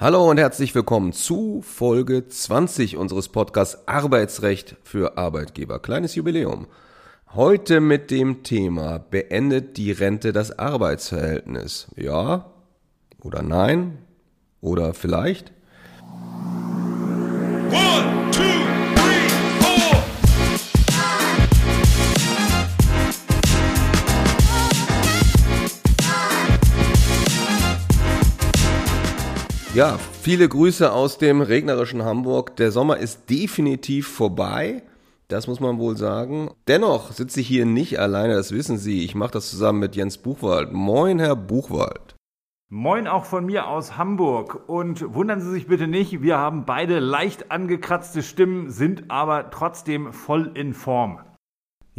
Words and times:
Hallo 0.00 0.30
und 0.30 0.38
herzlich 0.38 0.76
willkommen 0.76 1.12
zu 1.12 1.60
Folge 1.60 2.28
20 2.28 2.96
unseres 2.96 3.28
Podcasts 3.28 3.88
Arbeitsrecht 3.88 4.76
für 4.84 5.18
Arbeitgeber. 5.18 5.80
Kleines 5.80 6.14
Jubiläum. 6.14 6.68
Heute 7.34 7.80
mit 7.80 8.12
dem 8.12 8.44
Thema 8.44 9.00
Beendet 9.00 9.76
die 9.76 9.90
Rente 9.90 10.32
das 10.32 10.56
Arbeitsverhältnis? 10.56 11.88
Ja 11.96 12.46
oder 13.20 13.42
nein? 13.42 13.98
Oder 14.60 14.94
vielleicht? 14.94 15.50
One, 17.72 18.17
Ja, 29.74 29.98
viele 30.22 30.48
Grüße 30.48 30.90
aus 30.90 31.18
dem 31.18 31.42
regnerischen 31.42 32.02
Hamburg. 32.02 32.56
Der 32.56 32.72
Sommer 32.72 32.96
ist 32.96 33.28
definitiv 33.28 34.08
vorbei. 34.08 34.82
Das 35.28 35.46
muss 35.46 35.60
man 35.60 35.78
wohl 35.78 35.96
sagen. 35.96 36.50
Dennoch 36.68 37.12
sitze 37.12 37.40
ich 37.40 37.48
hier 37.48 37.66
nicht 37.66 38.00
alleine, 38.00 38.34
das 38.34 38.50
wissen 38.50 38.78
Sie. 38.78 39.04
Ich 39.04 39.14
mache 39.14 39.32
das 39.32 39.50
zusammen 39.50 39.78
mit 39.78 39.94
Jens 39.94 40.16
Buchwald. 40.16 40.72
Moin, 40.72 41.18
Herr 41.18 41.36
Buchwald. 41.36 42.16
Moin 42.70 43.06
auch 43.06 43.26
von 43.26 43.44
mir 43.44 43.68
aus 43.68 43.98
Hamburg. 43.98 44.68
Und 44.68 45.14
wundern 45.14 45.42
Sie 45.42 45.50
sich 45.50 45.66
bitte 45.66 45.86
nicht, 45.86 46.22
wir 46.22 46.38
haben 46.38 46.64
beide 46.64 46.98
leicht 46.98 47.50
angekratzte 47.50 48.22
Stimmen, 48.22 48.70
sind 48.70 49.10
aber 49.10 49.50
trotzdem 49.50 50.14
voll 50.14 50.50
in 50.54 50.72
Form. 50.72 51.20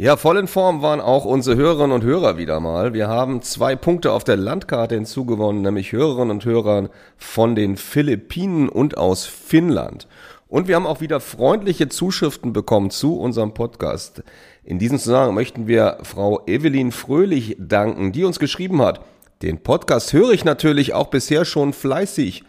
Ja, 0.00 0.16
voll 0.16 0.38
in 0.38 0.46
Form 0.46 0.80
waren 0.80 1.02
auch 1.02 1.26
unsere 1.26 1.56
Hörerinnen 1.56 1.92
und 1.92 2.04
Hörer 2.04 2.38
wieder 2.38 2.58
mal. 2.58 2.94
Wir 2.94 3.08
haben 3.08 3.42
zwei 3.42 3.76
Punkte 3.76 4.12
auf 4.12 4.24
der 4.24 4.38
Landkarte 4.38 4.94
hinzugewonnen, 4.94 5.60
nämlich 5.60 5.92
Hörerinnen 5.92 6.30
und 6.30 6.46
Hörer 6.46 6.88
von 7.18 7.54
den 7.54 7.76
Philippinen 7.76 8.70
und 8.70 8.96
aus 8.96 9.26
Finnland. 9.26 10.08
Und 10.48 10.68
wir 10.68 10.76
haben 10.76 10.86
auch 10.86 11.02
wieder 11.02 11.20
freundliche 11.20 11.90
Zuschriften 11.90 12.54
bekommen 12.54 12.88
zu 12.88 13.18
unserem 13.18 13.52
Podcast. 13.52 14.22
In 14.64 14.78
diesem 14.78 14.98
Zusammenhang 14.98 15.34
möchten 15.34 15.66
wir 15.66 15.98
Frau 16.02 16.46
Evelyn 16.46 16.92
Fröhlich 16.92 17.56
danken, 17.58 18.12
die 18.12 18.24
uns 18.24 18.38
geschrieben 18.38 18.80
hat. 18.80 19.02
Den 19.42 19.62
Podcast 19.62 20.14
höre 20.14 20.30
ich 20.30 20.46
natürlich 20.46 20.94
auch 20.94 21.08
bisher 21.08 21.44
schon 21.44 21.74
fleißig. 21.74 22.42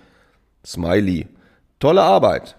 Smiley. 0.65 1.27
Tolle 1.81 2.01
Arbeit. 2.01 2.55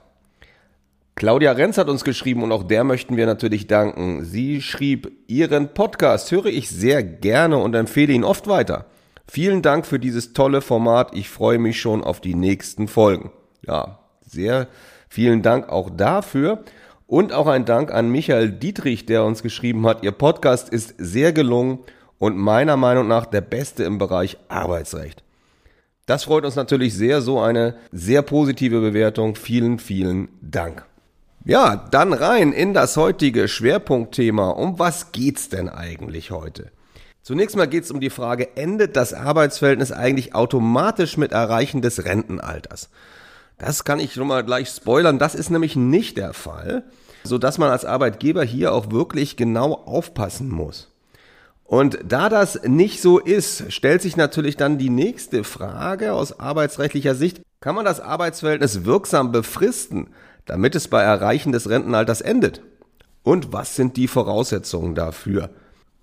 Claudia 1.14 1.52
Renz 1.52 1.78
hat 1.78 1.88
uns 1.88 2.05
geschrieben 2.05 2.42
und 2.42 2.52
auch 2.52 2.62
der 2.62 2.84
möchten 2.84 3.16
wir 3.16 3.27
natürlich 3.27 3.66
danken. 3.66 4.24
Sie 4.24 4.62
schrieb, 4.62 5.12
Ihren 5.28 5.74
Podcast 5.74 6.30
höre 6.32 6.46
ich 6.46 6.70
sehr 6.70 7.02
gerne 7.02 7.58
und 7.58 7.74
empfehle 7.74 8.12
ihn 8.12 8.24
oft 8.24 8.48
weiter. 8.48 8.86
Vielen 9.28 9.62
Dank 9.62 9.86
für 9.86 9.98
dieses 9.98 10.33
tolle 10.33 10.60
Format. 10.60 11.14
Ich 11.14 11.28
freue 11.28 11.58
mich 11.58 11.80
schon 11.80 12.02
auf 12.02 12.20
die 12.20 12.34
nächsten 12.34 12.88
Folgen. 12.88 13.30
Ja, 13.66 14.00
sehr 14.27 14.68
vielen 15.08 15.42
Dank 15.42 15.68
auch 15.68 15.90
dafür. 15.90 16.64
Und 17.06 17.33
auch 17.33 17.46
ein 17.46 17.66
Dank 17.66 17.92
an 17.92 18.10
Michael 18.10 18.50
Dietrich, 18.50 19.05
der 19.05 19.24
uns 19.24 19.42
geschrieben 19.42 19.86
hat, 19.86 20.02
Ihr 20.02 20.12
Podcast 20.12 20.70
ist 20.70 20.94
sehr 20.96 21.33
gelungen 21.33 21.80
und 22.18 22.38
meiner 22.38 22.77
Meinung 22.77 23.06
nach 23.06 23.27
der 23.27 23.42
beste 23.42 23.84
im 23.84 23.98
Bereich 23.98 24.38
Arbeitsrecht. 24.48 25.22
Das 26.06 26.24
freut 26.24 26.44
uns 26.44 26.56
natürlich 26.56 26.94
sehr, 26.94 27.20
so 27.20 27.38
eine 27.38 27.77
sehr 27.92 28.22
positive 28.22 28.80
Bewertung. 28.80 29.34
Vielen, 29.34 29.78
vielen 29.78 30.28
Dank. 30.40 30.86
Ja, 31.45 31.75
dann 31.91 32.12
rein 32.12 32.53
in 32.53 32.73
das 32.73 32.97
heutige 32.97 33.48
Schwerpunktthema. 33.48 34.51
Um 34.51 34.79
was 34.79 35.11
geht's 35.11 35.48
denn 35.48 35.69
eigentlich 35.69 36.31
heute? 36.31 36.71
Zunächst 37.23 37.57
mal 37.57 37.67
geht's 37.67 37.91
um 37.91 38.01
die 38.01 38.11
Frage, 38.11 38.57
endet 38.57 38.95
das 38.95 39.12
Arbeitsverhältnis 39.12 39.91
eigentlich 39.91 40.37
automatisch 40.37 41.17
mit 41.17 41.33
Erreichen 41.33 41.83
des 41.83 42.05
Rentenalters? 42.05 42.91
Das 43.59 43.83
kann 43.83 43.98
ich 43.98 44.13
schon 44.13 44.29
mal 44.29 44.45
gleich 44.45 44.69
spoilern, 44.69 45.19
das 45.19 45.35
ist 45.35 45.51
nämlich 45.51 45.75
nicht 45.75 46.17
der 46.17 46.33
Fall, 46.33 46.85
so 47.25 47.39
dass 47.39 47.59
man 47.59 47.70
als 47.70 47.85
Arbeitgeber 47.85 48.45
hier 48.45 48.73
auch 48.73 48.91
wirklich 48.91 49.37
genau 49.37 49.75
aufpassen 49.75 50.48
muss. 50.48 50.92
Und 51.64 51.98
da 52.07 52.29
das 52.29 52.63
nicht 52.64 53.01
so 53.01 53.19
ist, 53.19 53.73
stellt 53.73 54.02
sich 54.02 54.17
natürlich 54.17 54.57
dann 54.57 54.79
die 54.79 54.91
nächste 54.91 55.42
Frage 55.42 56.13
aus 56.13 56.39
arbeitsrechtlicher 56.39 57.14
Sicht, 57.14 57.41
kann 57.61 57.75
man 57.75 57.85
das 57.85 58.01
Arbeitsverhältnis 58.01 58.85
wirksam 58.85 59.33
befristen? 59.33 60.08
Damit 60.47 60.75
es 60.75 60.89
bei 60.89 61.03
Erreichen 61.03 61.53
des 61.53 61.69
Rentenalters 61.69 62.20
endet? 62.20 62.63
Und 63.23 63.53
was 63.53 63.77
sind 63.77 63.97
die 63.97 64.08
Voraussetzungen 64.08 64.95
dafür? 64.95 65.51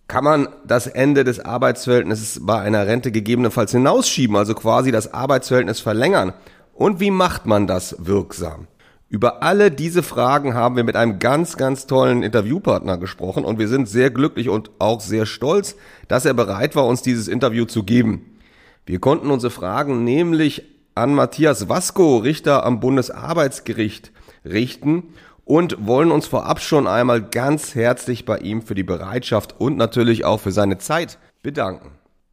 Kann 0.07 0.23
man 0.23 0.47
das 0.65 0.87
Ende 0.87 1.23
des 1.23 1.39
Arbeitsverhältnisses 1.39 2.39
bei 2.43 2.59
einer 2.59 2.87
Rente 2.87 3.11
gegebenenfalls 3.11 3.71
hinausschieben, 3.71 4.35
also 4.35 4.55
quasi 4.55 4.91
das 4.91 5.13
Arbeitsverhältnis 5.13 5.81
verlängern? 5.81 6.33
Und 6.73 6.99
wie 6.99 7.11
macht 7.11 7.45
man 7.45 7.67
das 7.67 7.95
wirksam? 7.99 8.67
Über 9.09 9.41
alle 9.41 9.71
diese 9.71 10.03
Fragen 10.03 10.53
haben 10.53 10.75
wir 10.75 10.83
mit 10.83 10.95
einem 10.95 11.17
ganz, 11.17 11.57
ganz 11.57 11.87
tollen 11.87 12.21
Interviewpartner 12.21 12.97
gesprochen 12.97 13.43
und 13.43 13.57
wir 13.57 13.67
sind 13.67 13.89
sehr 13.89 14.11
glücklich 14.11 14.49
und 14.49 14.69
auch 14.77 15.01
sehr 15.01 15.25
stolz, 15.25 15.75
dass 16.07 16.25
er 16.25 16.35
bereit 16.35 16.75
war, 16.75 16.85
uns 16.85 17.01
dieses 17.01 17.27
Interview 17.27 17.65
zu 17.65 17.83
geben. 17.83 18.37
Wir 18.85 18.99
konnten 18.99 19.31
unsere 19.31 19.51
Fragen 19.51 20.03
nämlich 20.03 20.63
an 20.93 21.15
Matthias 21.15 21.69
Vasco, 21.69 22.17
Richter 22.17 22.65
am 22.65 22.79
Bundesarbeitsgericht, 22.79 24.11
richten 24.45 25.13
und 25.45 25.87
wollen 25.87 26.11
uns 26.11 26.27
vorab 26.27 26.61
schon 26.61 26.85
einmal 26.85 27.21
ganz 27.21 27.73
herzlich 27.73 28.25
bei 28.25 28.37
ihm 28.37 28.61
für 28.61 28.75
die 28.75 28.83
Bereitschaft 28.83 29.59
und 29.59 29.77
natürlich 29.77 30.23
auch 30.23 30.39
für 30.39 30.51
seine 30.51 30.77
Zeit 30.77 31.17
bedanken. 31.41 31.91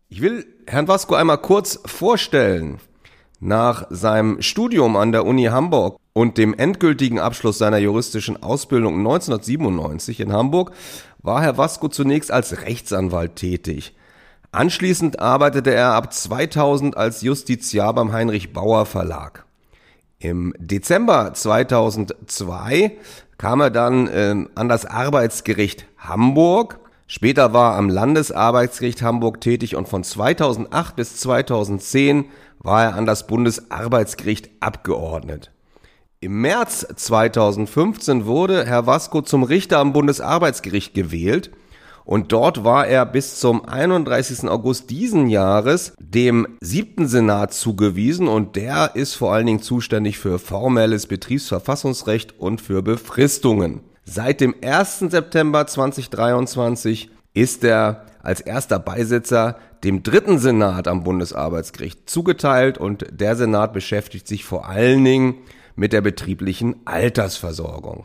Ich 0.08 0.20
will 0.20 0.46
Herrn 0.66 0.86
Vasco 0.86 1.14
einmal 1.14 1.38
kurz 1.38 1.80
vorstellen. 1.86 2.78
Nach 3.40 3.86
seinem 3.90 4.42
Studium 4.42 4.96
an 4.96 5.12
der 5.12 5.24
Uni 5.24 5.44
Hamburg 5.44 5.96
und 6.12 6.36
dem 6.36 6.52
endgültigen 6.52 7.18
Abschluss 7.18 7.56
seiner 7.56 7.78
juristischen 7.78 8.42
Ausbildung 8.42 8.98
1997 8.98 10.20
in 10.20 10.32
Hamburg 10.32 10.72
war 11.22 11.42
Herr 11.42 11.56
Vasco 11.56 11.88
zunächst 11.88 12.30
als 12.30 12.62
Rechtsanwalt 12.62 13.36
tätig. 13.36 13.94
Anschließend 14.52 15.20
arbeitete 15.20 15.72
er 15.72 15.94
ab 15.94 16.12
2000 16.12 16.98
als 16.98 17.22
Justiziar 17.22 17.94
beim 17.94 18.12
Heinrich 18.12 18.52
Bauer 18.52 18.84
Verlag. 18.84 19.45
Im 20.18 20.54
Dezember 20.58 21.34
2002 21.34 22.96
kam 23.36 23.60
er 23.60 23.70
dann 23.70 24.08
äh, 24.08 24.46
an 24.54 24.68
das 24.68 24.86
Arbeitsgericht 24.86 25.86
Hamburg. 25.98 26.80
Später 27.06 27.52
war 27.52 27.74
er 27.74 27.78
am 27.78 27.88
Landesarbeitsgericht 27.90 29.02
Hamburg 29.02 29.40
tätig 29.40 29.76
und 29.76 29.88
von 29.88 30.02
2008 30.02 30.96
bis 30.96 31.16
2010 31.18 32.24
war 32.58 32.84
er 32.84 32.94
an 32.94 33.04
das 33.04 33.26
Bundesarbeitsgericht 33.26 34.50
abgeordnet. 34.60 35.52
Im 36.20 36.40
März 36.40 36.86
2015 36.96 38.24
wurde 38.24 38.64
Herr 38.64 38.86
Vasco 38.86 39.20
zum 39.20 39.42
Richter 39.42 39.78
am 39.78 39.92
Bundesarbeitsgericht 39.92 40.94
gewählt 40.94 41.50
und 42.06 42.30
dort 42.30 42.62
war 42.62 42.86
er 42.86 43.04
bis 43.04 43.40
zum 43.40 43.64
31. 43.64 44.48
August 44.48 44.90
diesen 44.90 45.28
Jahres 45.28 45.92
dem 45.98 46.46
siebten 46.60 47.08
Senat 47.08 47.52
zugewiesen 47.52 48.28
und 48.28 48.54
der 48.54 48.92
ist 48.94 49.14
vor 49.14 49.34
allen 49.34 49.46
Dingen 49.46 49.60
zuständig 49.60 50.18
für 50.18 50.38
formelles 50.38 51.08
Betriebsverfassungsrecht 51.08 52.38
und 52.38 52.60
für 52.60 52.82
Befristungen. 52.82 53.80
Seit 54.04 54.40
dem 54.40 54.54
1. 54.62 55.00
September 55.10 55.66
2023 55.66 57.10
ist 57.34 57.64
er 57.64 58.06
als 58.22 58.40
erster 58.40 58.78
Beisitzer 58.78 59.56
dem 59.82 60.04
dritten 60.04 60.38
Senat 60.38 60.86
am 60.86 61.02
Bundesarbeitsgericht 61.02 62.08
zugeteilt 62.08 62.78
und 62.78 63.04
der 63.10 63.34
Senat 63.34 63.72
beschäftigt 63.72 64.28
sich 64.28 64.44
vor 64.44 64.68
allen 64.68 65.04
Dingen 65.04 65.34
mit 65.74 65.92
der 65.92 66.02
betrieblichen 66.02 66.76
Altersversorgung. 66.84 68.04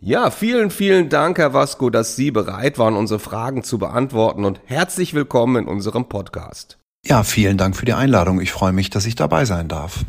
Ja, 0.00 0.30
vielen, 0.30 0.70
vielen 0.70 1.08
Dank, 1.08 1.38
Herr 1.38 1.54
Vasco, 1.54 1.90
dass 1.90 2.14
Sie 2.14 2.30
bereit 2.30 2.78
waren, 2.78 2.94
unsere 2.94 3.18
Fragen 3.18 3.64
zu 3.64 3.78
beantworten 3.78 4.44
und 4.44 4.60
herzlich 4.66 5.12
willkommen 5.12 5.64
in 5.64 5.68
unserem 5.68 6.08
Podcast. 6.08 6.78
Ja, 7.04 7.24
vielen 7.24 7.58
Dank 7.58 7.74
für 7.74 7.84
die 7.84 7.94
Einladung. 7.94 8.40
Ich 8.40 8.52
freue 8.52 8.72
mich, 8.72 8.90
dass 8.90 9.06
ich 9.06 9.16
dabei 9.16 9.44
sein 9.44 9.66
darf. 9.66 10.04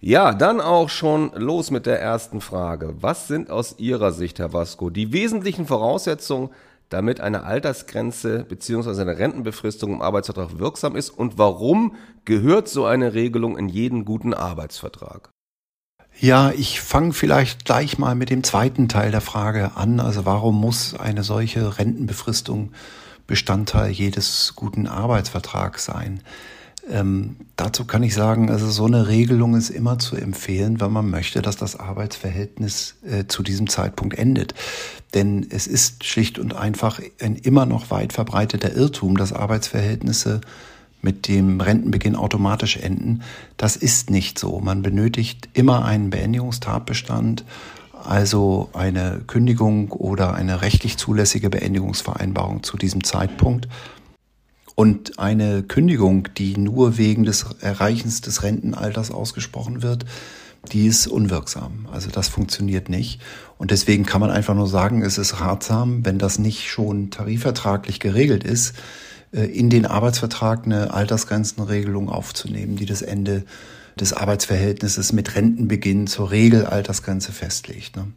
Ja, 0.00 0.34
dann 0.34 0.60
auch 0.60 0.90
schon 0.90 1.32
los 1.34 1.70
mit 1.70 1.86
der 1.86 1.98
ersten 1.98 2.42
Frage. 2.42 2.94
Was 3.00 3.26
sind 3.26 3.50
aus 3.50 3.76
Ihrer 3.78 4.12
Sicht, 4.12 4.38
Herr 4.38 4.52
Vasco, 4.52 4.90
die 4.90 5.14
wesentlichen 5.14 5.66
Voraussetzungen, 5.66 6.50
damit 6.90 7.22
eine 7.22 7.44
Altersgrenze 7.44 8.44
bzw. 8.46 9.00
eine 9.00 9.16
Rentenbefristung 9.16 9.94
im 9.94 10.02
Arbeitsvertrag 10.02 10.58
wirksam 10.58 10.94
ist 10.94 11.08
und 11.08 11.38
warum 11.38 11.96
gehört 12.26 12.68
so 12.68 12.84
eine 12.84 13.14
Regelung 13.14 13.56
in 13.56 13.70
jeden 13.70 14.04
guten 14.04 14.34
Arbeitsvertrag? 14.34 15.30
Ja, 16.22 16.52
ich 16.52 16.80
fange 16.80 17.14
vielleicht 17.14 17.64
gleich 17.64 17.98
mal 17.98 18.14
mit 18.14 18.30
dem 18.30 18.44
zweiten 18.44 18.88
Teil 18.88 19.10
der 19.10 19.20
Frage 19.20 19.72
an. 19.74 19.98
Also 19.98 20.24
warum 20.24 20.54
muss 20.60 20.94
eine 20.94 21.24
solche 21.24 21.80
Rentenbefristung 21.80 22.70
Bestandteil 23.26 23.90
jedes 23.90 24.52
guten 24.54 24.86
Arbeitsvertrags 24.86 25.84
sein? 25.84 26.20
Ähm, 26.88 27.38
dazu 27.56 27.86
kann 27.86 28.04
ich 28.04 28.14
sagen, 28.14 28.50
also 28.50 28.70
so 28.70 28.86
eine 28.86 29.08
Regelung 29.08 29.56
ist 29.56 29.70
immer 29.70 29.98
zu 29.98 30.14
empfehlen, 30.14 30.80
wenn 30.80 30.92
man 30.92 31.10
möchte, 31.10 31.42
dass 31.42 31.56
das 31.56 31.74
Arbeitsverhältnis 31.74 32.94
äh, 33.04 33.24
zu 33.26 33.42
diesem 33.42 33.68
Zeitpunkt 33.68 34.16
endet. 34.16 34.54
Denn 35.14 35.48
es 35.50 35.66
ist 35.66 36.04
schlicht 36.04 36.38
und 36.38 36.54
einfach 36.54 37.00
ein 37.20 37.34
immer 37.34 37.66
noch 37.66 37.90
weit 37.90 38.12
verbreiteter 38.12 38.72
Irrtum, 38.76 39.16
dass 39.16 39.32
Arbeitsverhältnisse 39.32 40.40
mit 41.02 41.28
dem 41.28 41.60
Rentenbeginn 41.60 42.16
automatisch 42.16 42.78
enden. 42.78 43.22
Das 43.56 43.76
ist 43.76 44.08
nicht 44.08 44.38
so. 44.38 44.60
Man 44.60 44.82
benötigt 44.82 45.48
immer 45.52 45.84
einen 45.84 46.10
Beendigungstatbestand, 46.10 47.44
also 47.92 48.70
eine 48.72 49.20
Kündigung 49.26 49.90
oder 49.90 50.34
eine 50.34 50.62
rechtlich 50.62 50.96
zulässige 50.96 51.50
Beendigungsvereinbarung 51.50 52.62
zu 52.62 52.76
diesem 52.76 53.04
Zeitpunkt. 53.04 53.68
Und 54.74 55.18
eine 55.18 55.62
Kündigung, 55.62 56.28
die 56.38 56.56
nur 56.56 56.96
wegen 56.96 57.24
des 57.24 57.46
Erreichens 57.60 58.20
des 58.22 58.42
Rentenalters 58.42 59.10
ausgesprochen 59.10 59.82
wird, 59.82 60.06
die 60.70 60.86
ist 60.86 61.08
unwirksam. 61.08 61.88
Also 61.92 62.10
das 62.10 62.28
funktioniert 62.28 62.88
nicht. 62.88 63.20
Und 63.58 63.70
deswegen 63.70 64.06
kann 64.06 64.20
man 64.20 64.30
einfach 64.30 64.54
nur 64.54 64.68
sagen, 64.68 65.02
es 65.02 65.18
ist 65.18 65.40
ratsam, 65.40 66.04
wenn 66.04 66.18
das 66.18 66.38
nicht 66.38 66.70
schon 66.70 67.10
tarifvertraglich 67.10 67.98
geregelt 68.00 68.44
ist, 68.44 68.74
in 69.32 69.70
den 69.70 69.86
Arbeitsvertrag 69.86 70.64
eine 70.64 70.92
Altersgrenzenregelung 70.92 72.08
aufzunehmen, 72.08 72.76
die 72.76 72.86
das 72.86 73.02
Ende 73.02 73.44
des 73.98 74.12
Arbeitsverhältnisses 74.12 75.12
mit 75.12 75.34
Rentenbeginn 75.34 76.06
zur 76.06 76.30
Regelaltersgrenze 76.30 77.32
festlegt. 77.32 77.96
Ne? 77.96 78.08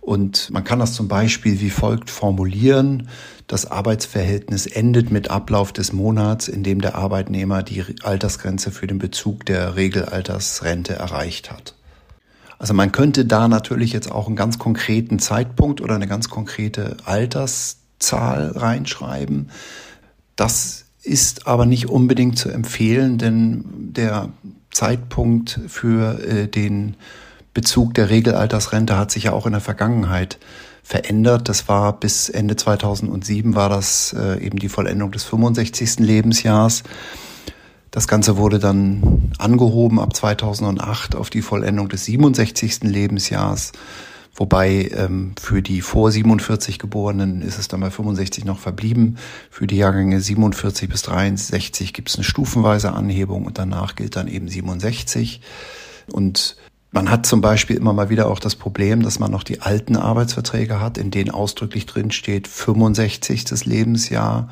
Und 0.00 0.50
man 0.50 0.64
kann 0.64 0.78
das 0.78 0.94
zum 0.94 1.08
Beispiel 1.08 1.60
wie 1.60 1.70
folgt 1.70 2.10
formulieren. 2.10 3.08
Das 3.46 3.70
Arbeitsverhältnis 3.70 4.66
endet 4.66 5.10
mit 5.10 5.30
Ablauf 5.30 5.72
des 5.72 5.92
Monats, 5.92 6.48
in 6.48 6.62
dem 6.62 6.80
der 6.80 6.94
Arbeitnehmer 6.94 7.62
die 7.62 7.84
Altersgrenze 8.02 8.70
für 8.70 8.86
den 8.86 8.98
Bezug 8.98 9.44
der 9.44 9.76
Regelaltersrente 9.76 10.94
erreicht 10.94 11.50
hat. 11.50 11.74
Also 12.58 12.74
man 12.74 12.92
könnte 12.92 13.24
da 13.24 13.48
natürlich 13.48 13.92
jetzt 13.92 14.10
auch 14.10 14.26
einen 14.26 14.36
ganz 14.36 14.58
konkreten 14.58 15.18
Zeitpunkt 15.18 15.80
oder 15.80 15.94
eine 15.94 16.06
ganz 16.06 16.28
konkrete 16.28 16.96
Alterszahl 17.04 18.52
reinschreiben. 18.54 19.50
Das 20.40 20.86
ist 21.02 21.46
aber 21.46 21.66
nicht 21.66 21.90
unbedingt 21.90 22.38
zu 22.38 22.48
empfehlen, 22.48 23.18
denn 23.18 23.62
der 23.92 24.30
Zeitpunkt 24.70 25.60
für 25.68 26.18
äh, 26.24 26.48
den 26.48 26.96
Bezug 27.52 27.92
der 27.92 28.08
Regelaltersrente 28.08 28.96
hat 28.96 29.10
sich 29.10 29.24
ja 29.24 29.32
auch 29.32 29.44
in 29.44 29.52
der 29.52 29.60
Vergangenheit 29.60 30.38
verändert. 30.82 31.50
Das 31.50 31.68
war 31.68 31.92
bis 32.00 32.30
Ende 32.30 32.56
2007 32.56 33.54
war 33.54 33.68
das 33.68 34.14
äh, 34.18 34.42
eben 34.42 34.58
die 34.58 34.70
Vollendung 34.70 35.12
des 35.12 35.24
65. 35.24 35.98
Lebensjahrs. 35.98 36.84
Das 37.90 38.08
Ganze 38.08 38.38
wurde 38.38 38.58
dann 38.58 39.32
angehoben 39.36 40.00
ab 40.00 40.16
2008 40.16 41.16
auf 41.16 41.28
die 41.28 41.42
Vollendung 41.42 41.90
des 41.90 42.06
67. 42.06 42.84
Lebensjahrs. 42.84 43.72
Wobei 44.34 44.90
ähm, 44.94 45.34
für 45.40 45.60
die 45.60 45.80
vor 45.80 46.10
47 46.10 46.78
Geborenen 46.78 47.42
ist 47.42 47.58
es 47.58 47.68
dann 47.68 47.80
bei 47.80 47.90
65 47.90 48.44
noch 48.44 48.58
verblieben. 48.58 49.18
Für 49.50 49.66
die 49.66 49.76
Jahrgänge 49.76 50.20
47 50.20 50.88
bis 50.88 51.02
63 51.02 51.92
gibt 51.92 52.08
es 52.08 52.16
eine 52.16 52.24
stufenweise 52.24 52.92
Anhebung 52.92 53.44
und 53.44 53.58
danach 53.58 53.96
gilt 53.96 54.16
dann 54.16 54.28
eben 54.28 54.48
67. 54.48 55.40
Und 56.10 56.56
man 56.92 57.10
hat 57.10 57.26
zum 57.26 57.40
Beispiel 57.40 57.76
immer 57.76 57.92
mal 57.92 58.08
wieder 58.08 58.28
auch 58.28 58.38
das 58.38 58.56
Problem, 58.56 59.02
dass 59.02 59.18
man 59.18 59.30
noch 59.30 59.44
die 59.44 59.60
alten 59.60 59.96
Arbeitsverträge 59.96 60.80
hat, 60.80 60.98
in 60.98 61.10
denen 61.10 61.30
ausdrücklich 61.30 61.86
drin 61.86 62.10
steht 62.10 62.48
65. 62.48 63.64
Lebensjahr. 63.64 64.48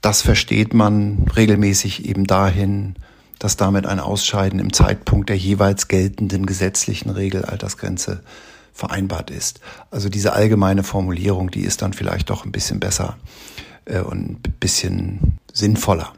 Das 0.00 0.20
versteht 0.20 0.74
man 0.74 1.26
regelmäßig 1.36 2.06
eben 2.06 2.26
dahin, 2.26 2.96
dass 3.38 3.56
damit 3.56 3.86
ein 3.86 4.00
Ausscheiden 4.00 4.58
im 4.58 4.72
Zeitpunkt 4.72 5.28
der 5.28 5.36
jeweils 5.36 5.88
geltenden 5.88 6.44
gesetzlichen 6.44 7.10
Regelaltersgrenze 7.10 8.22
vereinbart 8.72 9.30
ist. 9.30 9.60
Also 9.90 10.08
diese 10.08 10.32
allgemeine 10.32 10.82
Formulierung, 10.82 11.50
die 11.50 11.62
ist 11.62 11.82
dann 11.82 11.92
vielleicht 11.92 12.30
doch 12.30 12.44
ein 12.44 12.52
bisschen 12.52 12.80
besser 12.80 13.16
äh, 13.84 14.00
und 14.00 14.46
ein 14.46 14.54
bisschen 14.60 15.38
sinnvoller. 15.52 16.12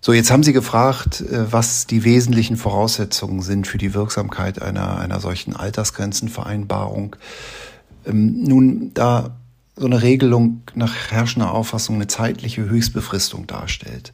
So, 0.00 0.12
jetzt 0.12 0.30
haben 0.30 0.42
Sie 0.42 0.52
gefragt, 0.52 1.20
äh, 1.20 1.52
was 1.52 1.86
die 1.86 2.04
wesentlichen 2.04 2.56
Voraussetzungen 2.56 3.42
sind 3.42 3.66
für 3.66 3.78
die 3.78 3.94
Wirksamkeit 3.94 4.62
einer, 4.62 4.98
einer 4.98 5.20
solchen 5.20 5.56
Altersgrenzenvereinbarung. 5.56 7.16
Ähm, 8.06 8.44
nun, 8.44 8.92
da 8.94 9.36
so 9.76 9.86
eine 9.86 10.02
Regelung 10.02 10.62
nach 10.74 11.10
herrschender 11.10 11.52
Auffassung 11.52 11.96
eine 11.96 12.08
zeitliche 12.08 12.68
Höchstbefristung 12.68 13.46
darstellt. 13.46 14.12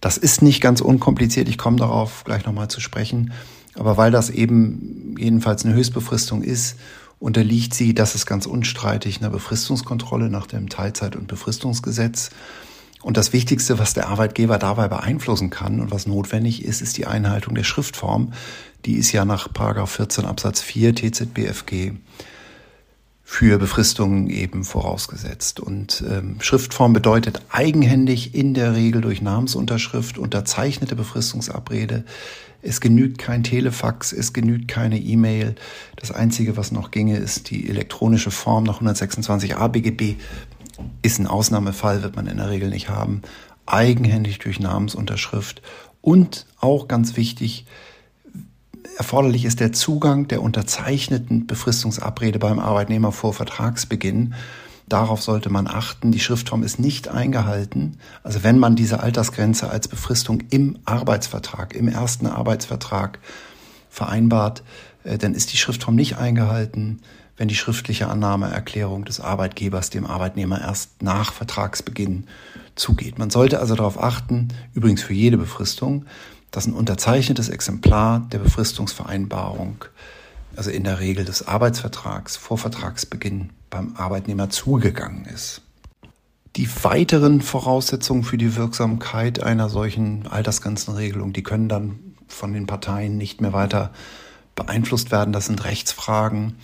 Das 0.00 0.16
ist 0.16 0.42
nicht 0.42 0.60
ganz 0.60 0.80
unkompliziert, 0.80 1.48
ich 1.48 1.58
komme 1.58 1.78
darauf 1.78 2.24
gleich 2.24 2.44
nochmal 2.44 2.68
zu 2.68 2.80
sprechen. 2.80 3.32
Aber 3.78 3.96
weil 3.96 4.10
das 4.10 4.30
eben 4.30 5.14
jedenfalls 5.18 5.64
eine 5.64 5.74
Höchstbefristung 5.74 6.42
ist, 6.42 6.76
unterliegt 7.18 7.74
sie, 7.74 7.94
das 7.94 8.14
ist 8.14 8.26
ganz 8.26 8.46
unstreitig, 8.46 9.20
einer 9.20 9.30
Befristungskontrolle 9.30 10.28
nach 10.28 10.46
dem 10.46 10.68
Teilzeit- 10.68 11.16
und 11.16 11.28
Befristungsgesetz. 11.28 12.30
Und 13.02 13.16
das 13.16 13.32
Wichtigste, 13.32 13.78
was 13.78 13.94
der 13.94 14.08
Arbeitgeber 14.08 14.58
dabei 14.58 14.88
beeinflussen 14.88 15.50
kann 15.50 15.80
und 15.80 15.90
was 15.90 16.06
notwendig 16.06 16.64
ist, 16.64 16.80
ist 16.82 16.96
die 16.96 17.06
Einhaltung 17.06 17.54
der 17.54 17.64
Schriftform. 17.64 18.32
Die 18.84 18.94
ist 18.94 19.12
ja 19.12 19.24
nach 19.24 19.48
14 19.86 20.24
Absatz 20.24 20.60
4 20.60 20.94
TZBFG 20.94 21.92
für 23.36 23.58
Befristungen 23.58 24.30
eben 24.30 24.64
vorausgesetzt. 24.64 25.60
Und 25.60 26.02
ähm, 26.08 26.36
Schriftform 26.40 26.94
bedeutet 26.94 27.42
eigenhändig 27.50 28.34
in 28.34 28.54
der 28.54 28.74
Regel 28.74 29.02
durch 29.02 29.20
Namensunterschrift 29.20 30.16
unterzeichnete 30.16 30.96
Befristungsabrede. 30.96 32.06
Es 32.62 32.80
genügt 32.80 33.18
kein 33.18 33.42
Telefax, 33.42 34.14
es 34.14 34.32
genügt 34.32 34.68
keine 34.68 34.98
E-Mail. 34.98 35.54
Das 35.96 36.12
Einzige, 36.12 36.56
was 36.56 36.72
noch 36.72 36.90
ginge, 36.90 37.18
ist 37.18 37.50
die 37.50 37.68
elektronische 37.68 38.30
Form 38.30 38.64
nach 38.64 38.80
126a 38.80 39.68
BGB. 39.68 40.18
Ist 41.02 41.18
ein 41.18 41.26
Ausnahmefall, 41.26 42.02
wird 42.02 42.16
man 42.16 42.28
in 42.28 42.38
der 42.38 42.48
Regel 42.48 42.70
nicht 42.70 42.88
haben. 42.88 43.20
Eigenhändig 43.66 44.38
durch 44.38 44.60
Namensunterschrift. 44.60 45.60
Und 46.00 46.46
auch 46.58 46.88
ganz 46.88 47.18
wichtig, 47.18 47.66
Erforderlich 48.96 49.44
ist 49.44 49.60
der 49.60 49.72
Zugang 49.72 50.26
der 50.26 50.40
unterzeichneten 50.40 51.46
Befristungsabrede 51.46 52.38
beim 52.38 52.58
Arbeitnehmer 52.58 53.12
vor 53.12 53.34
Vertragsbeginn. 53.34 54.34
Darauf 54.88 55.20
sollte 55.20 55.50
man 55.50 55.66
achten. 55.66 56.12
Die 56.12 56.20
Schriftform 56.20 56.62
ist 56.62 56.78
nicht 56.78 57.08
eingehalten. 57.08 57.98
Also 58.22 58.42
wenn 58.42 58.58
man 58.58 58.74
diese 58.74 59.00
Altersgrenze 59.00 59.68
als 59.68 59.88
Befristung 59.88 60.44
im 60.48 60.78
Arbeitsvertrag, 60.86 61.74
im 61.74 61.88
ersten 61.88 62.26
Arbeitsvertrag 62.26 63.18
vereinbart, 63.90 64.62
äh, 65.04 65.18
dann 65.18 65.34
ist 65.34 65.52
die 65.52 65.58
Schriftform 65.58 65.94
nicht 65.94 66.16
eingehalten, 66.16 67.00
wenn 67.36 67.48
die 67.48 67.54
schriftliche 67.54 68.08
Annahmeerklärung 68.08 69.04
des 69.04 69.20
Arbeitgebers 69.20 69.90
dem 69.90 70.06
Arbeitnehmer 70.06 70.58
erst 70.62 71.02
nach 71.02 71.34
Vertragsbeginn 71.34 72.24
zugeht. 72.76 73.18
Man 73.18 73.28
sollte 73.28 73.60
also 73.60 73.74
darauf 73.74 74.02
achten, 74.02 74.48
übrigens 74.72 75.02
für 75.02 75.12
jede 75.12 75.36
Befristung, 75.36 76.06
dass 76.56 76.66
ein 76.66 76.72
unterzeichnetes 76.72 77.50
Exemplar 77.50 78.26
der 78.32 78.38
Befristungsvereinbarung, 78.38 79.84
also 80.56 80.70
in 80.70 80.84
der 80.84 81.00
Regel 81.00 81.26
des 81.26 81.46
Arbeitsvertrags, 81.46 82.38
vor 82.38 82.56
Vertragsbeginn 82.56 83.50
beim 83.68 83.94
Arbeitnehmer 83.94 84.48
zugegangen 84.48 85.26
ist. 85.26 85.60
Die 86.56 86.66
weiteren 86.82 87.42
Voraussetzungen 87.42 88.24
für 88.24 88.38
die 88.38 88.56
Wirksamkeit 88.56 89.42
einer 89.42 89.68
solchen 89.68 90.26
Altersgrenzenregelung, 90.28 91.34
die 91.34 91.42
können 91.42 91.68
dann 91.68 91.98
von 92.26 92.54
den 92.54 92.66
Parteien 92.66 93.18
nicht 93.18 93.42
mehr 93.42 93.52
weiter 93.52 93.92
beeinflusst 94.54 95.10
werden. 95.10 95.34
Das 95.34 95.44
sind 95.44 95.62
Rechtsfragen, 95.62 96.54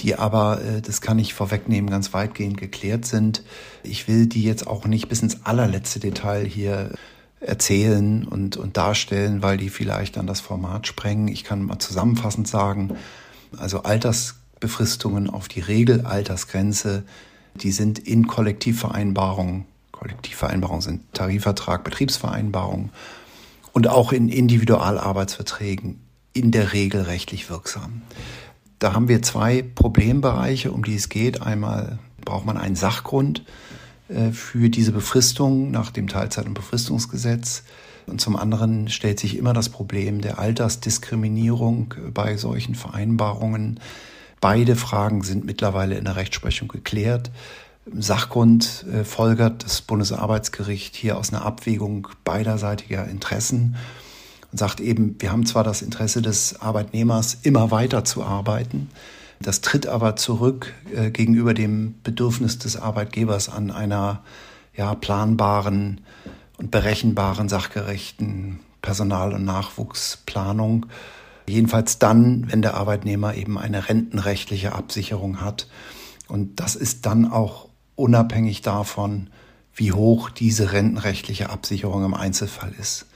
die 0.00 0.14
aber, 0.14 0.62
äh, 0.62 0.80
das 0.80 1.00
kann 1.00 1.18
ich 1.18 1.34
vorwegnehmen, 1.34 1.90
ganz 1.90 2.12
weitgehend 2.12 2.56
geklärt 2.56 3.04
sind. 3.04 3.42
Ich 3.82 4.06
will 4.06 4.28
die 4.28 4.44
jetzt 4.44 4.68
auch 4.68 4.86
nicht 4.86 5.08
bis 5.08 5.22
ins 5.22 5.44
allerletzte 5.44 5.98
Detail 5.98 6.44
hier 6.44 6.92
erzählen 7.40 8.26
und, 8.26 8.56
und 8.56 8.76
darstellen, 8.76 9.42
weil 9.42 9.56
die 9.56 9.70
vielleicht 9.70 10.16
dann 10.16 10.26
das 10.26 10.40
Format 10.40 10.86
sprengen. 10.86 11.28
Ich 11.28 11.44
kann 11.44 11.62
mal 11.62 11.78
zusammenfassend 11.78 12.46
sagen, 12.46 12.96
also 13.56 13.82
Altersbefristungen 13.82 15.28
auf 15.30 15.48
die 15.48 15.60
Regelaltersgrenze, 15.60 17.04
die 17.54 17.72
sind 17.72 17.98
in 17.98 18.26
Kollektivvereinbarungen, 18.26 19.64
Kollektivvereinbarungen 19.90 20.82
sind 20.82 21.14
Tarifvertrag, 21.14 21.82
Betriebsvereinbarungen 21.82 22.90
und 23.72 23.88
auch 23.88 24.12
in 24.12 24.28
Individualarbeitsverträgen 24.28 26.00
in 26.32 26.50
der 26.52 26.72
Regel 26.72 27.02
rechtlich 27.02 27.50
wirksam. 27.50 28.02
Da 28.78 28.94
haben 28.94 29.08
wir 29.08 29.22
zwei 29.22 29.62
Problembereiche, 29.62 30.72
um 30.72 30.84
die 30.84 30.94
es 30.94 31.08
geht. 31.08 31.42
Einmal 31.42 31.98
braucht 32.24 32.46
man 32.46 32.56
einen 32.56 32.76
Sachgrund, 32.76 33.44
für 34.32 34.70
diese 34.70 34.92
Befristung 34.92 35.70
nach 35.70 35.90
dem 35.90 36.08
Teilzeit- 36.08 36.46
und 36.46 36.54
Befristungsgesetz. 36.54 37.62
Und 38.06 38.20
zum 38.20 38.36
anderen 38.36 38.88
stellt 38.88 39.20
sich 39.20 39.36
immer 39.36 39.52
das 39.52 39.68
Problem 39.68 40.20
der 40.20 40.38
Altersdiskriminierung 40.38 41.94
bei 42.12 42.36
solchen 42.36 42.74
Vereinbarungen. 42.74 43.78
Beide 44.40 44.74
Fragen 44.74 45.22
sind 45.22 45.44
mittlerweile 45.44 45.96
in 45.96 46.04
der 46.04 46.16
Rechtsprechung 46.16 46.68
geklärt. 46.68 47.30
Im 47.86 48.02
Sachgrund 48.02 48.84
äh, 48.92 49.04
folgert 49.04 49.64
das 49.64 49.82
Bundesarbeitsgericht 49.82 50.96
hier 50.96 51.16
aus 51.16 51.32
einer 51.32 51.44
Abwägung 51.44 52.08
beiderseitiger 52.24 53.06
Interessen 53.06 53.76
und 54.52 54.58
sagt 54.58 54.80
eben, 54.80 55.16
wir 55.18 55.32
haben 55.32 55.46
zwar 55.46 55.64
das 55.64 55.82
Interesse 55.82 56.22
des 56.22 56.60
Arbeitnehmers, 56.60 57.38
immer 57.42 57.70
weiter 57.70 58.04
zu 58.04 58.22
arbeiten, 58.22 58.90
das 59.40 59.62
tritt 59.62 59.86
aber 59.86 60.16
zurück 60.16 60.74
äh, 60.94 61.10
gegenüber 61.10 61.54
dem 61.54 61.94
Bedürfnis 62.02 62.58
des 62.58 62.76
Arbeitgebers 62.76 63.48
an 63.48 63.70
einer 63.70 64.22
ja, 64.76 64.94
planbaren 64.94 66.02
und 66.58 66.70
berechenbaren, 66.70 67.48
sachgerechten 67.48 68.60
Personal- 68.82 69.32
und 69.32 69.44
Nachwuchsplanung. 69.44 70.86
Jedenfalls 71.46 71.98
dann, 71.98 72.50
wenn 72.50 72.62
der 72.62 72.74
Arbeitnehmer 72.74 73.34
eben 73.34 73.58
eine 73.58 73.88
rentenrechtliche 73.88 74.74
Absicherung 74.74 75.40
hat. 75.40 75.68
Und 76.28 76.60
das 76.60 76.76
ist 76.76 77.06
dann 77.06 77.30
auch 77.30 77.68
unabhängig 77.96 78.60
davon, 78.62 79.30
wie 79.74 79.92
hoch 79.92 80.30
diese 80.30 80.72
rentenrechtliche 80.72 81.50
Absicherung 81.50 82.04
im 82.04 82.14
Einzelfall 82.14 82.72
ist. 82.78 83.06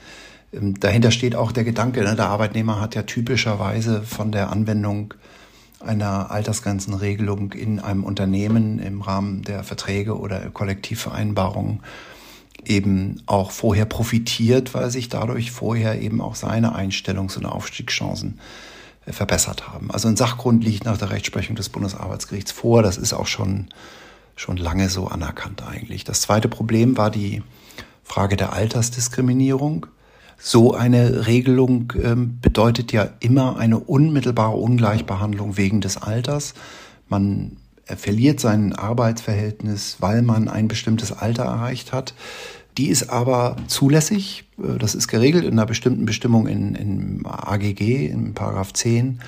Ähm, 0.51 0.79
dahinter 0.79 1.11
steht 1.11 1.35
auch 1.35 1.51
der 1.51 1.63
Gedanke, 1.63 2.01
ne, 2.01 2.15
der 2.15 2.27
Arbeitnehmer 2.27 2.81
hat 2.81 2.95
ja 2.95 3.03
typischerweise 3.03 4.01
von 4.01 4.31
der 4.31 4.49
Anwendung 4.51 5.13
einer 5.85 6.31
Altersgrenzenregelung 6.31 7.53
in 7.53 7.79
einem 7.79 8.03
Unternehmen 8.03 8.79
im 8.79 9.01
Rahmen 9.01 9.43
der 9.43 9.63
Verträge 9.63 10.17
oder 10.17 10.49
Kollektivvereinbarungen 10.49 11.81
eben 12.63 13.21
auch 13.25 13.51
vorher 13.51 13.85
profitiert, 13.85 14.73
weil 14.73 14.89
sich 14.89 15.09
dadurch 15.09 15.51
vorher 15.51 16.01
eben 16.01 16.21
auch 16.21 16.35
seine 16.35 16.75
Einstellungs- 16.75 17.37
und 17.37 17.45
Aufstiegschancen 17.45 18.39
äh, 19.05 19.11
verbessert 19.11 19.67
haben. 19.67 19.91
Also 19.91 20.07
ein 20.07 20.17
Sachgrund 20.17 20.63
liegt 20.63 20.85
nach 20.85 20.97
der 20.97 21.11
Rechtsprechung 21.11 21.55
des 21.55 21.69
Bundesarbeitsgerichts 21.69 22.51
vor. 22.51 22.81
Das 22.81 22.97
ist 22.97 23.13
auch 23.13 23.27
schon, 23.27 23.67
schon 24.35 24.57
lange 24.57 24.89
so 24.89 25.07
anerkannt 25.07 25.63
eigentlich. 25.63 26.03
Das 26.03 26.21
zweite 26.21 26.49
Problem 26.49 26.97
war 26.97 27.11
die 27.11 27.43
Frage 28.03 28.35
der 28.35 28.53
Altersdiskriminierung. 28.53 29.87
So 30.37 30.73
eine 30.73 31.27
Regelung 31.27 31.93
ähm, 32.01 32.39
bedeutet 32.41 32.91
ja 32.91 33.09
immer 33.19 33.57
eine 33.57 33.79
unmittelbare 33.79 34.55
Ungleichbehandlung 34.55 35.57
wegen 35.57 35.81
des 35.81 35.97
Alters. 35.97 36.53
Man 37.07 37.57
verliert 37.85 38.39
sein 38.39 38.73
Arbeitsverhältnis, 38.73 39.97
weil 39.99 40.21
man 40.21 40.47
ein 40.47 40.67
bestimmtes 40.67 41.11
Alter 41.11 41.43
erreicht 41.43 41.93
hat. 41.93 42.13
Die 42.77 42.87
ist 42.89 43.09
aber 43.09 43.55
zulässig. 43.67 44.45
Das 44.57 44.95
ist 44.95 45.07
geregelt 45.07 45.45
in 45.45 45.53
einer 45.53 45.65
bestimmten 45.65 46.05
Bestimmung 46.05 46.47
in, 46.47 46.75
in 46.75 47.25
AGG, 47.25 48.07
in 48.07 48.33
Paragraph 48.33 48.73
10. 48.73 49.19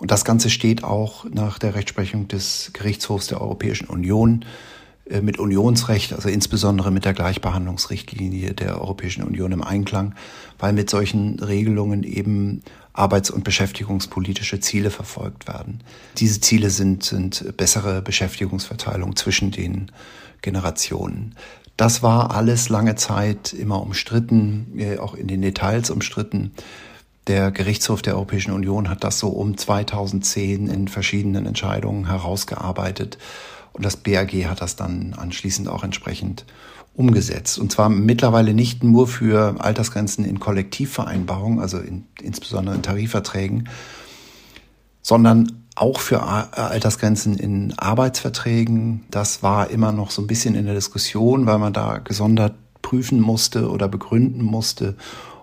Und 0.00 0.10
das 0.10 0.24
Ganze 0.24 0.50
steht 0.50 0.84
auch 0.84 1.24
nach 1.30 1.58
der 1.58 1.74
Rechtsprechung 1.74 2.28
des 2.28 2.70
Gerichtshofs 2.74 3.28
der 3.28 3.40
Europäischen 3.40 3.86
Union 3.86 4.42
äh, 4.42 4.73
mit 5.20 5.38
Unionsrecht, 5.38 6.14
also 6.14 6.28
insbesondere 6.28 6.90
mit 6.90 7.04
der 7.04 7.12
Gleichbehandlungsrichtlinie 7.12 8.54
der 8.54 8.80
Europäischen 8.80 9.22
Union 9.22 9.52
im 9.52 9.62
Einklang, 9.62 10.14
weil 10.58 10.72
mit 10.72 10.88
solchen 10.88 11.38
Regelungen 11.40 12.04
eben 12.04 12.62
arbeits- 12.94 13.30
und 13.30 13.44
beschäftigungspolitische 13.44 14.60
Ziele 14.60 14.90
verfolgt 14.90 15.46
werden. 15.46 15.80
Diese 16.16 16.40
Ziele 16.40 16.70
sind, 16.70 17.04
sind 17.04 17.56
bessere 17.56 18.00
Beschäftigungsverteilung 18.00 19.16
zwischen 19.16 19.50
den 19.50 19.90
Generationen. 20.40 21.34
Das 21.76 22.02
war 22.02 22.34
alles 22.34 22.68
lange 22.68 22.94
Zeit 22.94 23.52
immer 23.52 23.82
umstritten, 23.82 24.78
äh, 24.78 24.98
auch 24.98 25.14
in 25.14 25.26
den 25.26 25.42
Details 25.42 25.90
umstritten. 25.90 26.52
Der 27.26 27.50
Gerichtshof 27.50 28.02
der 28.02 28.14
Europäischen 28.14 28.52
Union 28.52 28.88
hat 28.88 29.02
das 29.02 29.18
so 29.18 29.28
um 29.28 29.56
2010 29.56 30.68
in 30.68 30.88
verschiedenen 30.88 31.46
Entscheidungen 31.46 32.06
herausgearbeitet. 32.06 33.18
Und 33.74 33.84
das 33.84 33.96
BAG 33.96 34.32
hat 34.46 34.62
das 34.62 34.76
dann 34.76 35.14
anschließend 35.14 35.68
auch 35.68 35.84
entsprechend 35.84 36.46
umgesetzt. 36.94 37.58
Und 37.58 37.72
zwar 37.72 37.88
mittlerweile 37.88 38.54
nicht 38.54 38.82
nur 38.82 39.06
für 39.06 39.60
Altersgrenzen 39.60 40.24
in 40.24 40.40
Kollektivvereinbarungen, 40.40 41.60
also 41.60 41.78
in, 41.78 42.06
insbesondere 42.22 42.76
in 42.76 42.82
Tarifverträgen, 42.82 43.68
sondern 45.02 45.64
auch 45.74 45.98
für 45.98 46.22
Altersgrenzen 46.22 47.36
in 47.36 47.76
Arbeitsverträgen. 47.76 49.04
Das 49.10 49.42
war 49.42 49.70
immer 49.70 49.90
noch 49.90 50.12
so 50.12 50.22
ein 50.22 50.28
bisschen 50.28 50.54
in 50.54 50.66
der 50.66 50.74
Diskussion, 50.74 51.46
weil 51.46 51.58
man 51.58 51.72
da 51.72 51.98
gesondert 51.98 52.54
prüfen 52.80 53.20
musste 53.20 53.68
oder 53.70 53.88
begründen 53.88 54.42
musste, 54.42 54.96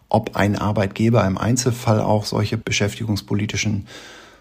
ob 0.07 0.35
ein 0.37 0.57
Arbeitgeber 0.57 1.25
im 1.25 1.37
Einzelfall 1.37 1.99
auch 1.99 2.25
solche 2.25 2.57
beschäftigungspolitischen, 2.57 3.87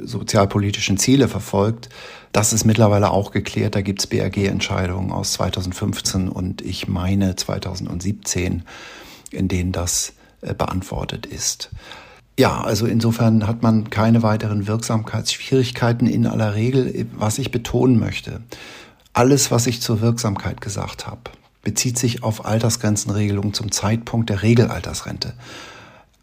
sozialpolitischen 0.04 0.98
Ziele 0.98 1.28
verfolgt. 1.28 1.88
Das 2.32 2.52
ist 2.52 2.64
mittlerweile 2.64 3.10
auch 3.10 3.32
geklärt. 3.32 3.74
Da 3.74 3.80
gibt 3.80 4.00
es 4.00 4.06
BRG-Entscheidungen 4.06 5.12
aus 5.12 5.32
2015 5.32 6.28
und 6.28 6.62
ich 6.62 6.88
meine 6.88 7.36
2017, 7.36 8.62
in 9.30 9.48
denen 9.48 9.72
das 9.72 10.12
äh, 10.42 10.54
beantwortet 10.54 11.26
ist. 11.26 11.70
Ja, 12.38 12.62
also 12.62 12.86
insofern 12.86 13.46
hat 13.46 13.62
man 13.62 13.90
keine 13.90 14.22
weiteren 14.22 14.66
Wirksamkeitsschwierigkeiten 14.66 16.06
in 16.06 16.26
aller 16.26 16.54
Regel. 16.54 17.06
Was 17.14 17.38
ich 17.38 17.50
betonen 17.50 17.98
möchte, 17.98 18.40
alles, 19.12 19.50
was 19.50 19.66
ich 19.66 19.82
zur 19.82 20.00
Wirksamkeit 20.00 20.60
gesagt 20.60 21.06
habe, 21.06 21.22
bezieht 21.62 21.98
sich 21.98 22.22
auf 22.22 22.46
Altersgrenzenregelungen 22.46 23.52
zum 23.52 23.70
Zeitpunkt 23.70 24.30
der 24.30 24.42
Regelaltersrente. 24.42 25.34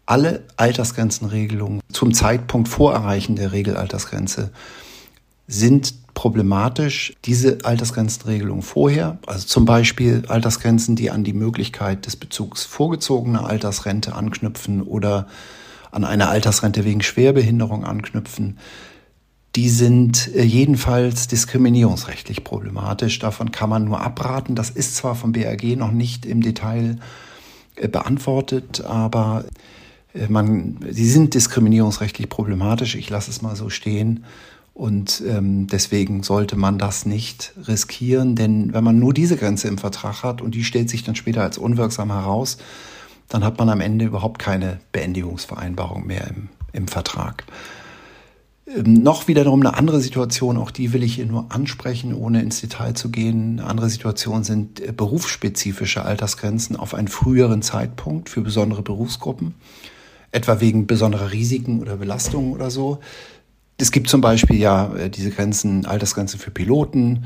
Alle 0.08 0.44
Altersgrenzenregelungen 0.56 1.82
zum 1.92 2.14
Zeitpunkt 2.14 2.70
vor 2.70 2.94
Erreichen 2.94 3.36
der 3.36 3.52
Regelaltersgrenze 3.52 4.52
sind 5.46 6.14
problematisch. 6.14 7.12
Diese 7.26 7.58
Altersgrenzenregelung 7.64 8.62
vorher, 8.62 9.18
also 9.26 9.46
zum 9.46 9.66
Beispiel 9.66 10.22
Altersgrenzen, 10.26 10.96
die 10.96 11.10
an 11.10 11.24
die 11.24 11.34
Möglichkeit 11.34 12.06
des 12.06 12.16
Bezugs 12.16 12.64
vorgezogener 12.64 13.46
Altersrente 13.46 14.14
anknüpfen 14.14 14.80
oder 14.80 15.26
an 15.90 16.04
eine 16.04 16.28
Altersrente 16.28 16.86
wegen 16.86 17.02
Schwerbehinderung 17.02 17.84
anknüpfen, 17.84 18.56
die 19.56 19.68
sind 19.68 20.34
äh, 20.34 20.42
jedenfalls 20.42 21.28
diskriminierungsrechtlich 21.28 22.44
problematisch. 22.44 23.18
Davon 23.18 23.52
kann 23.52 23.68
man 23.68 23.84
nur 23.84 24.00
abraten. 24.00 24.54
Das 24.54 24.70
ist 24.70 24.96
zwar 24.96 25.14
vom 25.14 25.32
BRG 25.32 25.76
noch 25.76 25.92
nicht 25.92 26.24
im 26.24 26.40
Detail 26.40 26.96
äh, 27.76 27.88
beantwortet, 27.88 28.82
aber 28.86 29.44
man, 30.28 30.78
sie 30.90 31.08
sind 31.08 31.34
diskriminierungsrechtlich 31.34 32.28
problematisch. 32.28 32.94
Ich 32.94 33.10
lasse 33.10 33.30
es 33.30 33.42
mal 33.42 33.56
so 33.56 33.70
stehen. 33.70 34.24
Und 34.74 35.24
ähm, 35.26 35.66
deswegen 35.66 36.22
sollte 36.22 36.54
man 36.54 36.78
das 36.78 37.04
nicht 37.04 37.52
riskieren, 37.66 38.36
denn 38.36 38.72
wenn 38.72 38.84
man 38.84 39.00
nur 39.00 39.12
diese 39.12 39.36
Grenze 39.36 39.66
im 39.66 39.76
Vertrag 39.76 40.22
hat 40.22 40.40
und 40.40 40.54
die 40.54 40.62
stellt 40.62 40.88
sich 40.88 41.02
dann 41.02 41.16
später 41.16 41.42
als 41.42 41.58
unwirksam 41.58 42.12
heraus, 42.12 42.58
dann 43.28 43.42
hat 43.42 43.58
man 43.58 43.68
am 43.70 43.80
Ende 43.80 44.04
überhaupt 44.04 44.38
keine 44.38 44.78
Beendigungsvereinbarung 44.92 46.06
mehr 46.06 46.28
im, 46.28 46.48
im 46.72 46.86
Vertrag. 46.86 47.44
Ähm, 48.66 48.94
noch 48.94 49.28
wiederum 49.28 49.60
eine 49.60 49.74
andere 49.74 50.00
Situation, 50.00 50.56
auch 50.56 50.70
die 50.70 50.92
will 50.92 51.02
ich 51.02 51.16
hier 51.16 51.26
nur 51.26 51.46
ansprechen, 51.50 52.14
ohne 52.14 52.42
ins 52.42 52.60
Detail 52.60 52.94
zu 52.94 53.10
gehen. 53.10 53.58
Eine 53.58 53.68
andere 53.68 53.88
Situation 53.88 54.44
sind 54.44 54.80
äh, 54.80 54.92
berufsspezifische 54.92 56.04
Altersgrenzen 56.04 56.76
auf 56.76 56.94
einen 56.94 57.08
früheren 57.08 57.62
Zeitpunkt 57.62 58.28
für 58.28 58.42
besondere 58.42 58.82
Berufsgruppen, 58.82 59.54
etwa 60.32 60.60
wegen 60.60 60.86
besonderer 60.86 61.32
Risiken 61.32 61.80
oder 61.80 61.96
Belastungen 61.96 62.52
oder 62.52 62.70
so. 62.70 63.00
Es 63.78 63.92
gibt 63.92 64.08
zum 64.08 64.20
Beispiel 64.20 64.56
ja 64.56 64.94
äh, 64.94 65.10
diese 65.10 65.30
Grenzen, 65.30 65.86
Altersgrenzen 65.86 66.38
für 66.38 66.50
Piloten, 66.50 67.24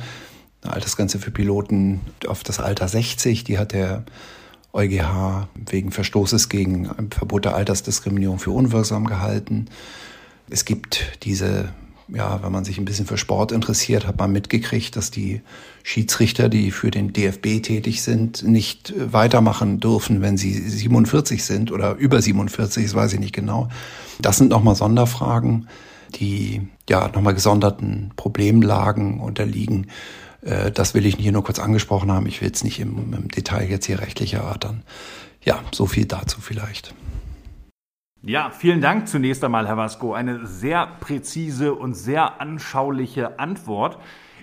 eine 0.63 0.75
Altersgrenze 0.75 1.19
für 1.19 1.31
Piloten 1.31 2.01
auf 2.27 2.43
das 2.43 2.61
Alter 2.61 2.87
60, 2.87 3.45
die 3.45 3.59
hat 3.59 3.73
der 3.73 4.05
EuGH 4.73 5.49
wegen 5.55 5.91
Verstoßes 5.91 6.49
gegen 6.49 6.89
ein 6.89 7.11
Verbot 7.11 7.45
der 7.45 7.55
Altersdiskriminierung 7.55 8.39
für 8.39 8.53
unwirksam 8.53 9.07
gehalten. 9.07 9.67
Es 10.49 10.65
gibt 10.65 11.19
diese, 11.25 11.71
ja, 12.09 12.43
wenn 12.43 12.53
man 12.53 12.65
sich 12.65 12.79
ein 12.79 12.85
bisschen 12.85 13.07
für 13.07 13.19
Sport 13.19 13.53
interessiert, 13.53 14.07
hat 14.07 14.19
man 14.19 14.33
mitgekriegt, 14.33 14.97
dass 14.97 15.11
die 15.11 15.41
Schiedsrichter, 15.83 16.49
die 16.49 16.71
für 16.71 16.91
den 16.91 17.13
DFB 17.13 17.63
tätig 17.63 18.03
sind, 18.03 18.43
nicht 18.43 18.95
weitermachen 18.97 19.81
dürfen, 19.81 20.21
wenn 20.21 20.37
sie 20.37 20.53
47 20.53 21.45
sind 21.45 21.73
oder 21.73 21.95
über 21.97 22.21
47, 22.21 22.85
das 22.85 22.95
weiß 22.95 23.13
ich 23.15 23.21
nicht 23.21 23.35
genau. 23.35 23.69
Das 24.21 24.37
sind 24.37 24.51
nochmal 24.51 24.75
Sonderfragen, 24.75 25.69
die 26.15 26.69
ja 26.89 27.09
nochmal 27.09 27.35
gesonderten 27.35 28.13
Problemlagen 28.17 29.21
unterliegen. 29.21 29.89
Äh, 30.43 30.71
das 30.71 30.95
will 30.95 31.07
ich 31.07 31.17
hier 31.17 31.33
nur 31.33 31.45
kurz 31.45 31.59
angesprochen 31.59 32.13
haben. 32.13 32.27
Ich 32.27 32.41
will 32.41 32.51
es 32.53 32.65
nicht 32.65 32.81
im, 32.81 33.13
im 33.15 33.29
Detail 33.29 33.69
jetzt 33.69 33.87
hier 33.87 34.01
rechtlich 34.01 34.35
erörtern. 34.35 34.83
Ja, 35.45 35.61
so 35.73 35.87
viel 35.87 36.07
dazu 36.07 36.41
vielleicht. 36.41 36.95
Ja, 38.25 38.51
vielen 38.51 38.81
Dank 38.81 39.09
zunächst 39.09 39.43
einmal, 39.43 39.67
Herr 39.67 39.77
Vasco. 39.77 40.15
Eine 40.15 40.47
sehr 40.47 40.87
präzise 40.87 41.75
und 41.75 41.95
sehr 41.95 42.41
anschauliche 42.41 43.41
Antwort. 43.41 43.99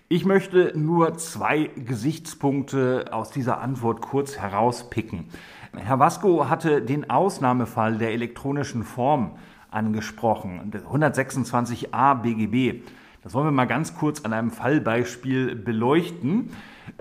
Ich 0.09 0.25
möchte 0.25 0.73
nur 0.77 1.17
zwei 1.17 1.69
Gesichtspunkte 1.77 3.05
aus 3.11 3.31
dieser 3.31 3.61
Antwort 3.61 4.01
kurz 4.01 4.37
herauspicken. 4.37 5.29
Herr 5.77 5.97
Vasco 5.97 6.49
hatte 6.49 6.81
den 6.81 7.09
Ausnahmefall 7.09 7.97
der 7.97 8.11
elektronischen 8.11 8.83
Form 8.83 9.37
angesprochen, 9.71 10.73
126a 10.73 12.15
BGB. 12.15 12.81
Das 13.23 13.33
wollen 13.33 13.47
wir 13.47 13.51
mal 13.51 13.63
ganz 13.63 13.95
kurz 13.95 14.25
an 14.25 14.33
einem 14.33 14.51
Fallbeispiel 14.51 15.55
beleuchten 15.55 16.49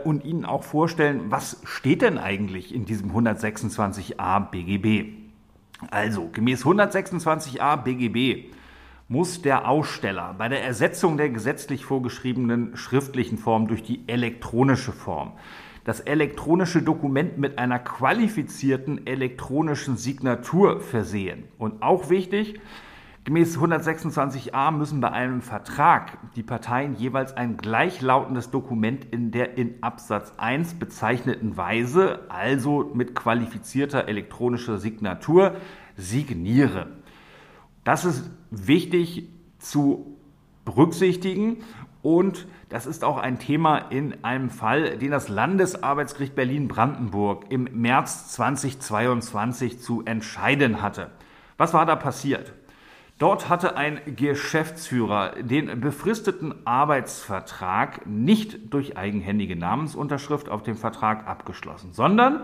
und 0.05 0.25
Ihnen 0.25 0.45
auch 0.45 0.63
vorstellen, 0.63 1.23
was 1.29 1.61
steht 1.65 2.03
denn 2.03 2.19
eigentlich 2.19 2.73
in 2.73 2.85
diesem 2.85 3.11
126a 3.11 4.49
BGB? 4.49 5.28
Also, 5.91 6.29
gemäß 6.33 6.65
126a 6.65 7.77
BGB 7.77 8.53
muss 9.09 9.43
der 9.43 9.69
Aussteller 9.69 10.35
bei 10.37 10.49
der 10.49 10.63
Ersetzung 10.63 11.17
der 11.17 11.31
gesetzlich 11.31 11.85
vorgeschriebenen 11.85 12.77
schriftlichen 12.77 13.39
Form 13.39 13.69
durch 13.69 13.83
die 13.83 14.03
elektronische 14.07 14.93
Form 14.93 15.33
das 15.89 16.01
elektronische 16.01 16.83
Dokument 16.83 17.39
mit 17.39 17.59
einer 17.59 17.79
qualifizierten 17.79 19.07
elektronischen 19.07 19.97
Signatur 19.97 20.83
versehen. 20.83 21.45
Und 21.57 21.83
auch 21.83 22.11
wichtig, 22.11 22.61
Gemäß 23.29 23.59
126a 23.59 24.71
müssen 24.71 25.03
bei 25.03 25.13
einem 25.13 25.43
Vertrag 25.43 26.17
die 26.35 26.43
Parteien 26.43 26.97
jeweils 26.97 27.37
ein 27.37 27.59
gleichlautendes 27.59 28.51
Dokument 28.51 29.05
in 29.05 29.33
der 29.33 29.59
in 29.59 29.83
Absatz 29.83 30.33
1 30.39 30.79
bezeichneten 30.79 31.59
Weise, 31.59 32.21
also 32.31 32.91
mit 32.95 33.15
qualifizierter 33.15 34.09
elektronischer 34.09 34.79
Signatur, 34.79 35.57
signieren. 35.95 37.03
Das 37.85 38.07
ist 38.07 38.31
wichtig 38.51 39.29
zu 39.59 40.17
berücksichtigen 40.65 41.59
und 42.01 42.47
das 42.71 42.87
ist 42.87 43.05
auch 43.05 43.19
ein 43.19 43.39
Thema 43.39 43.77
in 43.77 44.25
einem 44.25 44.49
Fall, 44.49 44.97
den 44.97 45.11
das 45.11 45.29
Landesarbeitsgericht 45.29 46.35
Berlin-Brandenburg 46.35 47.45
im 47.51 47.69
März 47.75 48.33
2022 48.33 49.81
zu 49.81 50.03
entscheiden 50.07 50.81
hatte. 50.81 51.11
Was 51.59 51.75
war 51.75 51.85
da 51.85 51.95
passiert? 51.95 52.55
Dort 53.19 53.49
hatte 53.49 53.77
ein 53.77 54.01
Geschäftsführer 54.15 55.43
den 55.43 55.81
befristeten 55.81 56.55
Arbeitsvertrag 56.65 58.07
nicht 58.07 58.73
durch 58.73 58.97
eigenhändige 58.97 59.57
Namensunterschrift 59.57 60.49
auf 60.49 60.63
dem 60.63 60.77
Vertrag 60.77 61.27
abgeschlossen, 61.27 61.93
sondern 61.93 62.43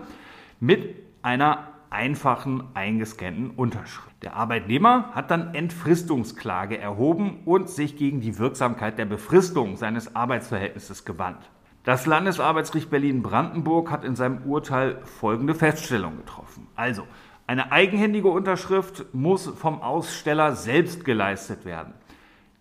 mit 0.59 0.95
einer 1.21 1.69
einfachen 1.89 2.63
eingescannten 2.73 3.51
Unterschrift. 3.51 4.21
Der 4.21 4.35
Arbeitnehmer 4.35 5.11
hat 5.13 5.31
dann 5.31 5.53
Entfristungsklage 5.53 6.77
erhoben 6.77 7.43
und 7.45 7.69
sich 7.69 7.95
gegen 7.95 8.19
die 8.19 8.37
Wirksamkeit 8.37 8.97
der 8.97 9.05
Befristung 9.05 9.77
seines 9.77 10.13
Arbeitsverhältnisses 10.13 11.05
gewandt. 11.05 11.49
Das 11.85 12.05
Landesarbeitsgericht 12.05 12.89
Berlin-Brandenburg 12.89 13.91
hat 13.91 14.03
in 14.03 14.15
seinem 14.15 14.39
Urteil 14.39 14.99
folgende 15.05 15.55
Feststellung 15.55 16.17
getroffen. 16.17 16.67
Also, 16.75 17.03
eine 17.47 17.71
eigenhändige 17.71 18.27
Unterschrift 18.27 19.05
muss 19.13 19.47
vom 19.47 19.81
Aussteller 19.81 20.55
selbst 20.55 21.05
geleistet 21.05 21.65
werden. 21.65 21.93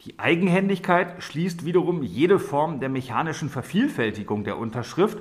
Die 0.04 0.18
Eigenhändigkeit 0.18 1.22
schließt 1.22 1.64
wiederum 1.64 2.02
jede 2.02 2.38
Form 2.38 2.80
der 2.80 2.90
mechanischen 2.90 3.48
Vervielfältigung 3.48 4.44
der 4.44 4.58
Unterschrift, 4.58 5.18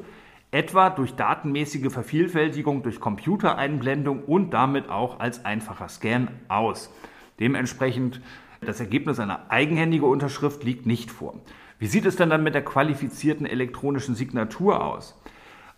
etwa 0.51 0.89
durch 0.89 1.15
datenmäßige 1.15 1.91
Vervielfältigung 1.91 2.83
durch 2.83 2.99
Computereinblendung 2.99 4.23
und 4.23 4.51
damit 4.51 4.89
auch 4.89 5.21
als 5.21 5.45
einfacher 5.45 5.87
Scan 5.87 6.27
aus. 6.49 6.93
Dementsprechend 7.39 8.21
das 8.59 8.81
Ergebnis 8.81 9.19
einer 9.19 9.49
eigenhändigen 9.49 10.07
Unterschrift 10.07 10.63
liegt 10.63 10.85
nicht 10.85 11.09
vor. 11.09 11.35
Wie 11.79 11.87
sieht 11.87 12.05
es 12.05 12.17
denn 12.17 12.29
dann 12.29 12.43
mit 12.43 12.53
der 12.53 12.65
qualifizierten 12.65 13.45
elektronischen 13.45 14.15
Signatur 14.15 14.83
aus? 14.83 15.19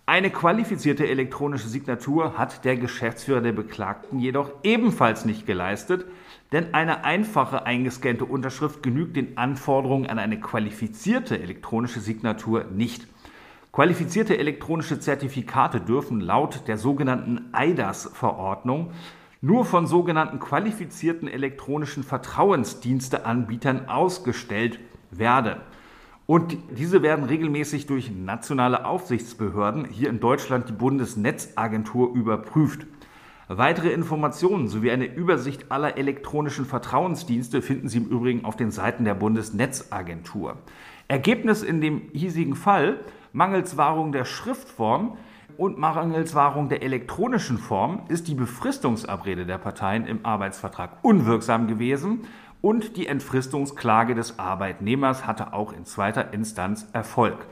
Eine 0.07 0.29
qualifizierte 0.29 1.07
elektronische 1.07 1.67
Signatur 1.67 2.37
hat 2.37 2.63
der 2.63 2.77
Geschäftsführer 2.77 3.41
der 3.41 3.53
Beklagten 3.53 4.19
jedoch 4.19 4.51
ebenfalls 4.61 5.25
nicht 5.25 5.47
geleistet, 5.47 6.05
denn 6.51 6.75
eine 6.75 7.03
einfache 7.03 7.65
eingescannte 7.65 8.23
Unterschrift 8.23 8.83
genügt 8.83 9.15
den 9.15 9.35
Anforderungen 9.35 10.05
an 10.07 10.19
eine 10.19 10.39
qualifizierte 10.39 11.39
elektronische 11.39 12.01
Signatur 12.01 12.65
nicht. 12.65 13.07
Qualifizierte 13.71 14.37
elektronische 14.37 14.99
Zertifikate 14.99 15.81
dürfen 15.81 16.21
laut 16.21 16.67
der 16.67 16.77
sogenannten 16.77 17.49
EIDAS-Verordnung 17.51 18.91
nur 19.41 19.65
von 19.65 19.87
sogenannten 19.87 20.39
qualifizierten 20.39 21.27
elektronischen 21.27 22.03
Vertrauensdiensteanbietern 22.03 23.89
ausgestellt 23.89 24.79
werden. 25.09 25.55
Und 26.27 26.57
diese 26.75 27.03
werden 27.03 27.25
regelmäßig 27.25 27.85
durch 27.85 28.11
nationale 28.11 28.85
Aufsichtsbehörden, 28.85 29.85
hier 29.85 30.09
in 30.09 30.19
Deutschland 30.19 30.69
die 30.69 30.73
Bundesnetzagentur, 30.73 32.15
überprüft. 32.15 32.87
Weitere 33.47 33.91
Informationen 33.91 34.67
sowie 34.67 34.89
eine 34.89 35.05
Übersicht 35.05 35.71
aller 35.71 35.97
elektronischen 35.97 36.65
Vertrauensdienste 36.65 37.61
finden 37.61 37.89
Sie 37.89 37.99
im 37.99 38.05
Übrigen 38.05 38.43
auf 38.43 38.55
den 38.55 38.71
Seiten 38.71 39.05
der 39.05 39.13
Bundesnetzagentur. 39.13 40.57
Ergebnis 41.07 41.61
in 41.61 41.79
dem 41.79 42.09
hiesigen 42.11 42.55
Fall 42.55 42.99
mangels 43.31 43.77
Wahrung 43.77 44.11
der 44.11 44.25
Schriftform 44.25 45.17
und 45.57 45.77
mangels 45.77 46.33
Wahrung 46.33 46.69
der 46.69 46.81
elektronischen 46.81 47.59
Form 47.59 48.01
ist 48.07 48.27
die 48.27 48.33
Befristungsabrede 48.33 49.45
der 49.45 49.59
Parteien 49.59 50.07
im 50.07 50.25
Arbeitsvertrag 50.25 50.97
unwirksam 51.03 51.67
gewesen 51.67 52.21
und 52.65 52.97
die 52.97 53.05
Entfristungsklage 53.05 54.15
des 54.15 54.39
Arbeitnehmers 54.39 55.27
hatte 55.27 55.53
auch 55.53 55.71
in 55.71 55.85
zweiter 55.85 56.33
Instanz 56.33 56.87
Erfolg. 56.93 57.45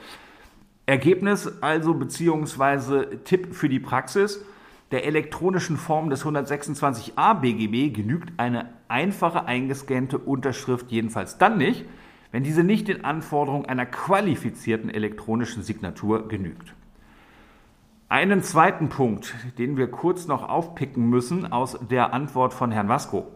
Ergebnis 0.87 1.61
also 1.61 1.93
beziehungsweise 1.93 3.19
Tipp 3.23 3.53
für 3.53 3.69
die 3.69 3.79
Praxis. 3.79 4.43
Der 4.89 5.05
elektronischen 5.05 5.77
Form 5.77 6.09
des 6.09 6.25
126a 6.25 7.39
BGB 7.39 7.95
genügt 7.95 8.33
eine 8.37 8.69
einfache 8.87 9.45
eingescannte 9.45 10.17
Unterschrift 10.17 10.91
jedenfalls 10.91 11.37
dann 11.37 11.59
nicht, 11.59 11.85
wenn 12.31 12.41
diese 12.41 12.63
nicht 12.63 12.87
den 12.87 13.05
Anforderungen 13.05 13.67
einer 13.67 13.85
qualifizierten 13.85 14.89
elektronischen 14.89 15.61
Signatur 15.61 16.27
genügt. 16.27 16.73
Einen 18.09 18.41
zweiten 18.41 18.89
Punkt, 18.89 19.35
den 19.59 19.77
wir 19.77 19.91
kurz 19.91 20.25
noch 20.25 20.49
aufpicken 20.49 21.07
müssen 21.07 21.51
aus 21.51 21.77
der 21.91 22.15
Antwort 22.15 22.55
von 22.55 22.71
Herrn 22.71 22.89
Vasco. 22.89 23.27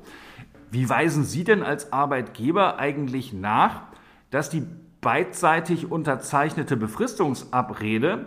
Wie 0.70 0.90
weisen 0.90 1.24
Sie 1.24 1.44
denn 1.44 1.64
als 1.64 1.94
Arbeitgeber 1.94 2.78
eigentlich 2.78 3.34
nach, 3.34 3.84
dass 4.32 4.50
die 4.50 4.66
beidseitig 5.02 5.90
unterzeichnete 5.92 6.76
Befristungsabrede 6.76 8.26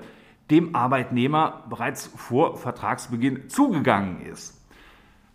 dem 0.50 0.74
Arbeitnehmer 0.74 1.64
bereits 1.68 2.06
vor 2.06 2.56
Vertragsbeginn 2.56 3.48
zugegangen 3.48 4.20
ist? 4.22 4.56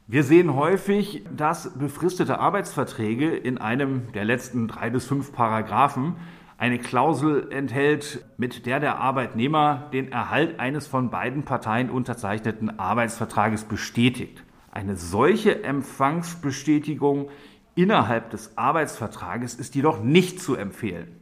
Wir 0.08 0.24
sehen 0.24 0.56
häufig, 0.56 1.26
dass 1.36 1.78
befristete 1.78 2.40
Arbeitsverträge 2.40 3.36
in 3.36 3.58
einem 3.58 4.12
der 4.14 4.24
letzten 4.24 4.68
drei 4.68 4.92
bis 4.92 5.06
fünf 5.06 5.34
Paragraphen 5.34 6.16
eine 6.58 6.80
Klausel 6.80 7.52
enthält, 7.52 8.24
mit 8.38 8.66
der 8.66 8.80
der 8.80 9.00
Arbeitnehmer 9.00 9.90
den 9.94 10.12
Erhalt 10.12 10.60
eines 10.60 10.88
von 10.88 11.10
beiden 11.10 11.44
Parteien 11.44 11.90
unterzeichneten 11.90 12.80
Arbeitsvertrages 12.80 13.66
bestätigt. 13.66 14.45
Eine 14.76 14.98
solche 14.98 15.64
Empfangsbestätigung 15.64 17.30
innerhalb 17.76 18.32
des 18.32 18.58
Arbeitsvertrages 18.58 19.56
ist 19.56 19.74
jedoch 19.74 20.04
nicht 20.04 20.42
zu 20.42 20.56
empfehlen. 20.56 21.16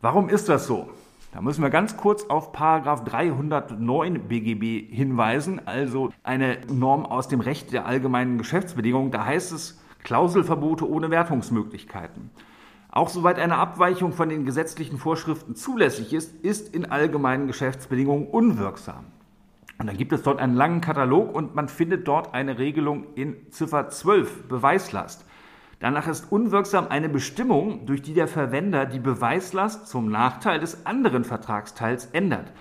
Warum 0.00 0.30
ist 0.30 0.48
das 0.48 0.66
so? 0.66 0.88
Da 1.30 1.42
müssen 1.42 1.60
wir 1.60 1.68
ganz 1.68 1.98
kurz 1.98 2.24
auf 2.30 2.52
Paragraph 2.52 3.04
309 3.04 4.20
BGB 4.20 4.90
hinweisen, 4.90 5.60
also 5.66 6.14
eine 6.22 6.56
Norm 6.72 7.04
aus 7.04 7.28
dem 7.28 7.40
Recht 7.40 7.74
der 7.74 7.84
allgemeinen 7.84 8.38
Geschäftsbedingungen. 8.38 9.10
Da 9.10 9.26
heißt 9.26 9.52
es 9.52 9.78
Klauselverbote 10.02 10.88
ohne 10.88 11.10
Wertungsmöglichkeiten. 11.10 12.30
Auch 12.90 13.10
soweit 13.10 13.38
eine 13.38 13.58
Abweichung 13.58 14.14
von 14.14 14.30
den 14.30 14.46
gesetzlichen 14.46 14.96
Vorschriften 14.96 15.56
zulässig 15.56 16.14
ist, 16.14 16.42
ist 16.42 16.74
in 16.74 16.86
allgemeinen 16.86 17.48
Geschäftsbedingungen 17.48 18.28
unwirksam. 18.28 19.04
Und 19.78 19.86
dann 19.88 19.96
gibt 19.96 20.12
es 20.12 20.22
dort 20.22 20.38
einen 20.38 20.54
langen 20.54 20.80
Katalog 20.80 21.34
und 21.34 21.54
man 21.54 21.68
findet 21.68 22.06
dort 22.06 22.32
eine 22.32 22.58
Regelung 22.58 23.06
in 23.14 23.50
Ziffer 23.50 23.88
12, 23.88 24.48
Beweislast. 24.48 25.26
Danach 25.80 26.06
ist 26.06 26.30
unwirksam 26.30 26.88
eine 26.88 27.08
Bestimmung, 27.08 27.84
durch 27.86 28.00
die 28.00 28.14
der 28.14 28.28
Verwender 28.28 28.86
die 28.86 29.00
Beweislast 29.00 29.88
zum 29.88 30.08
Nachteil 30.08 30.60
des 30.60 30.86
anderen 30.86 31.24
Vertragsteils 31.24 32.06
ändert. 32.06 32.52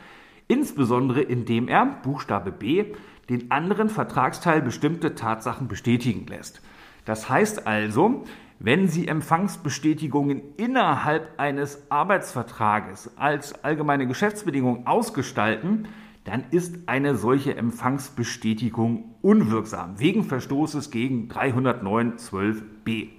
Insbesondere 0.47 1.21
indem 1.21 1.67
er, 1.67 1.85
Buchstabe 2.03 2.51
B, 2.51 2.93
den 3.29 3.51
anderen 3.51 3.89
Vertragsteil 3.89 4.61
bestimmte 4.61 5.15
Tatsachen 5.15 5.67
bestätigen 5.67 6.25
lässt. 6.27 6.61
Das 7.05 7.29
heißt 7.29 7.67
also, 7.67 8.23
wenn 8.59 8.87
Sie 8.87 9.07
Empfangsbestätigungen 9.07 10.41
innerhalb 10.57 11.39
eines 11.39 11.89
Arbeitsvertrages 11.89 13.17
als 13.17 13.63
allgemeine 13.63 14.07
Geschäftsbedingung 14.07 14.87
ausgestalten, 14.87 15.87
dann 16.23 16.45
ist 16.51 16.87
eine 16.87 17.15
solche 17.15 17.55
Empfangsbestätigung 17.57 19.15
unwirksam 19.21 19.99
wegen 19.99 20.23
Verstoßes 20.23 20.89
gegen 20.89 21.29
309.12b. 21.29 23.09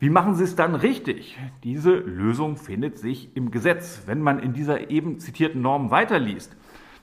Wie 0.00 0.10
machen 0.10 0.34
Sie 0.36 0.44
es 0.44 0.54
dann 0.54 0.74
richtig? 0.74 1.36
Diese 1.64 1.92
Lösung 1.92 2.56
findet 2.56 2.98
sich 2.98 3.34
im 3.36 3.50
Gesetz. 3.50 4.02
Wenn 4.06 4.22
man 4.22 4.38
in 4.38 4.52
dieser 4.52 4.90
eben 4.90 5.18
zitierten 5.18 5.60
Norm 5.60 5.90
weiterliest, 5.90 6.54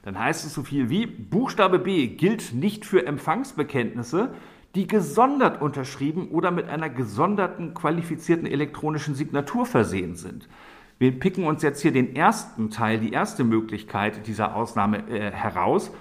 dann 0.04 0.18
heißt 0.18 0.46
es 0.46 0.54
so 0.54 0.64
viel 0.64 0.90
wie 0.90 1.08
Buchstabe 1.08 1.80
B 1.80 2.08
gilt 2.08 2.54
nicht 2.54 2.86
für 2.86 3.06
Empfangsbekenntnisse, 3.06 4.34
die 4.76 4.88
gesondert 4.88 5.62
unterschrieben 5.62 6.30
oder 6.30 6.52
mit 6.52 6.70
einer 6.70 6.90
gesonderten 6.90 7.74
qualifizierten 7.74 8.46
elektronischen 8.46 9.16
Signatur 9.16 9.66
versehen 9.66 10.16
sind. 10.16 10.48
Wir 10.98 11.20
picken 11.20 11.46
uns 11.46 11.62
jetzt 11.62 11.82
hier 11.82 11.92
den 11.92 12.16
ersten 12.16 12.70
Teil, 12.70 13.00
die 13.00 13.12
erste 13.12 13.44
Möglichkeit 13.44 14.28
dieser 14.28 14.56
Ausnahme 14.56 15.10
äh, 15.10 15.32
heraus. 15.32 15.92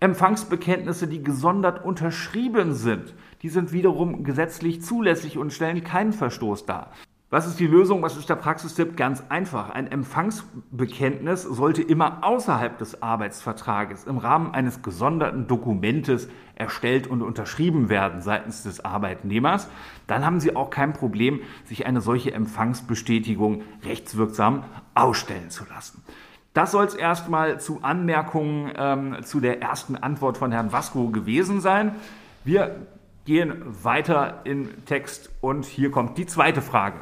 Empfangsbekenntnisse, 0.00 1.06
die 1.06 1.22
gesondert 1.22 1.84
unterschrieben 1.84 2.74
sind, 2.74 3.14
die 3.42 3.48
sind 3.48 3.72
wiederum 3.72 4.24
gesetzlich 4.24 4.82
zulässig 4.82 5.38
und 5.38 5.52
stellen 5.52 5.84
keinen 5.84 6.12
Verstoß 6.12 6.66
dar. 6.66 6.90
Was 7.34 7.48
ist 7.48 7.58
die 7.58 7.66
Lösung? 7.66 8.00
Was 8.00 8.16
ist 8.16 8.28
der 8.28 8.36
Praxistipp? 8.36 8.96
Ganz 8.96 9.24
einfach. 9.28 9.70
Ein 9.70 9.90
Empfangsbekenntnis 9.90 11.42
sollte 11.42 11.82
immer 11.82 12.22
außerhalb 12.22 12.78
des 12.78 13.02
Arbeitsvertrages 13.02 14.04
im 14.04 14.18
Rahmen 14.18 14.54
eines 14.54 14.82
gesonderten 14.82 15.48
Dokumentes 15.48 16.28
erstellt 16.54 17.08
und 17.08 17.22
unterschrieben 17.22 17.88
werden 17.88 18.20
seitens 18.20 18.62
des 18.62 18.84
Arbeitnehmers. 18.84 19.68
Dann 20.06 20.24
haben 20.24 20.38
Sie 20.38 20.54
auch 20.54 20.70
kein 20.70 20.92
Problem, 20.92 21.40
sich 21.64 21.86
eine 21.86 22.00
solche 22.00 22.32
Empfangsbestätigung 22.32 23.62
rechtswirksam 23.82 24.62
ausstellen 24.94 25.50
zu 25.50 25.64
lassen. 25.68 26.04
Das 26.52 26.70
soll 26.70 26.84
es 26.84 26.94
erstmal 26.94 27.58
zu 27.58 27.80
Anmerkungen 27.82 28.70
ähm, 28.76 29.16
zu 29.24 29.40
der 29.40 29.60
ersten 29.60 29.96
Antwort 29.96 30.38
von 30.38 30.52
Herrn 30.52 30.70
Vasco 30.70 31.08
gewesen 31.08 31.60
sein. 31.60 31.96
Wir 32.44 32.86
gehen 33.24 33.60
weiter 33.82 34.42
im 34.44 34.84
Text 34.84 35.32
und 35.40 35.64
hier 35.64 35.90
kommt 35.90 36.16
die 36.16 36.26
zweite 36.26 36.62
Frage. 36.62 37.00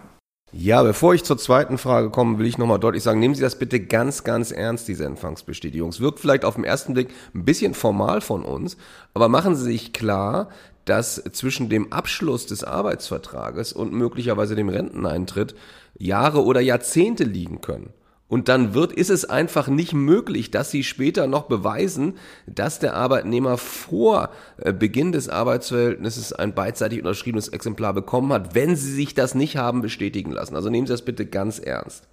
Ja, 0.54 0.82
bevor 0.82 1.14
ich 1.14 1.24
zur 1.24 1.38
zweiten 1.38 1.78
Frage 1.78 2.10
komme, 2.10 2.38
will 2.38 2.46
ich 2.46 2.58
nochmal 2.58 2.78
deutlich 2.78 3.02
sagen, 3.02 3.20
nehmen 3.20 3.34
Sie 3.34 3.40
das 3.40 3.58
bitte 3.58 3.80
ganz, 3.80 4.22
ganz 4.22 4.50
ernst, 4.50 4.86
diese 4.86 5.06
Empfangsbestätigung. 5.06 5.88
Es 5.88 6.00
wirkt 6.00 6.20
vielleicht 6.20 6.44
auf 6.44 6.56
den 6.56 6.64
ersten 6.64 6.92
Blick 6.92 7.08
ein 7.34 7.46
bisschen 7.46 7.72
formal 7.72 8.20
von 8.20 8.44
uns, 8.44 8.76
aber 9.14 9.30
machen 9.30 9.56
Sie 9.56 9.64
sich 9.64 9.94
klar, 9.94 10.50
dass 10.84 11.22
zwischen 11.32 11.70
dem 11.70 11.90
Abschluss 11.90 12.44
des 12.44 12.64
Arbeitsvertrages 12.64 13.72
und 13.72 13.94
möglicherweise 13.94 14.54
dem 14.54 14.68
Renteneintritt 14.68 15.54
Jahre 15.96 16.44
oder 16.44 16.60
Jahrzehnte 16.60 17.24
liegen 17.24 17.62
können. 17.62 17.90
Und 18.32 18.48
dann 18.48 18.72
wird, 18.72 18.92
ist 18.92 19.10
es 19.10 19.26
einfach 19.26 19.68
nicht 19.68 19.92
möglich, 19.92 20.50
dass 20.50 20.70
sie 20.70 20.84
später 20.84 21.26
noch 21.26 21.42
beweisen, 21.42 22.14
dass 22.46 22.78
der 22.78 22.94
Arbeitnehmer 22.94 23.58
vor 23.58 24.30
äh, 24.56 24.72
Beginn 24.72 25.12
des 25.12 25.28
Arbeitsverhältnisses 25.28 26.32
ein 26.32 26.54
beidseitig 26.54 27.00
unterschriebenes 27.00 27.48
Exemplar 27.48 27.92
bekommen 27.92 28.32
hat, 28.32 28.54
wenn 28.54 28.74
sie 28.74 28.90
sich 28.90 29.12
das 29.12 29.34
nicht 29.34 29.58
haben 29.58 29.82
bestätigen 29.82 30.32
lassen. 30.32 30.56
Also 30.56 30.70
nehmen 30.70 30.86
Sie 30.86 30.94
das 30.94 31.04
bitte 31.04 31.26
ganz 31.26 31.58
ernst. 31.58 32.08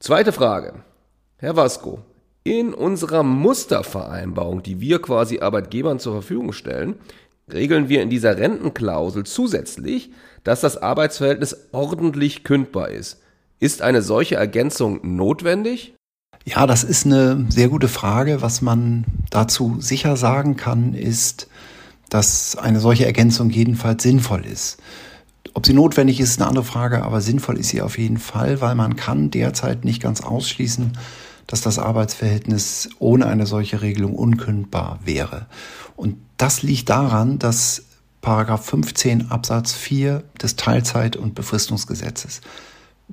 Zweite 0.00 0.32
Frage. 0.32 0.84
Herr 1.36 1.54
Vasco, 1.54 1.98
in 2.44 2.72
unserer 2.72 3.22
Mustervereinbarung, 3.22 4.62
die 4.62 4.80
wir 4.80 5.02
quasi 5.02 5.40
Arbeitgebern 5.40 5.98
zur 5.98 6.14
Verfügung 6.14 6.54
stellen, 6.54 6.94
regeln 7.52 7.90
wir 7.90 8.00
in 8.00 8.08
dieser 8.08 8.38
Rentenklausel 8.38 9.24
zusätzlich, 9.24 10.12
dass 10.44 10.62
das 10.62 10.78
Arbeitsverhältnis 10.78 11.68
ordentlich 11.72 12.42
kündbar 12.42 12.88
ist. 12.88 13.21
Ist 13.62 13.80
eine 13.80 14.02
solche 14.02 14.34
Ergänzung 14.34 14.98
notwendig? 15.04 15.94
Ja, 16.44 16.66
das 16.66 16.82
ist 16.82 17.06
eine 17.06 17.46
sehr 17.48 17.68
gute 17.68 17.86
Frage. 17.86 18.42
Was 18.42 18.60
man 18.60 19.04
dazu 19.30 19.76
sicher 19.80 20.16
sagen 20.16 20.56
kann, 20.56 20.94
ist, 20.94 21.46
dass 22.10 22.56
eine 22.56 22.80
solche 22.80 23.06
Ergänzung 23.06 23.50
jedenfalls 23.50 24.02
sinnvoll 24.02 24.46
ist. 24.46 24.78
Ob 25.54 25.64
sie 25.64 25.74
notwendig 25.74 26.18
ist, 26.18 26.30
ist 26.30 26.40
eine 26.40 26.48
andere 26.48 26.64
Frage, 26.64 27.04
aber 27.04 27.20
sinnvoll 27.20 27.56
ist 27.56 27.68
sie 27.68 27.82
auf 27.82 27.98
jeden 27.98 28.18
Fall, 28.18 28.60
weil 28.60 28.74
man 28.74 28.96
kann 28.96 29.30
derzeit 29.30 29.84
nicht 29.84 30.02
ganz 30.02 30.22
ausschließen, 30.22 30.98
dass 31.46 31.60
das 31.60 31.78
Arbeitsverhältnis 31.78 32.90
ohne 32.98 33.26
eine 33.26 33.46
solche 33.46 33.80
Regelung 33.80 34.16
unkündbar 34.16 34.98
wäre. 35.04 35.46
Und 35.94 36.16
das 36.36 36.62
liegt 36.64 36.88
daran, 36.90 37.38
dass 37.38 37.84
Paragraph 38.22 38.64
15 38.66 39.30
Absatz 39.30 39.72
4 39.72 40.24
des 40.42 40.56
Teilzeit- 40.56 41.14
und 41.14 41.36
Befristungsgesetzes 41.36 42.40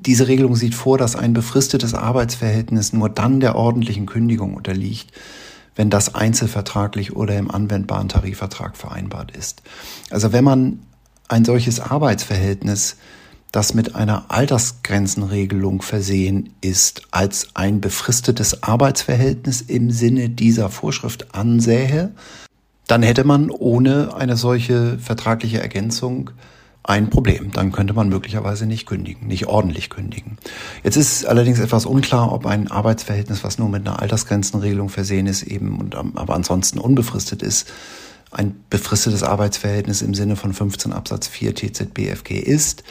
diese 0.05 0.27
Regelung 0.27 0.55
sieht 0.55 0.75
vor, 0.75 0.97
dass 0.97 1.15
ein 1.15 1.33
befristetes 1.33 1.93
Arbeitsverhältnis 1.93 2.93
nur 2.93 3.09
dann 3.09 3.39
der 3.39 3.55
ordentlichen 3.55 4.05
Kündigung 4.05 4.53
unterliegt, 4.55 5.11
wenn 5.75 5.89
das 5.89 6.15
einzelvertraglich 6.15 7.15
oder 7.15 7.37
im 7.37 7.49
anwendbaren 7.49 8.09
Tarifvertrag 8.09 8.77
vereinbart 8.77 9.35
ist. 9.35 9.61
Also 10.09 10.33
wenn 10.33 10.43
man 10.43 10.79
ein 11.27 11.45
solches 11.45 11.79
Arbeitsverhältnis, 11.79 12.97
das 13.51 13.73
mit 13.73 13.95
einer 13.95 14.25
Altersgrenzenregelung 14.29 15.81
versehen 15.81 16.53
ist, 16.61 17.03
als 17.11 17.49
ein 17.55 17.81
befristetes 17.81 18.63
Arbeitsverhältnis 18.63 19.61
im 19.61 19.91
Sinne 19.91 20.29
dieser 20.29 20.69
Vorschrift 20.69 21.33
ansähe, 21.33 22.11
dann 22.87 23.03
hätte 23.03 23.23
man 23.23 23.49
ohne 23.49 24.15
eine 24.15 24.35
solche 24.35 24.97
vertragliche 24.99 25.61
Ergänzung 25.61 26.31
ein 26.83 27.09
Problem. 27.09 27.51
Dann 27.51 27.71
könnte 27.71 27.93
man 27.93 28.09
möglicherweise 28.09 28.65
nicht 28.65 28.85
kündigen, 28.85 29.27
nicht 29.27 29.47
ordentlich 29.47 29.89
kündigen. 29.89 30.37
Jetzt 30.83 30.95
ist 30.95 31.25
allerdings 31.25 31.59
etwas 31.59 31.85
unklar, 31.85 32.31
ob 32.31 32.45
ein 32.45 32.69
Arbeitsverhältnis, 32.69 33.43
was 33.43 33.59
nur 33.59 33.69
mit 33.69 33.87
einer 33.87 34.01
Altersgrenzenregelung 34.01 34.89
versehen 34.89 35.27
ist, 35.27 35.43
eben 35.43 35.79
und 35.79 35.95
aber 35.95 36.33
ansonsten 36.33 36.79
unbefristet 36.79 37.43
ist, 37.43 37.71
ein 38.31 38.55
befristetes 38.69 39.23
Arbeitsverhältnis 39.23 40.01
im 40.01 40.13
Sinne 40.13 40.35
von 40.35 40.53
15 40.53 40.93
Absatz 40.93 41.27
4 41.27 41.55
TZBFG 41.55 42.39
ist. 42.39 42.83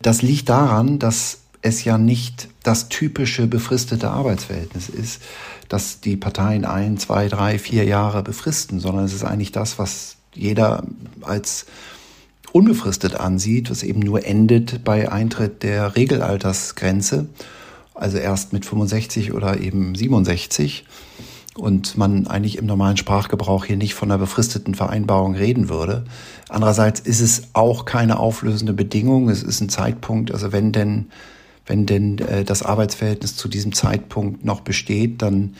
Das 0.00 0.22
liegt 0.22 0.48
daran, 0.48 0.98
dass 0.98 1.38
es 1.62 1.84
ja 1.84 1.96
nicht 1.96 2.48
das 2.64 2.88
typische 2.88 3.46
befristete 3.46 4.10
Arbeitsverhältnis 4.10 4.88
ist, 4.88 5.22
dass 5.68 6.00
die 6.00 6.16
Parteien 6.16 6.64
ein, 6.64 6.98
zwei, 6.98 7.28
drei, 7.28 7.58
vier 7.58 7.84
Jahre 7.84 8.22
befristen, 8.22 8.80
sondern 8.80 9.04
es 9.04 9.12
ist 9.12 9.24
eigentlich 9.24 9.52
das, 9.52 9.78
was 9.78 10.16
jeder 10.34 10.84
als 11.22 11.66
unbefristet 12.52 13.14
ansieht, 13.18 13.70
was 13.70 13.82
eben 13.82 14.00
nur 14.00 14.24
endet 14.26 14.84
bei 14.84 15.10
Eintritt 15.10 15.62
der 15.62 15.96
Regelaltersgrenze, 15.96 17.26
also 17.94 18.18
erst 18.18 18.52
mit 18.52 18.64
65 18.64 19.32
oder 19.32 19.60
eben 19.60 19.94
67 19.94 20.84
und 21.56 21.98
man 21.98 22.26
eigentlich 22.26 22.56
im 22.56 22.66
normalen 22.66 22.96
Sprachgebrauch 22.96 23.64
hier 23.66 23.76
nicht 23.76 23.94
von 23.94 24.10
einer 24.10 24.18
befristeten 24.18 24.74
Vereinbarung 24.74 25.34
reden 25.34 25.68
würde. 25.68 26.04
Andererseits 26.48 27.00
ist 27.00 27.20
es 27.20 27.42
auch 27.52 27.84
keine 27.84 28.18
auflösende 28.18 28.72
Bedingung. 28.72 29.28
Es 29.28 29.42
ist 29.42 29.60
ein 29.60 29.68
Zeitpunkt, 29.68 30.32
also 30.32 30.52
wenn 30.52 30.72
denn, 30.72 31.06
wenn 31.66 31.84
denn 31.84 32.18
äh, 32.18 32.44
das 32.44 32.62
Arbeitsverhältnis 32.62 33.36
zu 33.36 33.48
diesem 33.48 33.72
Zeitpunkt 33.72 34.44
noch 34.44 34.60
besteht, 34.60 35.20
dann 35.20 35.54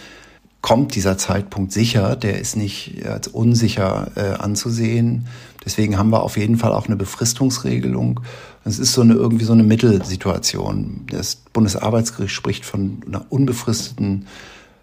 kommt 0.62 0.94
dieser 0.94 1.18
Zeitpunkt 1.18 1.72
sicher. 1.72 2.16
Der 2.16 2.40
ist 2.40 2.57
nicht 2.57 3.05
als 3.05 3.28
unsicher 3.28 4.12
äh, 4.14 4.40
anzusehen. 4.40 5.26
Deswegen 5.64 5.98
haben 5.98 6.11
wir 6.11 6.22
auf 6.22 6.37
jeden 6.37 6.57
Fall 6.57 6.72
auch 6.72 6.87
eine 6.87 6.96
Befristungsregelung. 6.96 8.20
Es 8.64 8.79
ist 8.79 8.92
so 8.92 9.03
eine 9.03 9.14
irgendwie 9.14 9.44
so 9.44 9.53
eine 9.53 9.62
Mittelsituation. 9.62 11.07
Das 11.11 11.37
Bundesarbeitsgericht 11.37 12.35
spricht 12.35 12.64
von 12.64 13.03
einer 13.07 13.27
unbefristeten 13.31 14.27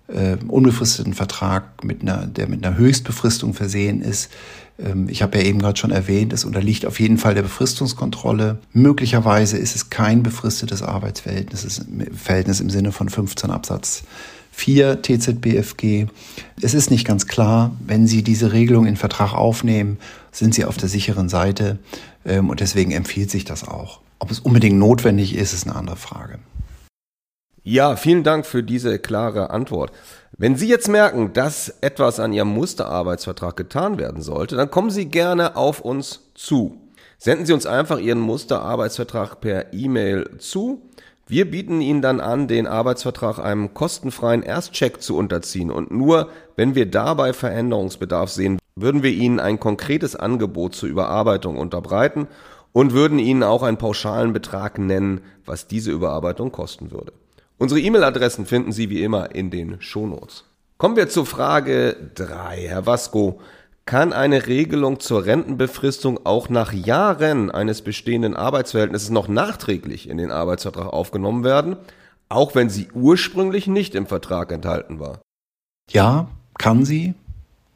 äh, 0.10 0.38
unbefristeten 0.48 1.13
Vertrag 1.13 1.84
mit 1.84 2.02
einer, 2.02 2.26
der 2.26 2.50
mit 2.50 2.65
einer 2.65 2.78
Höchstbefristung 2.78 3.54
versehen 3.54 4.02
ist. 4.02 4.32
Ähm, 4.80 5.08
ich 5.10 5.22
habe 5.22 5.38
ja 5.38 5.46
eben 5.46 5.60
gerade 5.60 5.78
schon 5.78 5.92
erwähnt, 5.92 6.34
es 6.34 6.46
unterliegt 6.46 6.86
auf 6.86 7.00
jeden 7.00 7.18
Fall 7.18 7.36
der 7.36 7.44
Befristungskontrolle. 7.44 8.58
Möglicherweise 8.74 9.58
ist 9.58 9.76
es 9.76 9.89
kein 9.89 10.24
befristetes 10.24 10.82
Arbeitsverhältnis, 10.82 11.82
Verhältnis 12.15 12.60
im 12.60 12.70
Sinne 12.70 12.92
von 12.92 13.10
15 13.10 13.52
Absatz 13.52 14.04
4 14.52 15.02
TZBFG. 15.02 16.08
Es 16.62 16.74
ist 16.74 16.92
nicht 16.92 17.06
ganz 17.06 17.28
klar, 17.28 17.72
wenn 17.86 18.08
Sie 18.08 18.24
diese 18.24 18.52
Regelung 18.52 18.88
in 18.88 18.98
Vertrag 18.98 19.34
aufnehmen, 19.34 19.98
sind 20.32 20.54
Sie 20.54 20.65
auf 20.65 20.78
der 20.78 20.89
sicheren 20.89 21.30
Seite 21.30 21.80
ähm, 22.26 22.50
und 22.50 22.60
deswegen 22.60 22.92
empfiehlt 22.92 23.32
sich 23.32 23.46
das 23.46 23.68
auch. 23.68 24.02
Ob 24.20 24.32
es 24.32 24.39
unbedingt 24.39 24.78
notwendig 24.78 25.36
ist, 25.36 25.54
ist 25.54 25.68
eine 25.68 25.76
andere 25.76 25.96
Frage. 25.96 26.39
Ja, 27.63 27.96
vielen 27.96 28.24
Dank 28.24 28.46
für 28.46 28.63
diese 28.63 29.00
klare 29.00 29.50
Antwort. 29.50 29.92
Wenn 30.38 30.56
Sie 30.56 30.68
jetzt 30.68 30.88
merken, 30.88 31.34
dass 31.34 31.70
etwas 31.82 32.20
an 32.20 32.34
Ihrem 32.34 32.50
Musterarbeitsvertrag 32.50 33.56
getan 33.58 33.98
werden 33.98 34.22
sollte, 34.22 34.56
dann 34.56 34.72
kommen 34.72 34.89
Sie 34.89 35.06
gerne 35.06 35.56
auf 35.56 35.82
uns 35.82 36.22
zu. 36.36 36.78
Senden 37.18 37.46
Sie 37.46 37.54
uns 37.54 37.65
einfach 37.65 38.00
Ihren 38.00 38.20
Musterarbeitsvertrag 38.20 39.42
per 39.42 39.74
E-Mail 39.74 40.38
zu 40.39 40.82
wir 41.30 41.52
bieten 41.52 41.80
Ihnen 41.80 42.02
dann 42.02 42.22
an, 42.22 42.48
den 42.48 42.65
Arbeitsvertrag 42.65 43.38
einem 43.38 43.76
kostenfreien 43.76 44.42
Erstcheck 44.42 45.00
zu 45.00 45.15
unterziehen 45.15 45.70
und 45.70 45.92
nur, 45.92 46.30
wenn 46.56 46.74
wir 46.74 46.88
dabei 46.88 47.34
Veränderungsbedarf 47.34 48.32
sehen, 48.32 48.58
würden 48.82 49.04
wir 49.04 49.12
Ihnen 49.12 49.39
ein 49.39 49.60
konkretes 49.60 50.15
Angebot 50.15 50.76
zur 50.76 50.89
Überarbeitung 50.89 51.58
unterbreiten 51.58 52.28
und 52.72 52.94
würden 52.94 53.20
Ihnen 53.20 53.44
auch 53.44 53.63
einen 53.63 53.78
pauschalen 53.78 54.34
Betrag 54.34 54.78
nennen, 54.78 55.22
was 55.46 55.68
diese 55.68 55.92
Überarbeitung 55.92 56.52
kosten 56.52 56.92
würde. 56.92 57.13
Unsere 57.58 57.82
E-Mail-Adressen 57.82 58.46
finden 58.46 58.72
Sie 58.72 58.89
wie 58.89 59.04
immer 59.04 59.36
in 59.36 59.50
den 59.50 59.82
Shownotes. 59.82 60.46
Kommen 60.78 60.96
wir 60.96 61.10
zur 61.10 61.26
Frage 61.26 61.98
3. 62.15 62.68
Herr 62.68 62.86
Vasco, 62.86 63.42
kann 63.86 64.13
eine 64.13 64.46
Regelung 64.46 65.00
zur 65.00 65.26
Rentenbefristung 65.26 66.26
auch 66.26 66.48
nach 66.48 66.72
Jahren 66.72 67.50
eines 67.50 67.82
bestehenden 67.82 68.36
Arbeitsverhältnisses 68.36 69.10
noch 69.10 69.28
nachträglich 69.28 70.08
in 70.08 70.18
den 70.18 70.32
Arbeitsvertrag 70.32 70.94
aufgenommen 70.94 71.44
werden, 71.44 71.76
auch 72.30 72.54
wenn 72.54 72.70
sie 72.70 72.88
ursprünglich 72.94 73.65
nicht 73.68 73.96
im 73.96 74.06
Vertrag 74.06 74.52
enthalten 74.52 75.00
war? 75.00 75.22
Ja, 75.89 76.30
kann 76.58 76.86
sie. 76.86 77.15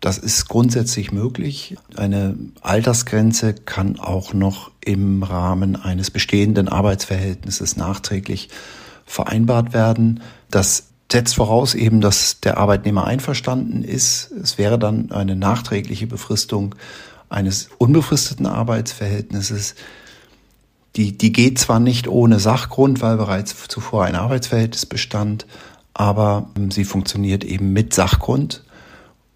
Das 0.04 0.18
ist 0.18 0.50
grundsätzlich 0.50 1.14
möglich. 1.14 1.78
Eine 1.96 2.36
Altersgrenze 2.60 3.54
kann 3.54 4.02
auch 4.02 4.34
noch 4.34 4.70
im 4.84 5.24
Rahmen 5.24 5.78
eines 5.78 6.12
bestehenden 6.12 6.68
Arbeitsverhältnisses 6.68 7.78
nachträglich 7.78 8.50
vereinbart 9.06 9.72
werden. 9.72 10.22
Das 10.52 10.88
setzt 11.10 11.36
voraus 11.36 11.74
eben, 11.74 12.02
dass 12.02 12.42
der 12.42 12.58
Arbeitnehmer 12.58 13.06
einverstanden 13.06 13.82
ist. 13.82 14.30
Es 14.32 14.58
wäre 14.58 14.78
dann 14.78 15.14
eine 15.14 15.38
nachträgliche 15.38 16.06
Befristung 16.06 16.76
eines 17.30 17.70
unbefristeten 17.78 18.46
Arbeitsverhältnisses. 18.46 19.76
Die, 20.98 21.18
die 21.18 21.32
geht 21.32 21.60
zwar 21.60 21.80
nicht 21.80 22.10
ohne 22.10 22.40
Sachgrund, 22.42 23.02
weil 23.02 23.16
bereits 23.16 23.56
zuvor 23.70 24.04
ein 24.04 24.16
Arbeitsverhältnis 24.16 24.86
bestand, 24.86 25.48
aber 25.94 26.50
sie 26.72 26.84
funktioniert 26.84 27.46
eben 27.46 27.72
mit 27.72 27.94
Sachgrund 27.94 28.63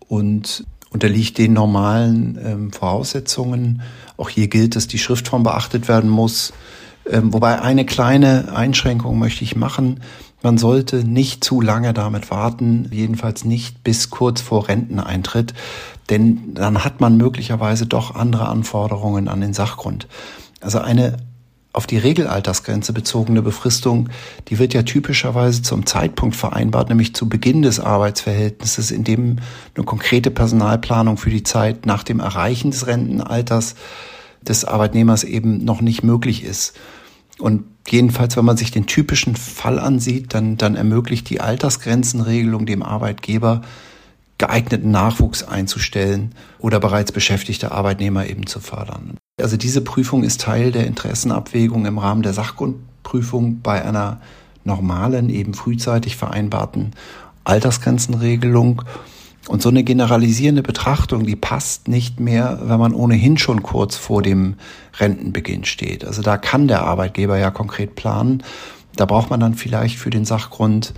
und 0.08 0.66
unterliegt 0.92 1.38
den 1.38 1.54
normalen 1.54 2.40
ähm, 2.44 2.72
Voraussetzungen. 2.72 3.82
Auch 4.16 4.30
hier 4.30 4.48
gilt, 4.48 4.76
dass 4.76 4.88
die 4.88 4.98
Schriftform 4.98 5.44
beachtet 5.44 5.88
werden 5.88 6.10
muss. 6.10 6.54
Ähm, 7.10 7.34
wobei 7.34 7.62
eine 7.62 7.86
kleine 7.86 8.54
Einschränkung 8.56 9.20
möchte 9.20 9.44
ich 9.44 9.56
machen. 9.56 10.00
Man 10.44 10.58
sollte 10.58 11.04
nicht 11.04 11.44
zu 11.44 11.62
lange 11.62 11.94
damit 11.94 12.30
warten, 12.30 12.88
jedenfalls 12.92 13.44
nicht 13.44 13.84
bis 13.84 14.10
kurz 14.10 14.40
vor 14.40 14.68
Renteneintritt, 14.68 15.54
denn 16.10 16.54
dann 16.54 16.84
hat 16.84 17.02
man 17.02 17.18
möglicherweise 17.18 17.88
doch 17.88 18.16
andere 18.16 18.48
Anforderungen 18.48 19.28
an 19.28 19.42
den 19.42 19.54
Sachgrund. 19.54 20.08
Also 20.62 20.80
eine 20.80 21.18
auf 21.78 21.86
die 21.86 22.00
Regelaltersgrenze 22.00 22.92
bezogene 22.92 23.44
Befristung, 23.44 24.10
die 24.48 24.58
wird 24.58 24.74
ja 24.74 24.82
typischerweise 24.82 25.62
zum 25.62 25.86
Zeitpunkt 25.86 26.36
vereinbart, 26.36 26.90
nämlich 26.90 27.14
zu 27.14 27.30
Beginn 27.30 27.62
des 27.62 27.80
Arbeitsverhältnisses, 27.80 28.90
in 28.90 29.04
dem 29.04 29.36
eine 29.76 29.86
konkrete 29.86 30.32
Personalplanung 30.32 31.18
für 31.18 31.30
die 31.30 31.44
Zeit 31.44 31.86
nach 31.86 32.02
dem 32.02 32.20
Erreichen 32.20 32.72
des 32.72 32.88
Rentenalters 32.88 33.76
des 34.42 34.66
Arbeitnehmers 34.66 35.24
eben 35.24 35.64
noch 35.64 35.82
nicht 35.82 36.02
möglich 36.02 36.44
ist. 36.44 36.76
Und 37.38 37.66
jedenfalls, 37.88 38.36
wenn 38.36 38.46
man 38.46 38.58
sich 38.58 38.72
den 38.72 38.88
typischen 38.88 39.36
Fall 39.36 39.78
ansieht, 39.78 40.34
dann, 40.34 40.58
dann 40.58 40.74
ermöglicht 40.74 41.30
die 41.30 41.42
Altersgrenzenregelung 41.42 42.66
dem 42.66 42.82
Arbeitgeber, 42.82 43.62
geeigneten 44.38 44.92
Nachwuchs 44.92 45.44
einzustellen 45.44 46.36
oder 46.60 46.80
bereits 46.80 47.12
beschäftigte 47.12 47.72
Arbeitnehmer 47.72 48.28
eben 48.28 48.46
zu 48.46 48.60
fördern. 48.60 49.18
Also 49.42 49.58
diese 49.58 49.82
Prüfung 49.82 50.24
ist 50.24 50.42
Teil 50.42 50.72
der 50.72 50.88
Interessenabwägung 50.88 51.86
im 51.86 51.98
Rahmen 51.98 52.22
der 52.22 52.34
Sachgrundprüfung 52.34 53.62
bei 53.62 53.84
einer 53.84 54.20
normalen, 54.64 55.30
eben 55.30 55.54
frühzeitig 55.54 56.16
vereinbarten 56.16 56.92
Altersgrenzenregelung. 57.44 58.84
Und 59.48 59.62
so 59.62 59.70
eine 59.70 59.84
generalisierende 59.84 60.62
Betrachtung, 60.62 61.26
die 61.26 61.38
passt 61.38 61.88
nicht 61.88 62.20
mehr, 62.20 62.60
wenn 62.64 62.80
man 62.80 62.94
ohnehin 62.94 63.38
schon 63.38 63.64
kurz 63.64 63.96
vor 63.96 64.22
dem 64.22 64.56
Rentenbeginn 65.00 65.64
steht. 65.64 66.04
Also 66.04 66.22
da 66.22 66.38
kann 66.38 66.68
der 66.68 66.82
Arbeitgeber 66.82 67.38
ja 67.38 67.50
konkret 67.50 67.96
planen. 67.96 68.44
Da 68.98 69.06
braucht 69.06 69.30
man 69.30 69.40
dann 69.40 69.54
vielleicht 69.54 69.98
für 69.98 70.10
den 70.10 70.26
Sachgrund 70.26 70.94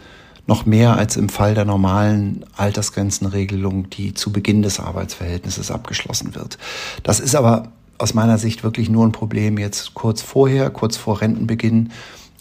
noch 0.50 0.66
mehr 0.66 0.98
als 0.98 1.16
im 1.16 1.30
Fall 1.30 1.54
der 1.54 1.64
normalen 1.64 2.44
Altersgrenzenregelung, 2.58 3.90
die 3.92 4.16
zu 4.16 4.34
Beginn 4.34 4.64
des 4.64 4.80
Arbeitsverhältnisses 4.80 5.70
abgeschlossen 5.70 6.34
wird. 6.34 6.58
Das 7.04 7.20
ist 7.20 7.36
aber 7.36 7.72
aus 8.00 8.16
meiner 8.16 8.40
Sicht 8.40 8.64
wirklich 8.64 8.90
nur 8.90 9.06
ein 9.06 9.12
Problem 9.12 9.60
jetzt 9.60 9.94
kurz 9.94 10.24
vorher, 10.24 10.72
kurz 10.72 10.98
vor 10.98 11.22
Rentenbeginn. 11.22 11.92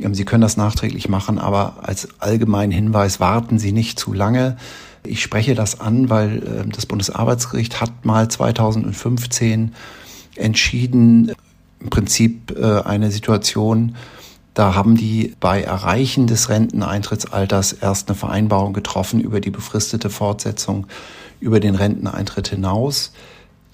Ähm, 0.01 0.15
Sie 0.15 0.25
können 0.25 0.41
das 0.41 0.57
nachträglich 0.57 1.09
machen, 1.09 1.39
aber 1.39 1.77
als 1.83 2.09
allgemeinen 2.19 2.73
Hinweis 2.73 3.21
warten 3.21 3.59
Sie 3.59 3.73
nicht 3.73 3.99
zu 3.99 4.15
lange. 4.15 4.57
Ich 5.05 5.23
spreche 5.23 5.55
das 5.55 5.79
an, 5.79 6.09
weil 6.09 6.43
ähm, 6.47 6.73
das 6.73 6.87
Bundesarbeitsgericht 6.87 7.81
hat 7.81 8.07
mal 8.07 8.29
2015 8.29 9.75
entschieden, 10.35 11.33
im 11.81 11.91
Prinzip 11.91 12.57
äh, 12.59 12.81
eine 12.81 13.11
Situation, 13.11 13.97
da 14.59 14.75
haben 14.75 14.97
die 14.97 15.37
bei 15.39 15.63
Erreichen 15.63 16.27
des 16.27 16.49
Renteneintrittsalters 16.49 17.75
erst 17.75 18.09
eine 18.09 18.17
Vereinbarung 18.17 18.73
getroffen 18.73 19.21
über 19.21 19.41
die 19.41 19.53
befristete 19.53 20.11
Fortsetzung 20.11 20.89
über 21.39 21.61
den 21.61 21.77
Renteneintritt 21.77 22.49
hinaus. 22.49 23.13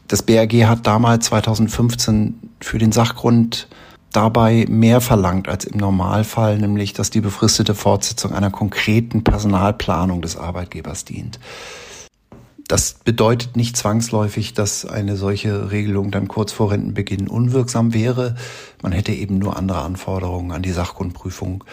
Das 0.09 0.23
BRG 0.23 0.67
hat 0.67 0.87
damals 0.87 1.25
2015 1.25 2.51
für 2.61 2.77
den 2.77 2.93
Sachgrund 2.93 3.67
dabei 4.13 4.67
mehr 4.69 5.01
verlangt 5.01 5.49
als 5.49 5.65
im 5.65 5.79
Normalfall, 5.79 6.59
nämlich 6.59 6.93
dass 6.93 7.09
die 7.09 7.23
befristete 7.23 7.75
Fortsetzung 7.75 8.35
einer 8.35 8.51
konkreten 8.51 9.25
Personalplanung 9.25 10.21
des 10.21 10.37
Arbeitgebers 10.37 11.07
dient. 11.07 11.41
Das 12.69 12.95
bedeutet 13.05 13.57
nicht 13.57 13.77
zwangsläufig, 13.77 14.55
dass 14.55 14.87
eine 14.87 15.17
solche 15.17 15.71
Regelung 15.71 16.11
dann 16.11 16.29
kurz 16.29 16.53
vor 16.53 16.71
Rentenbeginn 16.71 17.29
unwirksam 17.29 17.93
wäre. 17.93 18.37
Man 18.83 18.93
hätte 18.93 19.13
eben 19.13 19.39
nur 19.39 19.57
andere 19.57 19.83
Anforderungen 19.83 20.53
an 20.53 20.63
die 20.63 20.73
Sachgrundprüfung. 20.73 21.65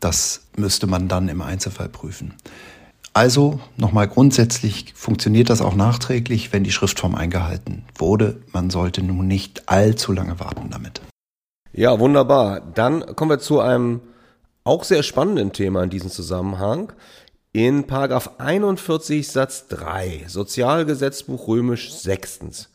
Das 0.00 0.48
müsste 0.56 0.86
man 0.86 1.08
dann 1.08 1.28
im 1.28 1.40
Einzelfall 1.40 1.88
prüfen. 1.88 2.34
Also 3.14 3.60
nochmal 3.76 4.08
grundsätzlich 4.08 4.92
funktioniert 4.96 5.48
das 5.48 5.62
auch 5.62 5.76
nachträglich, 5.76 6.52
wenn 6.52 6.64
die 6.64 6.72
Schriftform 6.72 7.14
eingehalten 7.14 7.84
wurde. 7.94 8.42
Man 8.52 8.70
sollte 8.70 9.02
nun 9.02 9.28
nicht 9.28 9.68
allzu 9.68 10.12
lange 10.12 10.40
warten 10.40 10.68
damit. 10.70 11.00
Ja, 11.72 11.98
wunderbar. 12.00 12.60
Dann 12.60 13.16
kommen 13.16 13.30
wir 13.30 13.38
zu 13.38 13.60
einem 13.60 14.00
auch 14.64 14.84
sehr 14.84 15.02
spannenden 15.02 15.52
Thema 15.52 15.84
in 15.84 15.90
diesem 15.90 16.10
Zusammenhang. 16.10 16.92
In 17.56 17.86
Paragraph 17.86 18.32
41 18.38 19.28
Satz 19.28 19.68
3 19.68 20.24
Sozialgesetzbuch 20.26 21.46
römisch 21.46 21.92
sechstens 21.92 22.68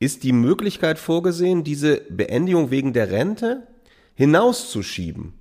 ist 0.00 0.22
die 0.22 0.34
Möglichkeit 0.34 0.98
vorgesehen, 0.98 1.64
diese 1.64 2.02
Beendigung 2.10 2.70
wegen 2.70 2.92
der 2.92 3.10
Rente 3.10 3.66
hinauszuschieben. 4.16 5.32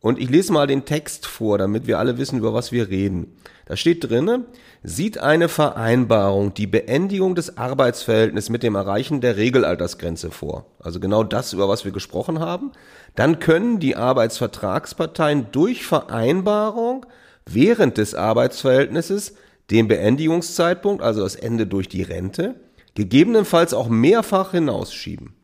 Und 0.00 0.18
ich 0.18 0.28
lese 0.28 0.52
mal 0.52 0.66
den 0.66 0.84
Text 0.84 1.24
vor, 1.24 1.56
damit 1.56 1.86
wir 1.86 1.98
alle 1.98 2.18
wissen, 2.18 2.38
über 2.38 2.52
was 2.52 2.72
wir 2.72 2.90
reden. 2.90 3.38
Da 3.64 3.74
steht 3.74 4.10
drinne, 4.10 4.44
sieht 4.82 5.16
eine 5.16 5.48
Vereinbarung 5.48 6.52
die 6.52 6.66
Beendigung 6.66 7.34
des 7.34 7.56
Arbeitsverhältnisses 7.56 8.50
mit 8.50 8.62
dem 8.62 8.74
Erreichen 8.74 9.22
der 9.22 9.38
Regelaltersgrenze 9.38 10.30
vor. 10.30 10.66
Also 10.78 11.00
genau 11.00 11.24
das, 11.24 11.54
über 11.54 11.70
was 11.70 11.86
wir 11.86 11.92
gesprochen 11.92 12.38
haben. 12.38 12.72
Dann 13.14 13.38
können 13.38 13.80
die 13.80 13.96
Arbeitsvertragsparteien 13.96 15.52
durch 15.52 15.86
Vereinbarung 15.86 17.06
während 17.52 17.98
des 17.98 18.14
Arbeitsverhältnisses 18.14 19.34
den 19.70 19.88
Beendigungszeitpunkt, 19.88 21.02
also 21.02 21.22
das 21.22 21.36
Ende 21.36 21.66
durch 21.66 21.88
die 21.88 22.02
Rente, 22.02 22.56
gegebenenfalls 22.94 23.72
auch 23.72 23.88
mehrfach 23.88 24.50
hinausschieben. 24.50 25.34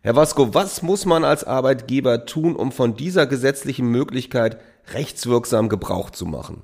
Herr 0.00 0.16
Vasco, 0.16 0.52
was 0.54 0.82
muss 0.82 1.06
man 1.06 1.24
als 1.24 1.44
Arbeitgeber 1.44 2.26
tun, 2.26 2.56
um 2.56 2.72
von 2.72 2.96
dieser 2.96 3.26
gesetzlichen 3.26 3.86
Möglichkeit 3.86 4.58
rechtswirksam 4.92 5.68
Gebrauch 5.68 6.10
zu 6.10 6.26
machen? 6.26 6.62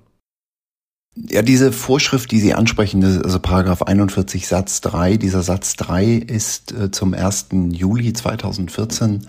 Ja, 1.17 1.43
diese 1.43 1.73
Vorschrift, 1.73 2.31
die 2.31 2.39
Sie 2.39 2.55
ansprechen, 2.55 3.03
also 3.03 3.41
Paragraph 3.41 3.83
41 3.83 4.47
Satz 4.47 4.81
3, 4.83 5.17
dieser 5.17 5.43
Satz 5.43 5.75
3 5.77 6.05
ist 6.05 6.73
äh, 6.73 6.91
zum 6.91 7.15
1. 7.15 7.49
Juli 7.71 8.13
2014 8.13 9.27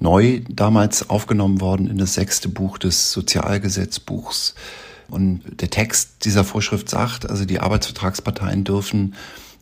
neu 0.00 0.40
damals 0.48 1.08
aufgenommen 1.08 1.60
worden 1.60 1.86
in 1.86 1.98
das 1.98 2.14
sechste 2.14 2.48
Buch 2.48 2.78
des 2.78 3.12
Sozialgesetzbuchs 3.12 4.54
und 5.08 5.42
der 5.60 5.70
Text 5.70 6.24
dieser 6.24 6.44
Vorschrift 6.44 6.88
sagt, 6.88 7.28
also 7.28 7.44
die 7.44 7.60
Arbeitsvertragsparteien 7.60 8.64
dürfen 8.64 9.14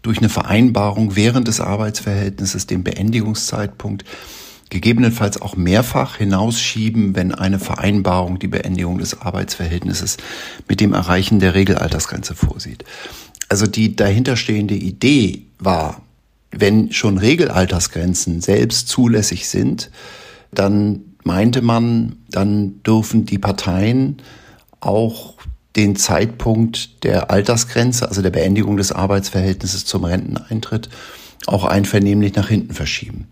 durch 0.02 0.18
eine 0.18 0.28
Vereinbarung 0.28 1.16
während 1.16 1.48
des 1.48 1.60
Arbeitsverhältnisses 1.60 2.66
den 2.66 2.84
Beendigungszeitpunkt 2.84 4.04
gegebenenfalls 4.70 5.40
auch 5.40 5.54
mehrfach 5.54 6.16
hinausschieben, 6.16 7.14
wenn 7.14 7.34
eine 7.34 7.58
Vereinbarung 7.58 8.38
die 8.38 8.48
Beendigung 8.48 8.98
des 8.98 9.20
Arbeitsverhältnisses 9.20 10.16
mit 10.66 10.80
dem 10.80 10.94
Erreichen 10.94 11.40
der 11.40 11.54
Regelaltersgrenze 11.54 12.34
vorsieht. 12.34 12.84
Also 13.50 13.66
die 13.66 13.94
dahinterstehende 13.94 14.74
Idee 14.74 15.42
war, 15.58 16.00
wenn 16.50 16.90
schon 16.90 17.18
Regelaltersgrenzen 17.18 18.40
selbst 18.40 18.88
zulässig 18.88 19.46
sind, 19.48 19.90
dann 20.54 21.00
meinte 21.22 21.60
man, 21.60 22.16
dann 22.30 22.82
dürfen 22.82 23.26
die 23.26 23.38
Parteien 23.38 24.22
auch 24.82 25.34
den 25.76 25.96
Zeitpunkt 25.96 27.04
der 27.04 27.30
Altersgrenze, 27.30 28.08
also 28.08 28.20
der 28.20 28.30
Beendigung 28.30 28.76
des 28.76 28.92
Arbeitsverhältnisses 28.92 29.84
zum 29.86 30.04
Renteneintritt, 30.04 30.90
auch 31.46 31.64
einvernehmlich 31.64 32.34
nach 32.34 32.48
hinten 32.48 32.74
verschieben. 32.74 33.28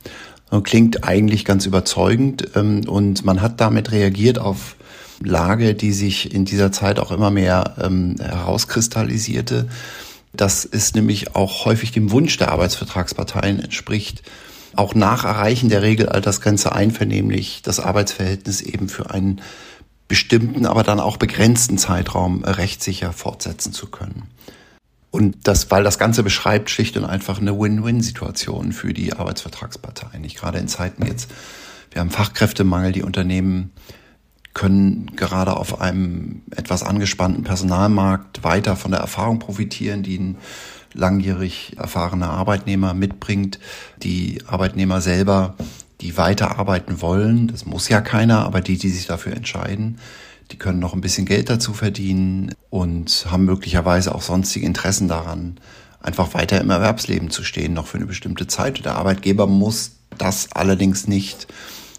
Klingt 0.65 1.05
eigentlich 1.05 1.45
ganz 1.45 1.67
überzeugend 1.67 2.57
ähm, 2.57 2.89
und 2.89 3.25
man 3.25 3.41
hat 3.41 3.61
damit 3.61 3.93
reagiert 3.93 4.41
auf 4.41 4.75
Lage, 5.23 5.75
die 5.75 5.93
sich 5.93 6.35
in 6.35 6.45
dieser 6.45 6.73
Zeit 6.73 6.99
auch 6.99 7.13
immer 7.13 7.31
mehr 7.31 7.77
ähm, 7.81 8.17
herauskristallisierte. 8.19 9.69
Das 10.33 10.65
ist 10.65 10.97
nämlich 10.97 11.37
auch 11.37 11.67
häufig 11.67 11.93
dem 11.93 12.11
Wunsch 12.11 12.37
der 12.37 12.51
Arbeitsvertragsparteien 12.51 13.61
entspricht, 13.61 14.23
auch 14.75 14.95
nach 14.95 15.25
Erreichen 15.25 15.69
der 15.69 15.83
Regelaltersgrenze 15.83 16.73
einvernehmlich 16.73 17.63
das 17.63 17.79
Arbeitsverhältnis 17.79 18.61
eben 18.61 18.89
für 18.89 19.11
einen 19.11 19.41
bestimmten, 20.11 20.67
aber 20.67 20.83
dann 20.83 20.99
auch 20.99 21.19
begrenzten 21.19 21.79
Zeitraum 21.79 22.43
rechtssicher 22.43 23.13
fortsetzen 23.13 23.73
zu 23.73 23.87
können. 23.87 24.25
Und 25.13 25.37
das, 25.45 25.71
weil 25.71 25.85
das 25.85 26.01
Ganze 26.01 26.25
beschreibt 26.25 26.69
schlicht 26.69 26.97
und 26.97 27.05
einfach 27.05 27.41
eine 27.41 27.57
Win-Win-Situation 27.57 28.73
für 28.73 28.93
die 28.93 29.13
Arbeitsvertragsparteien. 29.13 30.21
Nicht 30.21 30.37
gerade 30.37 30.59
in 30.59 30.67
Zeiten 30.67 31.07
jetzt, 31.07 31.31
wir 31.93 32.01
haben 32.01 32.11
Fachkräftemangel, 32.11 32.91
die 32.91 33.05
Unternehmen 33.05 33.71
können 34.53 35.15
gerade 35.15 35.57
auf 35.57 35.81
einem 35.81 36.43
etwas 36.57 36.83
angespannten 36.83 37.45
Personalmarkt 37.45 38.43
weiter 38.43 38.75
von 38.75 38.91
der 38.91 39.01
Erfahrung 39.01 39.39
profitieren, 39.39 40.03
die 40.03 40.19
ein 40.19 40.39
langjährig 40.93 41.77
erfahrener 41.79 42.31
Arbeitnehmer 42.31 42.95
mitbringt. 42.95 43.61
Die 44.03 44.43
Arbeitnehmer 44.49 45.01
selber 45.01 45.55
die 46.01 46.17
weiterarbeiten 46.17 47.01
wollen, 47.01 47.49
das 47.49 47.67
muss 47.67 47.89
ja 47.89 48.01
keiner, 48.01 48.45
aber 48.45 48.61
die, 48.61 48.79
die 48.79 48.91
sich 48.91 49.07
dafür 49.07 49.33
entscheiden, 49.33 49.99
die 50.51 50.59
können 50.59 50.79
noch 50.79 50.95
ein 50.95 51.01
bisschen 51.01 51.27
Geld 51.27 51.49
dazu 51.49 51.73
verdienen 51.73 52.55
und 52.71 53.27
haben 53.31 53.45
möglicherweise 53.45 54.15
auch 54.15 54.23
sonstige 54.23 54.67
Interessen 54.67 55.09
daran, 55.09 55.59
einfach 56.01 56.35
weiter 56.35 56.61
im 56.61 56.71
Erwerbsleben 56.71 57.31
zu 57.31 57.45
stehen, 57.45 57.75
noch 57.75 57.87
für 57.87 57.99
eine 57.99 58.07
bestimmte 58.07 58.47
Zeit. 58.47 58.85
Der 58.85 58.97
Arbeitgeber 58.97 59.47
muss 59.47 59.93
das 60.19 60.49
allerdings 60.53 61.07
nicht 61.07 61.47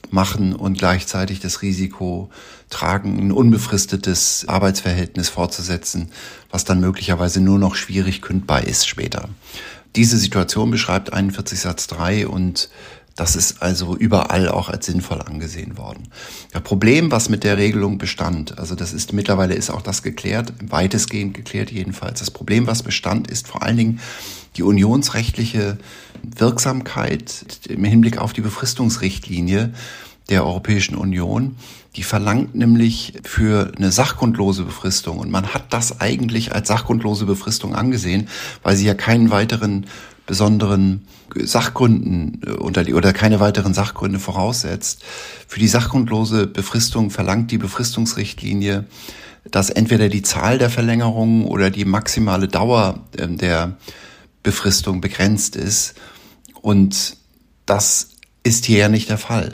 machen 0.10 0.54
und 0.54 0.78
gleichzeitig 0.78 1.40
das 1.40 1.62
Risiko 1.62 2.30
tragen, 2.70 3.20
ein 3.20 3.32
unbefristetes 3.32 4.46
Arbeitsverhältnis 4.48 5.30
fortzusetzen, 5.30 6.12
was 6.50 6.66
dann 6.66 6.82
möglicherweise 6.82 7.40
nur 7.40 7.60
noch 7.60 7.76
schwierig 7.76 8.22
kündbar 8.22 8.64
ist 8.66 8.88
später. 8.88 9.30
Diese 9.96 10.18
Situation 10.18 10.72
beschreibt 10.72 11.12
41 11.12 11.60
Satz 11.60 11.88
3 11.88 12.28
und 12.28 12.70
das 13.22 13.36
ist 13.36 13.62
also 13.62 13.96
überall 13.96 14.50
auch 14.50 14.68
als 14.68 14.88
sinnvoll 14.88 15.22
angesehen 15.22 15.78
worden. 15.78 16.08
Das 16.54 16.64
Problem, 16.64 17.12
was 17.12 17.30
mit 17.30 17.44
der 17.44 17.56
Regelung 17.56 18.00
bestand, 18.00 18.58
also 18.58 18.74
das 18.74 18.94
ist 18.94 19.14
mittlerweile 19.14 19.54
ist 19.54 19.70
auch 19.70 19.84
das 19.84 20.02
geklärt, 20.02 20.54
weitestgehend 20.68 21.36
geklärt 21.36 21.72
jedenfalls. 21.72 22.20
Das 22.20 22.32
Problem, 22.32 22.66
was 22.66 22.82
bestand, 22.82 23.30
ist 23.30 23.48
vor 23.48 23.62
allen 23.62 23.78
Dingen 23.78 24.00
die 24.58 24.64
unionsrechtliche 24.64 25.78
Wirksamkeit 26.24 27.46
im 27.70 27.84
Hinblick 27.84 28.18
auf 28.18 28.34
die 28.34 28.42
Befristungsrichtlinie 28.42 29.72
der 30.32 30.44
Europäischen 30.44 30.96
Union. 30.96 31.58
Die 31.98 32.04
verlangt 32.04 32.56
nämlich 32.56 33.14
für 33.22 33.72
eine 33.78 33.92
sachgrundlose 33.92 34.64
Befristung. 34.64 35.20
Und 35.20 35.30
man 35.30 35.54
hat 35.54 35.72
das 35.74 36.02
eigentlich 36.02 36.56
als 36.56 36.70
sachgrundlose 36.70 37.28
Befristung 37.28 37.76
angesehen, 37.76 38.30
weil 38.64 38.76
sie 38.76 38.88
ja 38.88 38.96
keinen 38.96 39.30
weiteren 39.30 39.86
besonderen 40.32 41.06
Sachgründen 41.36 42.40
äh, 42.46 42.52
unter 42.52 42.86
die, 42.86 42.94
oder 42.94 43.12
keine 43.12 43.42
weiteren 43.42 43.74
Sachgründe 43.74 44.18
voraussetzt. 44.18 45.04
Für 45.46 45.60
die 45.60 45.68
sachgrundlose 45.68 46.48
Befristung 46.48 47.10
verlangt 47.10 47.52
die 47.52 47.58
Befristungsrichtlinie, 47.58 48.86
dass 49.44 49.70
entweder 49.70 50.08
die 50.08 50.22
Zahl 50.22 50.58
der 50.58 50.70
Verlängerungen 50.70 51.44
oder 51.44 51.70
die 51.70 51.84
maximale 51.84 52.48
Dauer 52.48 53.02
ähm, 53.18 53.38
der 53.38 53.76
Befristung 54.42 55.02
begrenzt 55.02 55.58
ist. 55.58 55.96
Und 56.62 57.18
das 57.66 58.12
ist 58.44 58.64
hier 58.64 58.78
ja 58.78 58.88
nicht 58.88 59.10
der 59.10 59.18
Fall. 59.18 59.52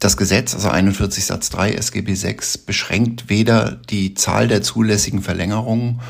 Das 0.00 0.16
Gesetz, 0.16 0.52
also 0.52 0.68
41 0.68 1.26
Satz 1.26 1.48
3 1.50 1.74
SGB 1.74 2.16
6, 2.16 2.58
beschränkt 2.58 3.28
weder 3.28 3.70
die 3.70 4.14
Zahl 4.14 4.48
der 4.48 4.62
zulässigen 4.62 5.22
Verlängerungen 5.22 6.00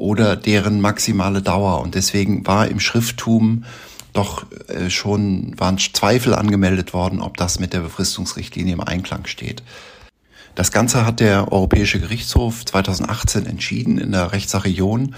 oder 0.00 0.34
deren 0.34 0.80
maximale 0.80 1.42
Dauer. 1.42 1.80
Und 1.80 1.94
deswegen 1.94 2.46
war 2.46 2.68
im 2.68 2.80
Schrifttum 2.80 3.64
doch 4.12 4.44
äh, 4.68 4.90
schon, 4.90 5.54
waren 5.58 5.78
Zweifel 5.78 6.34
angemeldet 6.34 6.92
worden, 6.92 7.20
ob 7.20 7.36
das 7.36 7.60
mit 7.60 7.72
der 7.72 7.80
Befristungsrichtlinie 7.80 8.72
im 8.72 8.80
Einklang 8.80 9.26
steht. 9.26 9.62
Das 10.54 10.72
Ganze 10.72 11.06
hat 11.06 11.20
der 11.20 11.52
Europäische 11.52 12.00
Gerichtshof 12.00 12.64
2018 12.64 13.46
entschieden 13.46 13.98
in 13.98 14.10
der 14.10 14.32
Rechtssache 14.32 14.68
Ion 14.68 15.14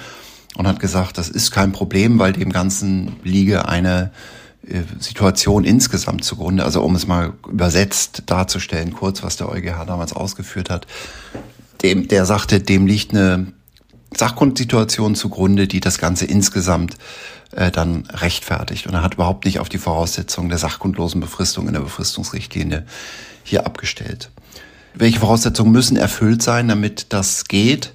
und 0.57 0.67
hat 0.67 0.81
gesagt, 0.81 1.17
das 1.17 1.29
ist 1.29 1.53
kein 1.53 1.73
Problem, 1.73 2.19
weil 2.19 2.33
dem 2.33 2.53
Ganzen 2.53 3.17
liege 3.23 3.67
eine 3.69 4.11
äh, 4.69 4.83
Situation 4.99 5.65
insgesamt 5.65 6.25
zugrunde. 6.25 6.65
Also 6.65 6.83
um 6.83 6.97
es 6.97 7.07
mal 7.07 7.35
übersetzt 7.49 8.25
darzustellen, 8.27 8.93
kurz 8.93 9.23
was 9.23 9.37
der 9.37 9.49
EuGH 9.49 9.87
damals 9.87 10.13
ausgeführt 10.13 10.71
hat. 10.71 10.87
Dem, 11.83 12.09
der 12.09 12.27
sagte, 12.27 12.61
dem 12.61 12.87
liegt 12.87 13.13
eine 13.13 13.53
Sachgrundsituation 14.19 15.15
zugrunde, 15.15 15.67
die 15.67 15.81
das 15.81 15.99
Ganze 15.99 16.27
insgesamt 16.27 16.97
äh, 17.53 17.71
dann 17.71 18.05
rechtfertigt. 18.13 18.87
Und 18.87 18.95
er 18.95 19.03
hat 19.03 19.15
überhaupt 19.15 19.45
nicht 19.45 19.61
auf 19.61 19.69
die 19.69 19.79
Voraussetzungen 19.79 20.49
der 20.49 20.59
sachgrundlosen 20.59 21.21
Befristung 21.21 21.67
in 21.67 21.75
der 21.75 21.81
Befristungsrichtlinie 21.81 22.85
hier 23.45 23.67
abgestellt. 23.67 24.31
Welche 24.95 25.21
Voraussetzungen 25.21 25.73
müssen 25.73 25.97
erfüllt 25.97 26.43
sein, 26.43 26.69
damit 26.69 27.13
das 27.13 27.45
geht? 27.45 27.93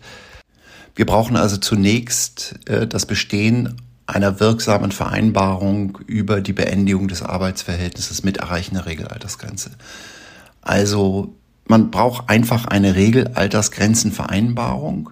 Wir 0.95 1.05
brauchen 1.05 1.37
also 1.37 1.57
zunächst 1.57 2.55
äh, 2.65 2.87
das 2.87 3.05
Bestehen 3.05 3.75
einer 4.07 4.39
wirksamen 4.39 4.91
Vereinbarung 4.91 5.99
über 6.07 6.41
die 6.41 6.53
Beendigung 6.53 7.07
des 7.07 7.21
Arbeitsverhältnisses 7.21 8.23
mit 8.23 8.37
Erreichen 8.37 8.73
der 8.75 8.85
Regelaltersgrenze. 8.85 9.71
Also 10.61 11.35
man 11.65 11.91
braucht 11.91 12.29
einfach 12.29 12.65
eine 12.65 12.95
Regelaltersgrenzenvereinbarung, 12.95 15.09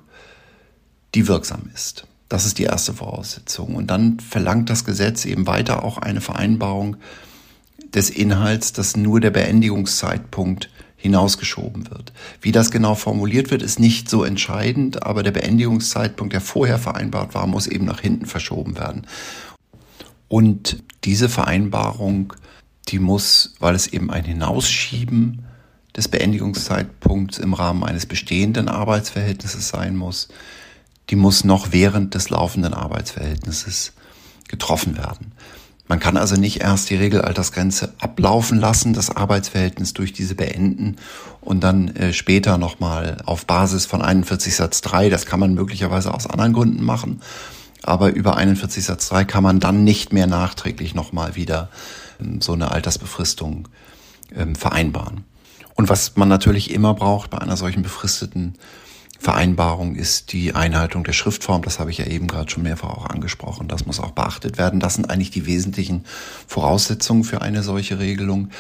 die 1.15 1.27
wirksam 1.27 1.69
ist. 1.73 2.05
Das 2.29 2.45
ist 2.45 2.57
die 2.59 2.63
erste 2.63 2.93
Voraussetzung. 2.93 3.75
Und 3.75 3.87
dann 3.87 4.19
verlangt 4.19 4.69
das 4.69 4.85
Gesetz 4.85 5.25
eben 5.25 5.47
weiter 5.47 5.83
auch 5.83 5.97
eine 5.97 6.21
Vereinbarung 6.21 6.97
des 7.93 8.09
Inhalts, 8.09 8.73
dass 8.73 8.97
nur 8.97 9.21
der 9.21 9.31
Beendigungszeitpunkt 9.31 10.69
hinausgeschoben 10.97 11.89
wird. 11.91 12.11
Wie 12.41 12.51
das 12.51 12.71
genau 12.71 12.95
formuliert 12.95 13.51
wird, 13.51 13.61
ist 13.61 13.79
nicht 13.79 14.09
so 14.09 14.23
entscheidend, 14.23 15.03
aber 15.03 15.23
der 15.23 15.31
Beendigungszeitpunkt, 15.31 16.33
der 16.33 16.41
vorher 16.41 16.79
vereinbart 16.79 17.35
war, 17.35 17.47
muss 17.47 17.67
eben 17.67 17.85
nach 17.85 18.01
hinten 18.01 18.25
verschoben 18.25 18.77
werden. 18.77 19.05
Und 20.27 20.83
diese 21.03 21.29
Vereinbarung, 21.29 22.33
die 22.87 22.99
muss, 22.99 23.53
weil 23.59 23.75
es 23.75 23.87
eben 23.87 24.09
ein 24.09 24.25
Hinausschieben 24.25 25.45
des 25.95 26.07
Beendigungszeitpunkts 26.07 27.37
im 27.37 27.53
Rahmen 27.53 27.83
eines 27.83 28.07
bestehenden 28.07 28.67
Arbeitsverhältnisses 28.67 29.69
sein 29.69 29.95
muss, 29.95 30.29
die 31.09 31.15
muss 31.15 31.43
noch 31.43 31.71
während 31.71 32.15
des 32.15 32.29
laufenden 32.29 32.73
Arbeitsverhältnisses 32.73 33.93
getroffen 34.47 34.97
werden. 34.97 35.33
Man 35.87 35.99
kann 35.99 36.17
also 36.17 36.35
nicht 36.35 36.61
erst 36.61 36.89
die 36.89 36.95
Regelaltersgrenze 36.95 37.93
ablaufen 37.99 38.59
lassen, 38.59 38.93
das 38.93 39.15
Arbeitsverhältnis 39.15 39.93
durch 39.93 40.13
diese 40.13 40.33
beenden 40.33 40.95
und 41.41 41.63
dann 41.63 41.95
äh, 41.95 42.11
später 42.11 42.57
nochmal 42.57 43.17
auf 43.25 43.45
Basis 43.45 43.85
von 43.85 44.01
41 44.01 44.55
Satz 44.55 44.81
3, 44.81 45.09
das 45.09 45.27
kann 45.27 45.39
man 45.39 45.53
möglicherweise 45.53 46.11
aus 46.11 46.25
anderen 46.25 46.53
Gründen 46.53 46.83
machen, 46.83 47.21
aber 47.83 48.13
über 48.13 48.35
41 48.35 48.83
Satz 48.83 49.09
3 49.09 49.25
kann 49.25 49.43
man 49.43 49.59
dann 49.59 49.83
nicht 49.83 50.11
mehr 50.11 50.25
nachträglich 50.25 50.95
nochmal 50.95 51.35
wieder 51.35 51.69
ähm, 52.19 52.41
so 52.41 52.53
eine 52.53 52.71
Altersbefristung 52.71 53.67
ähm, 54.35 54.55
vereinbaren. 54.55 55.23
Und 55.75 55.89
was 55.89 56.15
man 56.15 56.29
natürlich 56.29 56.71
immer 56.71 56.95
braucht 56.95 57.29
bei 57.29 57.37
einer 57.37 57.57
solchen 57.57 57.83
befristeten 57.83 58.55
Vereinbarung 59.25 59.95
ist 59.95 60.33
die 60.33 60.53
Einhaltung 60.53 61.03
der 61.03 61.13
Schriftform. 61.13 61.63
Das 61.63 61.79
habe 61.79 61.89
ich 61.89 61.97
ja 61.97 62.05
eben 62.05 62.27
gerade 62.27 62.47
schon 62.51 62.61
mehrfach 62.61 62.89
auch 62.89 63.07
angesprochen. 63.07 63.67
Das 63.67 63.87
muss 63.87 63.99
auch 63.99 64.11
beachtet 64.11 64.59
werden. 64.59 64.79
Das 64.79 64.93
sind 64.93 65.09
eigentlich 65.09 65.31
die 65.31 65.47
wesentlichen 65.47 66.05
Voraussetzungen 66.45 67.23
für 67.23 67.41
eine 67.41 67.63
solche 67.63 67.97
Regelung. 67.97 68.51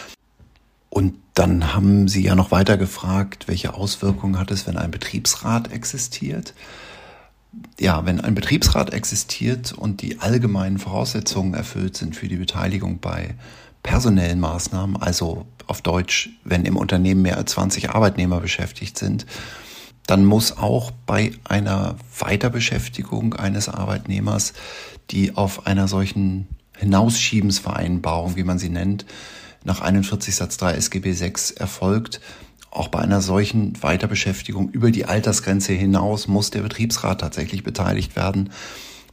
Und 0.89 1.13
dann 1.35 1.75
haben 1.75 2.07
Sie 2.07 2.23
ja 2.23 2.33
noch 2.33 2.49
weiter 2.49 2.77
gefragt, 2.77 3.47
welche 3.47 3.75
Auswirkungen 3.75 4.39
hat 4.39 4.49
es, 4.49 4.65
wenn 4.65 4.75
ein 4.75 4.89
Betriebsrat 4.89 5.71
existiert? 5.71 6.55
Ja, 7.79 8.07
wenn 8.07 8.19
ein 8.19 8.33
Betriebsrat 8.33 8.91
existiert 8.91 9.71
und 9.71 10.01
die 10.01 10.19
allgemeinen 10.19 10.79
Voraussetzungen 10.79 11.53
erfüllt 11.53 11.95
sind 11.95 12.15
für 12.15 12.27
die 12.27 12.37
Beteiligung 12.37 12.97
bei 12.97 13.35
personellen 13.83 14.39
Maßnahmen, 14.39 14.97
also 14.97 15.45
auf 15.67 15.83
Deutsch, 15.83 16.31
wenn 16.43 16.65
im 16.65 16.75
Unternehmen 16.75 17.21
mehr 17.21 17.37
als 17.37 17.51
20 17.51 17.91
Arbeitnehmer 17.91 18.39
beschäftigt 18.39 18.97
sind, 18.97 19.27
dann 20.07 20.25
muss 20.25 20.57
auch 20.57 20.91
bei 20.91 21.31
einer 21.43 21.95
Weiterbeschäftigung 22.19 23.33
eines 23.33 23.69
Arbeitnehmers, 23.69 24.53
die 25.11 25.35
auf 25.35 25.65
einer 25.67 25.87
solchen 25.87 26.47
Hinausschiebensvereinbarung, 26.77 28.35
wie 28.35 28.43
man 28.43 28.59
sie 28.59 28.69
nennt, 28.69 29.05
nach 29.63 29.81
41 29.81 30.35
Satz 30.35 30.57
3 30.57 30.73
SGB 30.73 31.13
6 31.13 31.51
erfolgt, 31.51 32.21
auch 32.69 32.89
bei 32.89 32.99
einer 32.99 33.21
solchen 33.21 33.81
Weiterbeschäftigung 33.81 34.69
über 34.69 34.91
die 34.91 35.05
Altersgrenze 35.05 35.73
hinaus 35.73 36.27
muss 36.27 36.51
der 36.51 36.61
Betriebsrat 36.61 37.21
tatsächlich 37.21 37.63
beteiligt 37.63 38.15
werden, 38.15 38.51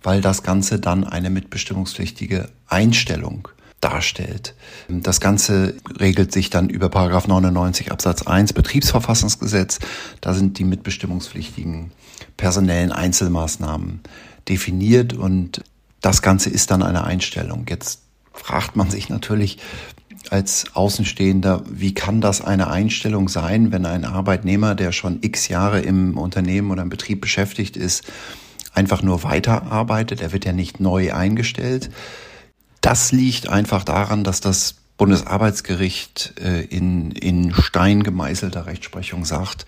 weil 0.02 0.20
das 0.20 0.42
Ganze 0.42 0.81
dann 0.81 1.05
eine 1.05 1.31
mitbestimmungspflichtige 1.31 2.48
Einstellung 2.66 3.48
darstellt. 3.83 4.55
Das 4.88 5.21
Ganze 5.21 5.75
regelt 6.01 6.33
sich 6.33 6.49
dann 6.49 6.71
über 6.71 6.88
Paragraph 6.88 7.27
99 7.27 7.92
Absatz 7.92 8.23
1 8.23 8.55
Betriebsverfassungsgesetz. 8.55 9.81
Da 10.21 10.33
sind 10.33 10.59
die 10.59 10.64
mitbestimmungspflichtigen 10.64 11.90
personellen 12.37 12.92
Einzelmaßnahmen 12.92 14.01
definiert 14.49 15.12
und 15.12 15.62
das 16.01 16.23
Ganze 16.23 16.49
ist 16.49 16.71
dann 16.71 16.83
eine 16.83 17.05
Einstellung. 17.05 17.66
Jetzt 17.68 18.03
fragt 18.33 18.76
man 18.76 18.91
sich 18.91 19.09
natürlich 19.09 19.59
als 20.30 20.66
Außenstehender, 20.74 21.64
wie 21.68 21.95
kann 21.95 22.20
das 22.20 22.41
eine 22.41 22.68
Einstellung 22.70 23.28
sein, 23.28 23.72
wenn 23.72 23.85
ein 23.85 24.05
Arbeitnehmer, 24.05 24.74
der 24.74 24.93
schon 24.93 25.18
x 25.22 25.49
Jahre 25.49 25.80
im 25.80 26.16
Unternehmen 26.16 26.70
oder 26.70 26.83
im 26.83 26.89
Betrieb 26.89 27.20
beschäftigt 27.20 27.76
ist, 27.76 28.05
einfach 28.72 29.03
nur 29.03 29.24
weiterarbeitet. 29.24 30.20
Er 30.20 30.33
wird 30.33 30.45
ja 30.45 30.53
nicht 30.53 30.80
neu 30.80 31.12
eingestellt. 31.12 31.91
Das 32.83 33.12
liegt 33.12 33.49
einfach 33.49 33.85
daran, 33.85 34.24
dass 34.24 34.41
das 34.41 34.74
Bundesarbeitsgericht 34.99 36.35
äh, 36.41 36.62
in, 36.62 37.12
in 37.12 37.55
Stein 37.55 38.03
gemeißelter 38.03 38.66
Rechtsprechung 38.66 39.24
sagt, 39.24 39.66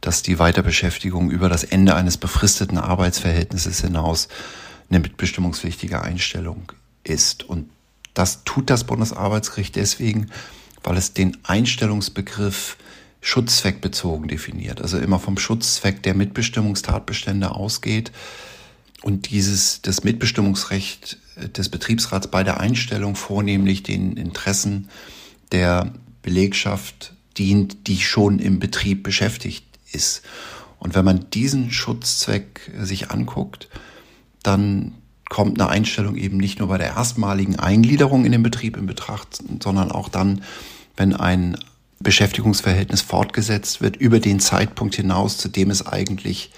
dass 0.00 0.22
die 0.22 0.38
Weiterbeschäftigung 0.38 1.30
über 1.30 1.48
das 1.48 1.64
Ende 1.64 1.94
eines 1.94 2.16
befristeten 2.16 2.76
Arbeitsverhältnisses 2.76 3.80
hinaus 3.80 4.28
eine 4.88 4.98
mitbestimmungspflichtige 4.98 6.02
Einstellung 6.02 6.72
ist. 7.04 7.44
Und 7.44 7.70
das 8.14 8.44
tut 8.44 8.68
das 8.68 8.84
Bundesarbeitsgericht 8.84 9.76
deswegen, 9.76 10.30
weil 10.82 10.96
es 10.96 11.12
den 11.12 11.38
Einstellungsbegriff 11.44 12.76
schutzzweckbezogen 13.20 14.26
definiert, 14.28 14.80
also 14.80 14.98
immer 14.98 15.20
vom 15.20 15.38
Schutzzweck 15.38 16.02
der 16.02 16.14
Mitbestimmungstatbestände 16.14 17.54
ausgeht 17.54 18.10
und 19.02 19.30
dieses 19.30 19.82
das 19.82 20.04
Mitbestimmungsrecht 20.04 21.18
des 21.48 21.68
Betriebsrats 21.68 22.28
bei 22.28 22.44
der 22.44 22.60
Einstellung 22.60 23.16
vornehmlich 23.16 23.82
den 23.82 24.16
Interessen 24.16 24.88
der 25.52 25.92
Belegschaft 26.22 27.14
dient, 27.38 27.86
die 27.86 28.00
schon 28.00 28.38
im 28.38 28.58
Betrieb 28.58 29.02
beschäftigt 29.02 29.64
ist. 29.92 30.22
Und 30.78 30.94
wenn 30.94 31.04
man 31.04 31.30
diesen 31.30 31.70
Schutzzweck 31.70 32.70
sich 32.78 33.10
anguckt, 33.10 33.68
dann 34.42 34.94
kommt 35.28 35.60
eine 35.60 35.70
Einstellung 35.70 36.16
eben 36.16 36.38
nicht 36.38 36.58
nur 36.58 36.68
bei 36.68 36.78
der 36.78 36.88
erstmaligen 36.88 37.58
Eingliederung 37.58 38.24
in 38.24 38.32
den 38.32 38.42
Betrieb 38.42 38.76
in 38.76 38.86
Betracht, 38.86 39.42
sondern 39.62 39.92
auch 39.92 40.08
dann, 40.08 40.42
wenn 40.96 41.14
ein 41.14 41.56
Beschäftigungsverhältnis 42.00 43.02
fortgesetzt 43.02 43.80
wird 43.80 43.96
über 43.96 44.20
den 44.20 44.40
Zeitpunkt 44.40 44.96
hinaus, 44.96 45.36
zu 45.38 45.48
dem 45.48 45.70
es 45.70 45.86
eigentlich 45.86 46.50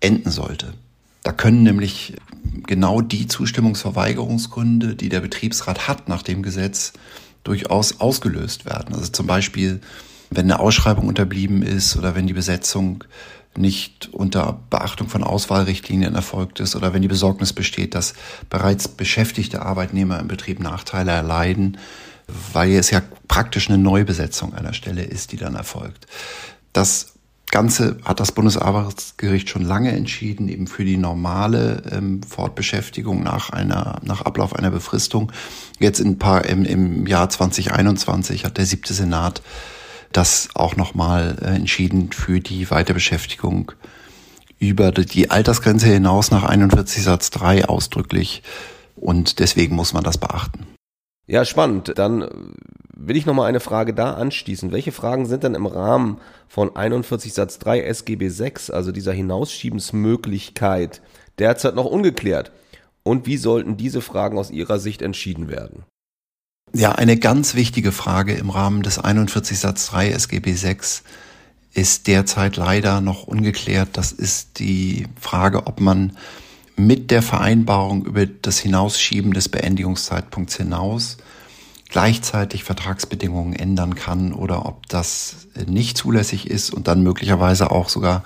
enden 0.00 0.30
sollte. 0.30 0.74
Da 1.22 1.32
können 1.32 1.62
nämlich 1.62 2.14
genau 2.66 3.00
die 3.00 3.26
Zustimmungsverweigerungsgründe, 3.26 4.94
die 4.94 5.08
der 5.08 5.20
Betriebsrat 5.20 5.88
hat 5.88 6.08
nach 6.08 6.22
dem 6.22 6.42
Gesetz, 6.42 6.92
durchaus 7.44 8.00
ausgelöst 8.00 8.66
werden. 8.66 8.94
Also 8.94 9.08
zum 9.08 9.26
Beispiel, 9.26 9.80
wenn 10.30 10.44
eine 10.44 10.60
Ausschreibung 10.60 11.08
unterblieben 11.08 11.62
ist 11.62 11.96
oder 11.96 12.14
wenn 12.14 12.26
die 12.26 12.34
Besetzung 12.34 13.04
nicht 13.56 14.10
unter 14.12 14.60
Beachtung 14.70 15.08
von 15.08 15.24
Auswahlrichtlinien 15.24 16.14
erfolgt 16.14 16.60
ist 16.60 16.76
oder 16.76 16.92
wenn 16.92 17.02
die 17.02 17.08
Besorgnis 17.08 17.52
besteht, 17.52 17.94
dass 17.94 18.14
bereits 18.50 18.88
beschäftigte 18.88 19.62
Arbeitnehmer 19.62 20.20
im 20.20 20.28
Betrieb 20.28 20.60
Nachteile 20.60 21.12
erleiden, 21.12 21.78
weil 22.52 22.72
es 22.72 22.90
ja 22.90 23.02
praktisch 23.26 23.68
eine 23.68 23.78
Neubesetzung 23.78 24.54
einer 24.54 24.74
Stelle 24.74 25.02
ist, 25.02 25.32
die 25.32 25.36
dann 25.36 25.54
erfolgt. 25.54 26.06
Das 26.72 27.14
Ganze 27.50 27.96
hat 28.04 28.20
das 28.20 28.32
Bundesarbeitsgericht 28.32 29.48
schon 29.48 29.62
lange 29.62 29.92
entschieden, 29.92 30.48
eben 30.48 30.66
für 30.66 30.84
die 30.84 30.98
normale 30.98 31.82
ähm, 31.90 32.22
Fortbeschäftigung 32.22 33.22
nach 33.22 33.50
einer, 33.50 34.00
nach 34.02 34.22
Ablauf 34.22 34.54
einer 34.54 34.70
Befristung. 34.70 35.32
Jetzt 35.78 35.98
in 35.98 36.18
paar, 36.18 36.44
im, 36.44 36.64
im 36.64 37.06
Jahr 37.06 37.30
2021 37.30 38.44
hat 38.44 38.58
der 38.58 38.66
siebte 38.66 38.92
Senat 38.92 39.42
das 40.12 40.50
auch 40.54 40.76
nochmal 40.76 41.36
äh, 41.40 41.56
entschieden 41.56 42.12
für 42.12 42.40
die 42.40 42.70
Weiterbeschäftigung 42.70 43.72
über 44.58 44.92
die 44.92 45.30
Altersgrenze 45.30 45.86
hinaus 45.86 46.30
nach 46.30 46.44
41 46.44 47.02
Satz 47.02 47.30
3 47.30 47.66
ausdrücklich. 47.66 48.42
Und 48.96 49.38
deswegen 49.38 49.74
muss 49.74 49.92
man 49.92 50.04
das 50.04 50.18
beachten. 50.18 50.66
Ja, 51.28 51.44
spannend. 51.44 51.92
Dann 51.96 52.26
will 52.96 53.16
ich 53.16 53.26
nochmal 53.26 53.48
eine 53.48 53.60
Frage 53.60 53.92
da 53.92 54.14
anschließen. 54.14 54.72
Welche 54.72 54.92
Fragen 54.92 55.26
sind 55.26 55.44
denn 55.44 55.54
im 55.54 55.66
Rahmen 55.66 56.18
von 56.48 56.74
41 56.74 57.34
Satz 57.34 57.58
3 57.58 57.82
SGB 57.82 58.30
6, 58.30 58.70
also 58.70 58.92
dieser 58.92 59.12
Hinausschiebensmöglichkeit, 59.12 61.02
derzeit 61.38 61.74
noch 61.74 61.84
ungeklärt? 61.84 62.50
Und 63.02 63.26
wie 63.26 63.36
sollten 63.36 63.76
diese 63.76 64.00
Fragen 64.00 64.38
aus 64.38 64.50
Ihrer 64.50 64.78
Sicht 64.78 65.02
entschieden 65.02 65.48
werden? 65.48 65.84
Ja, 66.74 66.92
eine 66.92 67.18
ganz 67.18 67.54
wichtige 67.54 67.92
Frage 67.92 68.34
im 68.34 68.50
Rahmen 68.50 68.82
des 68.82 68.98
41 68.98 69.58
Satz 69.58 69.86
3 69.90 70.10
SGB 70.10 70.52
6 70.52 71.02
ist 71.74 72.06
derzeit 72.06 72.56
leider 72.56 73.00
noch 73.00 73.24
ungeklärt. 73.24 73.90
Das 73.92 74.12
ist 74.12 74.58
die 74.58 75.06
Frage, 75.20 75.66
ob 75.66 75.80
man 75.80 76.16
mit 76.78 77.10
der 77.10 77.22
Vereinbarung 77.22 78.04
über 78.04 78.26
das 78.26 78.58
Hinausschieben 78.58 79.32
des 79.32 79.48
Beendigungszeitpunkts 79.48 80.56
hinaus 80.56 81.18
gleichzeitig 81.90 82.64
Vertragsbedingungen 82.64 83.54
ändern 83.54 83.94
kann 83.94 84.32
oder 84.32 84.66
ob 84.66 84.88
das 84.88 85.48
nicht 85.66 85.96
zulässig 85.96 86.48
ist 86.48 86.70
und 86.70 86.86
dann 86.86 87.02
möglicherweise 87.02 87.70
auch 87.70 87.88
sogar 87.88 88.24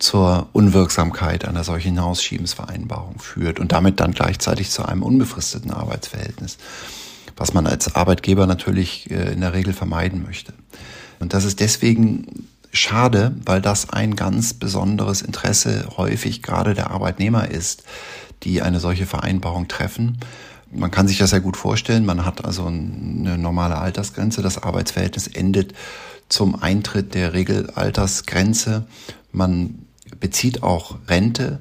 zur 0.00 0.48
Unwirksamkeit 0.52 1.44
einer 1.44 1.64
solchen 1.64 1.94
Hinausschiebensvereinbarung 1.94 3.18
führt 3.20 3.60
und 3.60 3.72
damit 3.72 4.00
dann 4.00 4.12
gleichzeitig 4.12 4.70
zu 4.70 4.84
einem 4.84 5.02
unbefristeten 5.02 5.70
Arbeitsverhältnis 5.70 6.58
was 7.38 7.54
man 7.54 7.66
als 7.66 7.94
Arbeitgeber 7.94 8.46
natürlich 8.46 9.10
äh, 9.10 9.32
in 9.32 9.40
der 9.40 9.54
Regel 9.54 9.72
vermeiden 9.72 10.22
möchte. 10.22 10.52
Und 11.20 11.34
das 11.34 11.44
ist 11.44 11.60
deswegen 11.60 12.48
schade, 12.72 13.34
weil 13.44 13.60
das 13.60 13.90
ein 13.90 14.16
ganz 14.16 14.54
besonderes 14.54 15.22
Interesse 15.22 15.88
häufig 15.96 16.42
gerade 16.42 16.74
der 16.74 16.90
Arbeitnehmer 16.90 17.50
ist, 17.50 17.84
die 18.42 18.62
eine 18.62 18.80
solche 18.80 19.06
Vereinbarung 19.06 19.68
treffen. 19.68 20.18
Man 20.70 20.90
kann 20.90 21.08
sich 21.08 21.18
das 21.18 21.30
ja 21.30 21.38
gut 21.38 21.56
vorstellen. 21.56 22.04
Man 22.04 22.24
hat 22.24 22.44
also 22.44 22.66
eine 22.66 23.38
normale 23.38 23.78
Altersgrenze. 23.78 24.42
Das 24.42 24.62
Arbeitsverhältnis 24.62 25.26
endet 25.26 25.74
zum 26.28 26.60
Eintritt 26.60 27.14
der 27.14 27.32
Regelaltersgrenze. 27.32 28.86
Man 29.32 29.86
bezieht 30.20 30.62
auch 30.62 30.96
Rente. 31.08 31.60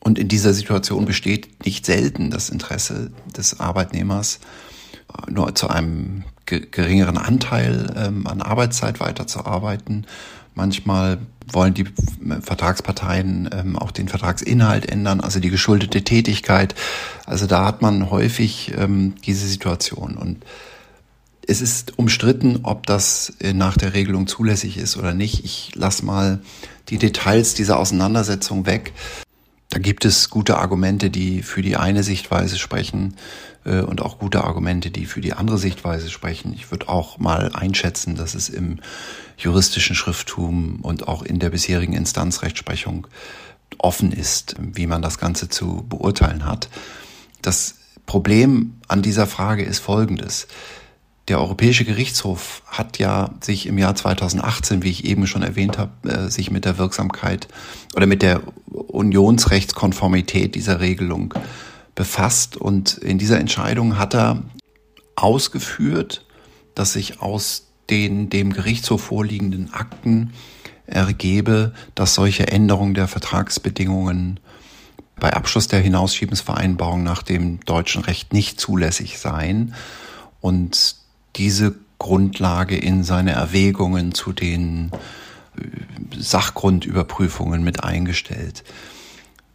Und 0.00 0.18
in 0.18 0.28
dieser 0.28 0.52
Situation 0.52 1.06
besteht 1.06 1.64
nicht 1.64 1.86
selten 1.86 2.30
das 2.30 2.50
Interesse 2.50 3.10
des 3.36 3.60
Arbeitnehmers, 3.60 4.40
nur 5.28 5.54
zu 5.54 5.68
einem 5.68 6.24
geringeren 6.48 7.18
Anteil 7.18 7.94
ähm, 7.96 8.26
an 8.26 8.42
Arbeitszeit 8.42 9.00
weiterzuarbeiten. 9.00 10.06
Manchmal 10.54 11.18
wollen 11.52 11.74
die 11.74 11.86
Vertragsparteien 12.42 13.48
ähm, 13.52 13.76
auch 13.76 13.90
den 13.90 14.08
Vertragsinhalt 14.08 14.90
ändern, 14.90 15.20
also 15.20 15.40
die 15.40 15.50
geschuldete 15.50 16.02
Tätigkeit. 16.02 16.74
Also 17.26 17.46
da 17.46 17.64
hat 17.64 17.80
man 17.80 18.10
häufig 18.10 18.72
ähm, 18.76 19.14
diese 19.24 19.46
Situation. 19.46 20.16
Und 20.16 20.44
es 21.46 21.62
ist 21.62 21.98
umstritten, 21.98 22.60
ob 22.64 22.86
das 22.86 23.34
äh, 23.40 23.52
nach 23.52 23.76
der 23.76 23.94
Regelung 23.94 24.26
zulässig 24.26 24.76
ist 24.76 24.96
oder 24.96 25.14
nicht. 25.14 25.44
Ich 25.44 25.72
lasse 25.74 26.04
mal 26.04 26.40
die 26.88 26.98
Details 26.98 27.54
dieser 27.54 27.78
Auseinandersetzung 27.78 28.66
weg. 28.66 28.92
Da 29.70 29.78
gibt 29.78 30.06
es 30.06 30.30
gute 30.30 30.56
Argumente, 30.56 31.10
die 31.10 31.42
für 31.42 31.60
die 31.60 31.76
eine 31.76 32.02
Sichtweise 32.02 32.58
sprechen 32.58 33.16
äh, 33.64 33.80
und 33.80 34.00
auch 34.00 34.18
gute 34.18 34.44
Argumente, 34.44 34.90
die 34.90 35.04
für 35.04 35.20
die 35.20 35.34
andere 35.34 35.58
Sichtweise 35.58 36.08
sprechen. 36.08 36.54
Ich 36.54 36.70
würde 36.70 36.88
auch 36.88 37.18
mal 37.18 37.50
einschätzen, 37.52 38.14
dass 38.14 38.34
es 38.34 38.48
im 38.48 38.80
juristischen 39.36 39.94
Schrifttum 39.94 40.80
und 40.80 41.06
auch 41.06 41.22
in 41.22 41.38
der 41.38 41.50
bisherigen 41.50 41.92
Instanzrechtsprechung 41.92 43.06
offen 43.76 44.10
ist, 44.10 44.56
wie 44.58 44.86
man 44.86 45.02
das 45.02 45.18
Ganze 45.18 45.50
zu 45.50 45.84
beurteilen 45.86 46.46
hat. 46.46 46.70
Das 47.42 47.74
Problem 48.06 48.80
an 48.88 49.02
dieser 49.02 49.26
Frage 49.26 49.64
ist 49.64 49.80
folgendes. 49.80 50.48
Der 51.28 51.40
Europäische 51.40 51.84
Gerichtshof 51.84 52.62
hat 52.66 52.98
ja 52.98 53.34
sich 53.42 53.66
im 53.66 53.76
Jahr 53.76 53.94
2018, 53.94 54.82
wie 54.82 54.88
ich 54.90 55.04
eben 55.04 55.26
schon 55.26 55.42
erwähnt 55.42 55.76
habe, 55.76 56.08
äh, 56.08 56.30
sich 56.30 56.50
mit 56.50 56.64
der 56.64 56.78
Wirksamkeit 56.78 57.48
oder 57.94 58.06
mit 58.06 58.22
der 58.22 58.40
Unionsrechtskonformität 58.66 60.54
dieser 60.54 60.80
Regelung 60.80 61.34
befasst. 61.94 62.56
Und 62.56 62.96
in 62.96 63.18
dieser 63.18 63.38
Entscheidung 63.38 63.98
hat 63.98 64.14
er 64.14 64.42
ausgeführt, 65.16 66.24
dass 66.74 66.94
sich 66.94 67.20
aus 67.20 67.66
den 67.90 68.30
dem 68.30 68.52
Gerichtshof 68.54 69.02
vorliegenden 69.02 69.74
Akten 69.74 70.32
ergebe, 70.86 71.74
dass 71.94 72.14
solche 72.14 72.48
Änderungen 72.48 72.94
der 72.94 73.08
Vertragsbedingungen 73.08 74.40
bei 75.20 75.34
Abschluss 75.34 75.68
der 75.68 75.80
Hinausschiebensvereinbarung 75.80 77.02
nach 77.02 77.22
dem 77.22 77.60
deutschen 77.66 78.02
Recht 78.02 78.32
nicht 78.32 78.58
zulässig 78.58 79.18
seien. 79.18 79.74
Und 80.40 80.96
diese 81.38 81.74
Grundlage 81.98 82.76
in 82.76 83.02
seine 83.02 83.32
Erwägungen 83.32 84.12
zu 84.12 84.32
den 84.32 84.90
äh, 85.56 86.18
Sachgrundüberprüfungen 86.18 87.62
mit 87.62 87.82
eingestellt. 87.82 88.64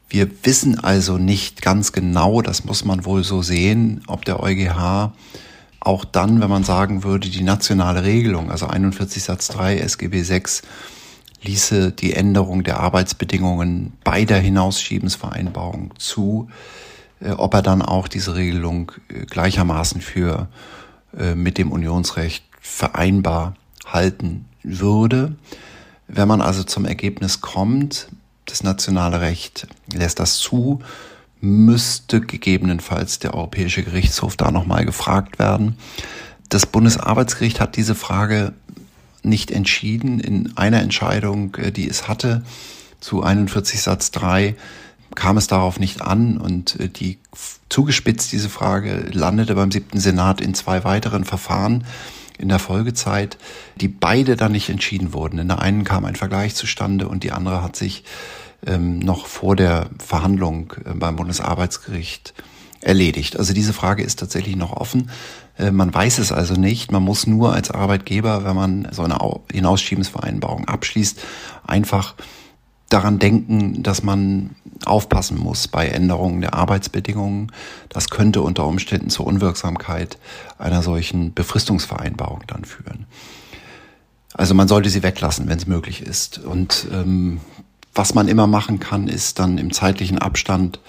Wir 0.10 0.30
wissen 0.44 0.80
also 0.80 1.18
nicht 1.18 1.62
ganz 1.62 1.92
genau, 1.92 2.42
das 2.42 2.66
muss 2.66 2.86
man 2.86 3.06
wohl 3.06 3.24
so 3.24 3.42
sehen, 3.42 4.04
ob 4.08 4.26
der 4.26 4.42
EuGH 4.42 5.12
auch 5.80 6.06
dann, 6.06 6.40
wenn 6.40 6.50
man 6.50 6.64
sagen 6.64 7.04
würde, 7.04 7.30
die 7.30 7.44
nationale 7.44 8.04
Regelung, 8.04 8.52
also 8.52 8.68
41 8.68 9.24
Satz 9.24 9.48
3 9.50 9.80
SGB 9.80 10.22
6, 10.22 10.62
ließe 11.42 11.92
die 11.92 12.14
Änderung 12.14 12.64
der 12.64 12.80
Arbeitsbedingungen 12.80 13.94
bei 14.04 14.24
der 14.24 14.40
Hinausschiebensvereinbarung 14.40 15.94
zu, 15.98 16.48
äh, 17.20 17.32
ob 17.32 17.54
er 17.54 17.62
dann 17.62 17.82
auch 17.82 18.08
diese 18.08 18.36
Regelung 18.36 18.92
äh, 19.10 19.26
gleichermaßen 19.26 20.00
für 20.02 20.48
mit 21.36 21.58
dem 21.58 21.72
Unionsrecht 21.72 22.44
vereinbar 22.60 23.56
halten 23.86 24.46
würde. 24.64 25.36
Wenn 26.08 26.28
man 26.28 26.42
also 26.42 26.64
zum 26.64 26.86
Ergebnis 26.86 27.42
kommt, 27.42 28.08
das 28.46 28.64
nationale 28.64 29.22
Recht 29.22 29.68
lässt 29.94 30.20
das 30.20 30.38
zu, 30.38 30.82
müsste 31.42 32.22
gegebenenfalls 32.22 33.20
der 33.20 33.34
Europäische 33.34 33.84
Gerichtshof 33.84 34.38
da 34.38 34.52
nochmal 34.52 34.86
gefragt 34.86 35.40
werden. 35.40 35.78
Das 36.50 36.66
Bundesarbeitsgericht 36.66 37.60
hat 37.60 37.76
diese 37.76 37.96
Frage 37.96 38.54
nicht 39.24 39.52
entschieden. 39.52 40.20
In 40.20 40.56
einer 40.58 40.82
Entscheidung, 40.82 41.56
äh, 41.56 41.72
die 41.72 41.90
es 41.90 42.08
hatte, 42.08 42.44
zu 43.00 43.24
41 43.24 43.82
Satz 43.82 44.12
3, 44.12 44.56
kam 45.16 45.38
es 45.38 45.48
darauf 45.48 45.80
nicht 45.80 46.02
an 46.02 46.38
und 46.38 46.80
äh, 46.80 46.90
die 46.90 47.20
zugespitzt 47.70 48.32
diese 48.32 48.50
Frage 48.50 49.10
landete 49.12 49.56
beim 49.56 49.72
siebten 49.72 50.00
Senat 50.00 50.42
in 50.42 50.54
zwei 50.54 50.84
weiteren 50.84 51.24
Verfahren. 51.24 51.86
in 52.40 52.50
der 52.50 52.60
Folgezeit, 52.60 53.38
die 53.80 53.88
beide 53.88 54.36
dann 54.36 54.52
nicht 54.52 54.70
entschieden 54.70 55.14
wurden. 55.14 55.38
In 55.38 55.48
der 55.48 55.62
einen 55.62 55.84
kam 55.84 56.04
ein 56.04 56.16
Vergleich 56.16 56.56
zustande 56.56 57.08
und 57.08 57.24
die 57.24 57.32
andere 57.32 57.62
hat 57.62 57.76
sich 57.76 58.04
ähm, 58.66 59.00
noch 59.00 59.28
vor 59.28 59.56
der 59.56 59.90
Verhandlung 60.00 60.74
äh, 60.84 60.94
beim 60.94 61.16
Bundesarbeitsgericht 61.16 62.34
erledigt. 62.82 63.38
Also 63.38 63.54
diese 63.54 63.74
Frage 63.74 64.04
ist 64.04 64.20
tatsächlich 64.20 64.56
noch 64.56 64.74
offen. 64.74 65.10
Äh, 65.58 65.72
man 65.72 65.94
weiß 65.94 66.20
es 66.20 66.32
also 66.32 66.56
nicht. 66.56 66.92
Man 66.92 67.04
muss 67.04 67.28
nur 67.28 67.54
als 67.54 67.72
Arbeitgeber, 67.72 68.44
wenn 68.46 68.56
man 68.56 68.88
so 68.92 69.04
eine 69.04 69.20
Hinausschiebensvereinbarung 69.52 70.68
abschließt, 70.68 71.20
einfach 71.66 72.16
daran 72.90 73.20
denken, 73.20 73.84
dass 73.84 74.04
man 74.04 74.52
aufpassen 74.86 75.38
muss 75.38 75.68
bei 75.68 75.88
Änderungen 75.88 76.42
der 76.42 76.54
Arbeitsbedingungen. 76.54 77.52
Das 77.90 78.10
könnte 78.10 78.42
unter 78.42 78.66
Umständen 78.66 79.10
zur 79.10 79.26
Unwirksamkeit 79.28 80.18
einer 80.58 80.82
solchen 80.84 81.34
Befristungsvereinbarung 81.34 82.44
dann 82.48 82.66
führen. 82.66 83.06
Also 84.34 84.54
man 84.56 84.68
sollte 84.68 84.90
sie 84.90 85.04
weglassen, 85.04 85.48
wenn 85.48 85.58
es 85.58 85.68
möglich 85.68 86.02
ist. 86.02 86.40
Und 86.40 86.88
ähm, 86.92 87.40
was 87.94 88.16
man 88.16 88.28
immer 88.28 88.48
machen 88.48 88.80
kann, 88.80 89.08
ist 89.08 89.40
dann 89.40 89.58
im 89.58 89.72
zeitlichen 89.72 90.18
Abstand 90.18 90.80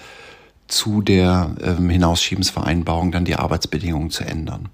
zu 0.67 1.01
der 1.01 1.55
ähm, 1.63 1.89
Hinausschiebensvereinbarung 1.89 3.11
dann 3.11 3.25
die 3.25 3.35
Arbeitsbedingungen 3.35 4.09
zu 4.09 4.23
ändern. 4.23 4.69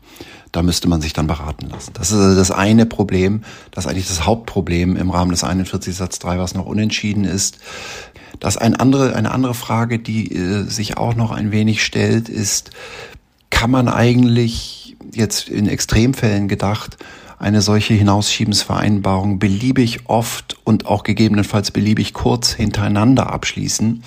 Da 0.52 0.64
müsste 0.64 0.88
man 0.88 1.02
sich 1.02 1.14
dann 1.14 1.28
beraten 1.28 1.70
lassen. 1.70 1.92
Das 1.94 2.12
ist 2.12 2.18
also 2.18 2.36
das 2.36 2.52
eine 2.52 2.86
Problem, 2.86 3.44
das 3.72 3.88
eigentlich 3.88 4.08
das 4.08 4.26
Hauptproblem 4.26 4.96
im 4.96 5.10
Rahmen 5.10 5.32
des 5.32 5.44
41 5.44 5.96
Satz 5.96 6.20
3, 6.20 6.40
was 6.40 6.56
noch 6.56 6.66
unentschieden 6.66 7.26
ist. 7.26 7.60
Das 8.40 8.58
ein 8.58 8.76
andere, 8.76 9.16
eine 9.16 9.32
andere 9.32 9.54
Frage, 9.54 10.00
die 10.00 10.34
äh, 10.34 10.64
sich 10.64 10.98
auch 10.98 11.16
noch 11.16 11.32
ein 11.32 11.52
wenig 11.52 11.84
stellt, 11.84 12.30
ist, 12.30 12.72
kann 13.50 13.72
man 13.72 13.88
eigentlich 13.88 14.96
jetzt 15.14 15.50
in 15.50 15.68
Extremfällen 15.68 16.48
gedacht 16.48 16.98
eine 17.38 17.62
solche 17.62 17.96
Hinausschiebensvereinbarung 17.96 19.40
beliebig 19.40 20.02
oft 20.06 20.58
und 20.64 20.86
auch 20.86 21.04
gegebenenfalls 21.04 21.72
beliebig 21.72 22.14
kurz 22.14 22.54
hintereinander 22.54 23.32
abschließen? 23.32 24.04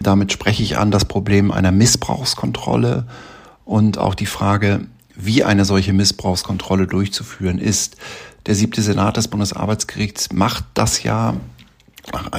Damit 0.00 0.32
spreche 0.32 0.62
ich 0.62 0.78
an 0.78 0.90
das 0.90 1.04
Problem 1.04 1.52
einer 1.52 1.72
Missbrauchskontrolle 1.72 3.06
und 3.64 3.98
auch 3.98 4.14
die 4.14 4.26
Frage, 4.26 4.86
wie 5.14 5.44
eine 5.44 5.64
solche 5.64 5.92
Missbrauchskontrolle 5.92 6.86
durchzuführen 6.86 7.58
ist. 7.58 7.96
Der 8.46 8.54
siebte 8.54 8.80
Senat 8.80 9.18
des 9.18 9.28
Bundesarbeitsgerichts 9.28 10.32
macht 10.32 10.64
das 10.74 11.02
ja 11.02 11.34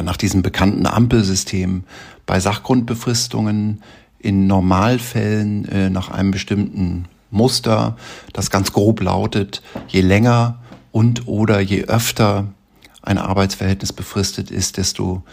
nach 0.03 0.17
diesem 0.17 0.41
bekannten 0.41 0.87
Ampelsystem 0.87 1.83
bei 2.25 2.39
Sachgrundbefristungen 2.39 3.83
in 4.17 4.47
Normalfällen 4.47 5.65
äh, 5.65 5.89
nach 5.89 6.09
einem 6.09 6.31
bestimmten 6.31 7.05
Muster, 7.29 7.95
das 8.33 8.49
ganz 8.49 8.73
grob 8.73 9.01
lautet, 9.01 9.61
je 9.87 10.01
länger 10.01 10.59
und 10.91 11.27
oder 11.27 11.59
je 11.59 11.85
öfter 11.85 12.47
ein 13.01 13.17
Arbeitsverhältnis 13.17 13.93
befristet 13.93 14.51
ist, 14.51 14.77
desto 14.77 15.23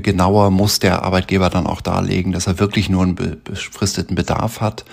genauer 0.00 0.50
muss 0.50 0.78
der 0.78 1.02
Arbeitgeber 1.02 1.50
dann 1.50 1.66
auch 1.66 1.80
darlegen, 1.80 2.32
dass 2.32 2.46
er 2.46 2.58
wirklich 2.58 2.88
nur 2.88 3.02
einen 3.02 3.14
befristeten 3.14 4.16
Bedarf 4.16 4.60
hat. 4.60 4.84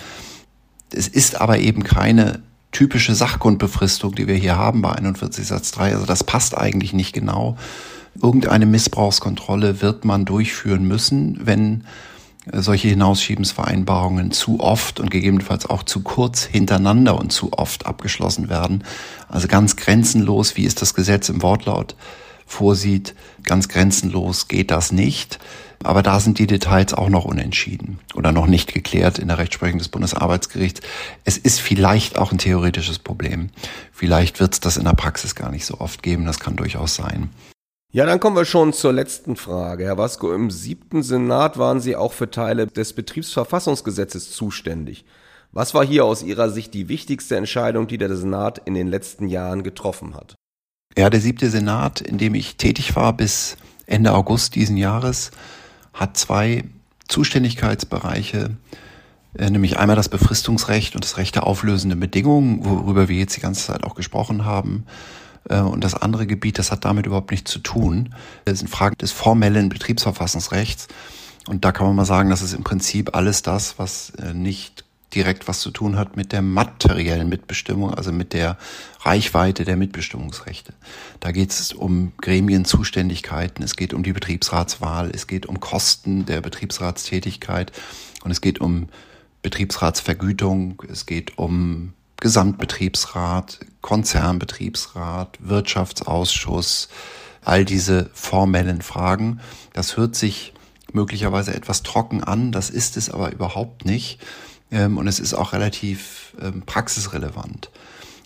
Es 0.93 1.08
ist 1.08 1.39
aber 1.39 1.60
eben 1.60 1.84
keine 1.84 2.39
typische 2.72 3.16
Sachgrundbefristung, 3.16 4.16
die 4.16 4.28
wir 4.28 4.36
hier 4.36 4.58
haben 4.58 4.82
bei 4.82 4.91
41 4.91 5.45
Satz 5.45 5.72
3. 5.72 5.93
Also 5.93 6.06
das 6.06 6.24
passt 6.24 6.58
eigentlich 6.58 6.93
nicht 6.93 7.14
genau. 7.14 7.58
Irgendeine 8.22 8.66
Missbrauchskontrolle 8.66 9.82
wird 9.82 10.06
man 10.06 10.26
durchführen 10.26 10.86
müssen, 10.86 11.39
wenn 11.43 11.86
solche 12.52 12.88
Hinausschiebensvereinbarungen 12.89 14.32
zu 14.32 14.60
oft 14.60 14.99
und 14.99 15.12
gegebenenfalls 15.12 15.70
auch 15.70 15.84
zu 15.84 16.02
kurz 16.02 16.43
hintereinander 16.43 17.18
und 17.18 17.32
zu 17.32 17.54
oft 17.54 17.86
abgeschlossen 17.86 18.49
werden. 18.49 18.84
Also 19.30 19.47
ganz 19.47 19.76
grenzenlos, 19.76 20.58
wie 20.58 20.66
ist 20.66 20.82
das 20.82 20.93
Gesetz 20.93 21.30
im 21.30 21.41
Wortlaut 21.41 21.95
vorsieht. 22.52 23.16
Ganz 23.43 23.68
grenzenlos 23.68 24.47
geht 24.47 24.72
das 24.72 24.91
nicht. 24.91 25.39
Aber 25.84 26.04
da 26.04 26.20
sind 26.20 26.38
die 26.38 26.47
Details 26.47 26.93
auch 26.93 27.10
noch 27.10 27.26
unentschieden 27.26 27.99
oder 28.14 28.32
noch 28.32 28.45
nicht 28.45 28.72
geklärt 28.74 29.18
in 29.18 29.30
der 29.30 29.39
Rechtsprechung 29.39 29.80
des 29.80 29.89
Bundesarbeitsgerichts. 29.89 30.82
Es 31.26 31.38
ist 31.38 31.60
vielleicht 31.60 32.20
auch 32.20 32.32
ein 32.32 32.38
theoretisches 32.38 32.99
Problem. 32.99 33.49
Vielleicht 33.91 34.39
wird 34.39 34.54
es 34.54 34.60
das 34.60 34.78
in 34.78 34.86
der 34.86 34.93
Praxis 34.93 35.34
gar 35.34 35.49
nicht 35.49 35.66
so 35.66 35.80
oft 35.80 36.04
geben. 36.04 36.26
Das 36.26 36.39
kann 36.39 36.56
durchaus 36.56 36.95
sein. 36.95 37.32
Ja, 37.93 38.06
dann 38.06 38.20
kommen 38.20 38.36
wir 38.36 38.45
schon 38.45 38.74
zur 38.74 38.93
letzten 38.93 39.36
Frage. 39.36 39.86
Herr 39.86 39.97
Vasco, 39.97 40.34
im 40.34 40.52
siebten 40.52 41.04
Senat 41.04 41.58
waren 41.58 41.82
Sie 41.82 41.95
auch 41.95 42.14
für 42.14 42.30
Teile 42.30 42.68
des 42.68 42.93
Betriebsverfassungsgesetzes 42.93 44.32
zuständig. 44.32 45.04
Was 45.52 45.74
war 45.74 45.86
hier 45.86 46.06
aus 46.06 46.24
Ihrer 46.24 46.49
Sicht 46.49 46.74
die 46.74 46.88
wichtigste 46.88 47.36
Entscheidung, 47.36 47.88
die 47.88 47.97
der 47.97 48.16
Senat 48.16 48.62
in 48.64 48.76
den 48.76 48.88
letzten 48.88 49.28
Jahren 49.28 49.64
getroffen 49.64 50.16
hat? 50.16 50.36
Ja, 50.98 51.10
der 51.10 51.22
siebte 51.22 51.50
Senat, 51.50 52.02
in 52.02 52.18
dem 52.18 52.36
ich 52.36 52.58
tätig 52.58 52.96
war 52.96 53.14
bis 53.14 53.58
Ende 53.86 54.14
August 54.14 54.56
diesen 54.56 54.78
Jahres, 54.78 55.32
hat 55.94 56.18
zwei 56.18 56.64
Zuständigkeitsbereiche, 57.08 58.58
äh, 59.38 59.50
nämlich 59.50 59.78
einmal 59.78 59.96
das 59.96 60.10
Befristungsrecht 60.10 60.96
und 60.96 61.04
das 61.04 61.18
Recht 61.18 61.36
der 61.36 61.48
auflösenden 61.48 62.00
Bedingungen, 62.00 62.66
worüber 62.66 63.08
wir 63.08 63.18
jetzt 63.18 63.36
die 63.36 63.42
ganze 63.42 63.68
Zeit 63.68 63.84
auch 63.84 63.96
gesprochen 63.96 64.46
haben. 64.46 64.86
Äh, 65.50 65.60
und 65.60 65.84
das 65.84 65.96
andere 65.96 66.28
Gebiet, 66.28 66.60
das 66.60 66.72
hat 66.72 66.86
damit 66.86 67.06
überhaupt 67.06 67.32
nichts 67.32 67.52
zu 67.52 67.60
tun. 67.60 68.14
Das 68.46 68.60
sind 68.60 68.68
Fragen 68.68 68.98
des 68.98 69.12
formellen 69.12 69.70
Betriebsverfassungsrechts. 69.70 70.88
Und 71.48 71.66
da 71.66 71.72
kann 71.72 71.88
man 71.88 71.96
mal 71.96 72.06
sagen, 72.06 72.30
das 72.30 72.42
ist 72.42 72.54
im 72.54 72.64
Prinzip 72.64 73.16
alles 73.16 73.42
das, 73.42 73.80
was 73.80 74.12
äh, 74.12 74.34
nicht 74.34 74.86
direkt 75.14 75.47
was 75.47 75.59
zu 75.59 75.72
tun 75.72 75.97
hat 75.97 76.16
mit 76.16 76.32
der 76.32 76.41
materiellen 76.41 77.30
Mitbestimmung, 77.30 77.93
also 77.93 78.12
mit 78.12 78.34
der 78.34 78.57
Reichweite 79.01 79.66
der 79.66 79.78
Mitbestimmungsrechte. 79.78 80.74
Da 81.20 81.32
geht 81.32 81.51
es 81.51 81.74
um 81.74 82.14
Gremienzuständigkeiten, 82.22 83.64
es 83.64 83.76
geht 83.76 83.93
um 83.93 84.03
die 84.03 84.14
Betriebsratswahl, 84.14 85.12
es 85.14 85.28
geht 85.28 85.45
um 85.45 85.59
Kosten 85.59 86.26
der 86.26 86.41
Betriebsratstätigkeit 86.41 87.72
und 88.24 88.32
es 88.32 88.41
geht 88.41 88.62
um 88.62 88.88
Betriebsratsvergütung, 89.41 90.84
es 90.89 91.05
geht 91.05 91.38
um 91.38 91.93
Gesamtbetriebsrat, 92.18 93.59
Konzernbetriebsrat, 93.82 95.39
Wirtschaftsausschuss, 95.41 96.89
all 97.43 97.66
diese 97.66 98.12
formellen 98.14 98.82
Fragen. 98.82 99.39
Das 99.74 99.97
hört 99.97 100.16
sich 100.16 100.53
möglicherweise 100.93 101.55
etwas 101.55 101.82
trocken 101.82 102.24
an, 102.24 102.51
das 102.51 102.70
ist 102.70 102.97
es 102.97 103.09
aber 103.09 103.32
überhaupt 103.32 103.86
nicht 103.86 104.20
ähm, 104.72 104.97
und 104.97 105.07
es 105.07 105.19
ist 105.19 105.34
auch 105.34 105.53
relativ 105.53 106.34
ähm, 106.41 106.63
praxisrelevant. 106.65 107.69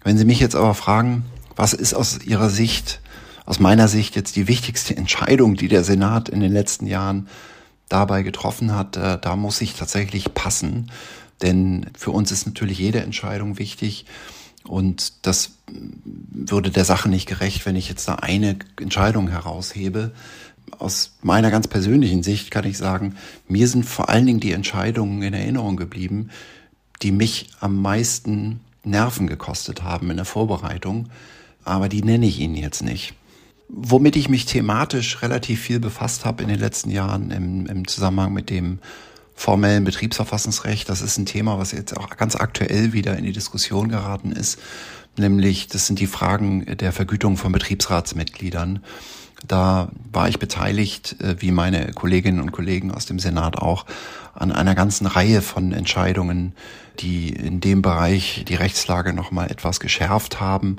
Wenn 0.04 0.18
Sie 0.18 0.26
mich 0.26 0.40
jetzt 0.40 0.56
aber 0.56 0.74
fragen, 0.74 1.26
was 1.56 1.74
ist 1.74 1.94
aus 1.94 2.20
Ihrer 2.24 2.50
Sicht, 2.50 3.02
aus 3.46 3.60
meiner 3.60 3.88
Sicht 3.88 4.16
jetzt 4.16 4.36
die 4.36 4.48
wichtigste 4.48 4.96
Entscheidung, 4.98 5.56
die 5.56 5.68
der 5.68 5.84
Senat 5.84 6.30
in 6.30 6.40
den 6.40 6.54
letzten 6.54 6.88
Jahren 6.88 7.28
dabei 7.90 8.24
getroffen 8.24 8.74
hat, 8.74 8.98
äh, 8.98 9.18
da 9.20 9.36
muss 9.36 9.62
ich 9.62 9.74
tatsächlich 9.74 10.34
passen. 10.34 10.92
Denn 11.42 11.88
für 11.98 12.12
uns 12.12 12.32
ist 12.32 12.46
natürlich 12.46 12.80
jede 12.80 13.02
Entscheidung 13.02 13.60
wichtig. 13.60 14.06
Und 14.68 15.26
das 15.28 15.52
würde 15.68 16.72
der 16.72 16.86
Sache 16.86 17.10
nicht 17.10 17.28
gerecht, 17.28 17.66
wenn 17.66 17.76
ich 17.76 17.90
jetzt 17.90 18.08
da 18.08 18.16
eine 18.16 18.58
Entscheidung 18.80 19.28
heraushebe 19.30 20.12
aus 20.78 21.16
meiner 21.22 21.52
ganz 21.52 21.68
persönlichen 21.68 22.24
Sicht 22.24 22.52
kann 22.52 22.66
ich 22.66 22.78
sagen, 22.78 23.16
mir 23.48 23.68
sind 23.68 23.86
vor 23.86 24.10
allen 24.10 24.26
Dingen 24.26 24.40
die 24.40 24.52
Entscheidungen 24.52 25.22
in 25.22 25.34
Erinnerung 25.34 25.78
geblieben, 25.78 26.30
die 27.02 27.12
mich 27.12 27.50
am 27.60 27.82
meisten 27.82 28.62
Nerven 28.84 29.28
gekostet 29.28 29.84
haben 29.84 30.12
in 30.12 30.18
der 30.18 30.26
Vorbereitung, 30.26 31.10
aber 31.64 31.90
die 31.90 32.04
nenne 32.04 32.28
ich 32.28 32.40
Ihnen 32.40 32.56
jetzt 32.56 32.84
nicht. 32.84 33.14
Womit 33.68 34.16
ich 34.16 34.30
mich 34.30 34.46
thematisch 34.46 35.22
relativ 35.24 35.60
viel 35.62 35.80
befasst 35.80 36.24
habe 36.24 36.44
in 36.44 36.50
den 36.50 36.60
letzten 36.60 36.92
Jahren 36.92 37.32
im, 37.32 37.66
im 37.66 37.88
Zusammenhang 37.88 38.34
mit 38.34 38.50
dem 38.50 38.80
formellen 39.34 39.84
Betriebsverfassungsrecht, 39.84 40.88
das 40.88 41.02
ist 41.02 41.18
ein 41.18 41.26
Thema, 41.26 41.58
was 41.58 41.72
jetzt 41.72 41.98
auch 41.98 42.10
ganz 42.16 42.36
aktuell 42.36 42.94
wieder 42.94 43.18
in 43.18 43.26
die 43.26 43.34
Diskussion 43.34 43.90
geraten 43.90 44.32
ist, 44.32 44.60
nämlich 45.18 45.68
das 45.68 45.88
sind 45.88 46.00
die 46.00 46.08
Fragen 46.08 46.66
der 46.78 46.94
Vergütung 46.94 47.36
von 47.36 47.52
Betriebsratsmitgliedern. 47.52 48.84
Da 49.48 49.90
war 50.12 50.30
ich 50.30 50.40
beteiligt, 50.40 51.22
äh, 51.22 51.36
wie 51.40 51.52
meine 51.52 51.92
Kolleginnen 51.94 52.40
und 52.40 52.52
Kollegen 52.52 52.92
aus 52.92 53.06
dem 53.06 53.20
Senat 53.20 53.58
auch, 53.58 53.86
an 54.34 54.52
einer 54.52 54.76
ganzen 54.76 55.08
Reihe 55.08 55.42
von 55.42 55.72
Entscheidungen, 55.72 56.54
die 57.00 57.30
in 57.30 57.60
dem 57.60 57.82
Bereich 57.82 58.44
die 58.48 58.56
Rechtslage 58.56 59.14
nochmal 59.14 59.52
etwas 59.52 59.80
geschärft 59.80 60.40
haben. 60.40 60.78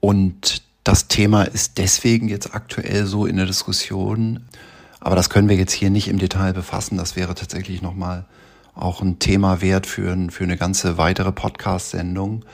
Und 0.00 0.62
das 0.84 1.08
Thema 1.08 1.44
ist 1.44 1.78
deswegen 1.78 2.28
jetzt 2.28 2.54
aktuell 2.54 3.06
so 3.06 3.26
in 3.26 3.36
der 3.36 3.46
Diskussion. 3.46 4.44
Aber 5.00 5.16
das 5.16 5.30
können 5.30 5.48
wir 5.48 5.56
jetzt 5.56 5.72
hier 5.72 5.90
nicht 5.90 6.08
im 6.08 6.18
Detail 6.18 6.52
befassen. 6.52 6.98
Das 6.98 7.16
wäre 7.16 7.34
tatsächlich 7.34 7.80
nochmal 7.80 8.26
auch 8.74 9.00
ein 9.00 9.18
Thema 9.18 9.60
wert 9.60 9.86
für, 9.86 10.16
für 10.30 10.44
eine 10.44 10.56
ganze 10.56 10.98
weitere 10.98 11.32
Podcast-Sendung 11.32 12.44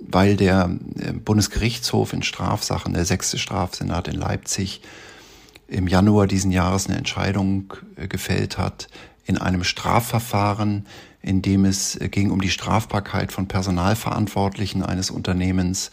weil 0.00 0.36
der 0.36 0.70
äh, 0.98 1.12
Bundesgerichtshof 1.12 2.12
in 2.12 2.22
Strafsachen, 2.22 2.94
der 2.94 3.04
sechste 3.04 3.38
Strafsenat 3.38 4.08
in 4.08 4.16
Leipzig, 4.16 4.82
im 5.68 5.88
Januar 5.88 6.26
diesen 6.26 6.50
Jahres 6.50 6.86
eine 6.86 6.98
Entscheidung 6.98 7.74
äh, 7.96 8.06
gefällt 8.06 8.58
hat 8.58 8.88
in 9.26 9.38
einem 9.38 9.64
Strafverfahren, 9.64 10.86
in 11.22 11.40
dem 11.40 11.64
es 11.64 11.98
ging 12.10 12.30
um 12.30 12.40
die 12.40 12.50
Strafbarkeit 12.50 13.32
von 13.32 13.48
Personalverantwortlichen 13.48 14.82
eines 14.82 15.10
Unternehmens. 15.10 15.90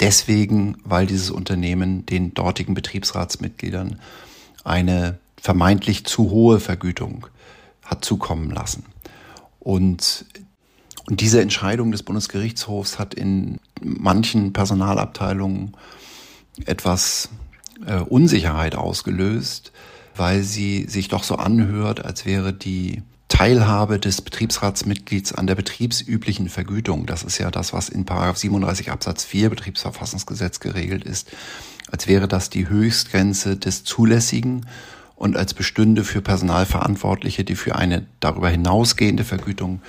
Deswegen, 0.00 0.76
weil 0.84 1.06
dieses 1.06 1.30
Unternehmen 1.30 2.04
den 2.04 2.34
dortigen 2.34 2.74
Betriebsratsmitgliedern 2.74 3.98
eine 4.64 5.18
vermeintlich 5.40 6.04
zu 6.04 6.30
hohe 6.30 6.60
Vergütung 6.60 7.26
hat 7.82 8.04
zukommen 8.04 8.50
lassen. 8.50 8.84
Und, 9.58 10.24
und 11.12 11.20
diese 11.20 11.42
Entscheidung 11.42 11.92
des 11.92 12.04
Bundesgerichtshofs 12.04 12.98
hat 12.98 13.12
in 13.12 13.58
manchen 13.82 14.54
Personalabteilungen 14.54 15.76
etwas 16.64 17.28
äh, 17.86 17.96
Unsicherheit 17.96 18.76
ausgelöst, 18.76 19.72
weil 20.16 20.42
sie 20.42 20.86
sich 20.88 21.08
doch 21.08 21.22
so 21.22 21.36
anhört, 21.36 22.02
als 22.02 22.24
wäre 22.24 22.54
die 22.54 23.02
Teilhabe 23.28 24.00
des 24.00 24.22
Betriebsratsmitglieds 24.22 25.34
an 25.34 25.46
der 25.46 25.54
betriebsüblichen 25.54 26.48
Vergütung, 26.48 27.04
das 27.04 27.24
ist 27.24 27.36
ja 27.36 27.50
das, 27.50 27.74
was 27.74 27.90
in 27.90 28.06
37 28.06 28.90
Absatz 28.90 29.22
4 29.24 29.50
Betriebsverfassungsgesetz 29.50 30.60
geregelt 30.60 31.04
ist, 31.04 31.30
als 31.90 32.08
wäre 32.08 32.26
das 32.26 32.48
die 32.48 32.70
Höchstgrenze 32.70 33.58
des 33.58 33.84
Zulässigen 33.84 34.64
und 35.16 35.36
als 35.36 35.52
bestünde 35.52 36.04
für 36.04 36.22
Personalverantwortliche, 36.22 37.44
die 37.44 37.54
für 37.54 37.76
eine 37.76 38.06
darüber 38.20 38.48
hinausgehende 38.48 39.24
Vergütung 39.24 39.82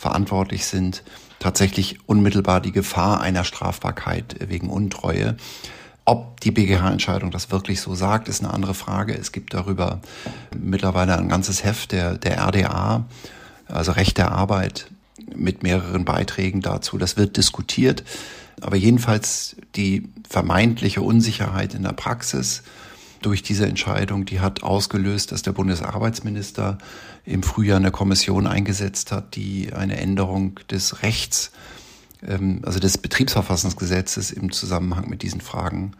verantwortlich 0.00 0.64
sind, 0.64 1.02
tatsächlich 1.40 1.98
unmittelbar 2.06 2.62
die 2.62 2.72
Gefahr 2.72 3.20
einer 3.20 3.44
Strafbarkeit 3.44 4.36
wegen 4.48 4.70
Untreue. 4.70 5.36
Ob 6.06 6.40
die 6.40 6.50
BGH-Entscheidung 6.50 7.30
das 7.30 7.50
wirklich 7.50 7.82
so 7.82 7.94
sagt, 7.94 8.28
ist 8.28 8.42
eine 8.42 8.52
andere 8.52 8.72
Frage. 8.72 9.14
Es 9.14 9.30
gibt 9.30 9.52
darüber 9.52 10.00
mittlerweile 10.58 11.18
ein 11.18 11.28
ganzes 11.28 11.64
Heft 11.64 11.92
der, 11.92 12.16
der 12.16 12.40
RDA, 12.40 13.04
also 13.68 13.92
Recht 13.92 14.16
der 14.16 14.32
Arbeit, 14.32 14.90
mit 15.36 15.62
mehreren 15.62 16.06
Beiträgen 16.06 16.62
dazu. 16.62 16.96
Das 16.96 17.18
wird 17.18 17.36
diskutiert. 17.36 18.02
Aber 18.62 18.76
jedenfalls 18.76 19.56
die 19.76 20.08
vermeintliche 20.28 21.02
Unsicherheit 21.02 21.74
in 21.74 21.82
der 21.82 21.92
Praxis 21.92 22.62
durch 23.20 23.42
diese 23.42 23.66
Entscheidung, 23.66 24.24
die 24.24 24.40
hat 24.40 24.62
ausgelöst, 24.62 25.32
dass 25.32 25.42
der 25.42 25.52
Bundesarbeitsminister 25.52 26.78
im 27.24 27.42
Frühjahr 27.42 27.76
eine 27.76 27.90
Kommission 27.90 28.46
eingesetzt 28.46 29.12
hat, 29.12 29.36
die 29.36 29.72
eine 29.72 29.96
Änderung 29.98 30.58
des 30.70 31.02
Rechts 31.02 31.52
ähm, 32.26 32.60
also 32.62 32.78
des 32.78 32.98
Betriebsverfassungsgesetzes 32.98 34.30
im 34.30 34.52
Zusammenhang 34.52 35.08
mit 35.08 35.22
diesen 35.22 35.40
Fragen 35.40 35.92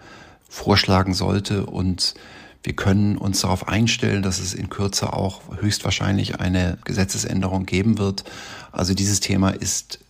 vorschlagen 0.49 1.14
sollte. 1.14 1.66
Und 1.66 2.14
wir 2.62 2.75
können 2.75 3.16
uns 3.16 3.41
darauf 3.41 3.68
einstellen, 3.68 4.23
dass 4.23 4.39
es 4.39 4.53
in 4.53 4.68
Kürze 4.68 5.12
auch 5.12 5.41
höchstwahrscheinlich 5.61 6.41
eine 6.41 6.79
Gesetzesänderung 6.85 7.66
geben 7.66 7.99
wird. 7.99 8.25
Also 8.73 8.95
dieses 8.95 9.21
Thema 9.21 9.51
ist 9.51 10.01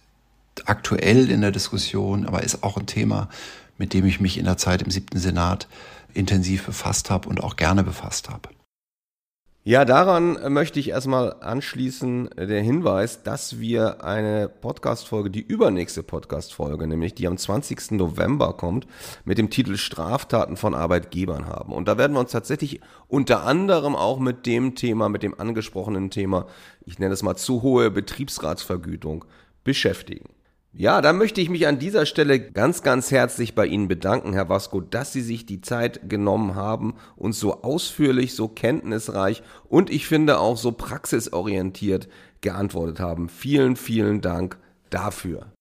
aktuell 0.65 1.31
in 1.31 1.41
der 1.41 1.53
Diskussion, 1.53 2.27
aber 2.27 2.43
ist 2.43 2.63
auch 2.63 2.77
ein 2.77 2.87
Thema, 2.87 3.29
mit 3.79 3.95
dem 3.95 4.05
ich 4.05 4.21
mich 4.21 4.37
in 4.37 4.45
der 4.45 4.57
Zeit 4.57 4.83
im 4.83 4.91
siebten 4.91 5.19
Senat 5.19 5.69
intensiv 6.15 6.67
befasst 6.67 7.11
habe 7.11 7.29
und 7.29 7.43
auch 7.43 7.57
gerne 7.57 7.85
befasst 7.85 8.29
habe. 8.29 8.49
Ja, 9.63 9.85
daran 9.85 10.39
möchte 10.55 10.81
ich 10.81 10.89
erstmal 10.89 11.35
anschließen 11.35 12.31
der 12.35 12.63
Hinweis, 12.63 13.23
dass 13.23 13.61
wir 13.61 14.03
eine 14.03 14.49
Podcast-Folge, 14.49 15.29
die 15.29 15.43
übernächste 15.43 16.03
Podcast-Folge, 16.03 16.87
nämlich 16.87 17.15
die 17.15 17.27
am 17.27 17.37
20. 17.37 17.91
November 17.91 18.55
kommt, 18.55 18.87
mit 19.27 19.37
dem 19.37 19.51
Titel 19.51 19.77
Straftaten 19.77 20.57
von 20.57 20.75
Arbeitgebern 20.75 21.45
haben. 21.45 21.75
Und 21.75 21.89
da 21.89 21.99
werden 21.99 22.15
wir 22.15 22.21
uns 22.21 22.33
tatsächlich 22.33 22.81
unter 23.07 23.43
anderem 23.45 23.97
auch 23.97 24.19
mit 24.19 24.47
dem 24.47 24.77
Thema, 24.77 25.11
mit 25.11 25.23
dem 25.23 25.39
angesprochenen 25.39 26.09
Thema, 26.09 26.47
ich 26.87 26.99
nenne 26.99 27.13
es 27.13 27.23
mal 27.23 27.37
zu 27.37 27.61
hohe 27.61 27.91
Betriebsratsvergütung, 27.91 29.27
beschäftigen. 29.63 30.31
Ja, 30.73 31.01
da 31.01 31.12
möchte 31.12 31.41
ich 31.41 31.51
mich 31.51 31.66
an 31.66 31.81
dieser 31.81 32.07
Stelle 32.07 32.39
ganz, 32.39 32.83
ganz 32.83 33.11
herzlich 33.11 33.57
bei 33.57 33.66
Ihnen 33.66 33.89
bedanken, 33.89 34.33
Herr 34.33 34.49
Vasco, 34.49 34.81
dass 34.81 35.12
Sie 35.12 35.21
sich 35.21 35.45
die 35.45 35.61
Zeit 35.61 36.09
genommen 36.09 36.55
haben, 36.55 36.95
uns 37.16 37.41
so 37.41 37.62
ausführlich, 37.62 38.37
so 38.37 38.47
kenntnisreich 38.47 39.43
und 39.68 39.91
ich 39.91 40.07
finde 40.07 40.39
auch 40.39 40.57
so 40.57 40.71
praxisorientiert 40.71 42.09
geantwortet 42.41 43.01
haben. 43.01 43.29
Vielen, 43.29 43.75
vielen 43.75 44.21
Dank 44.21 44.59
dafür. 44.91 45.53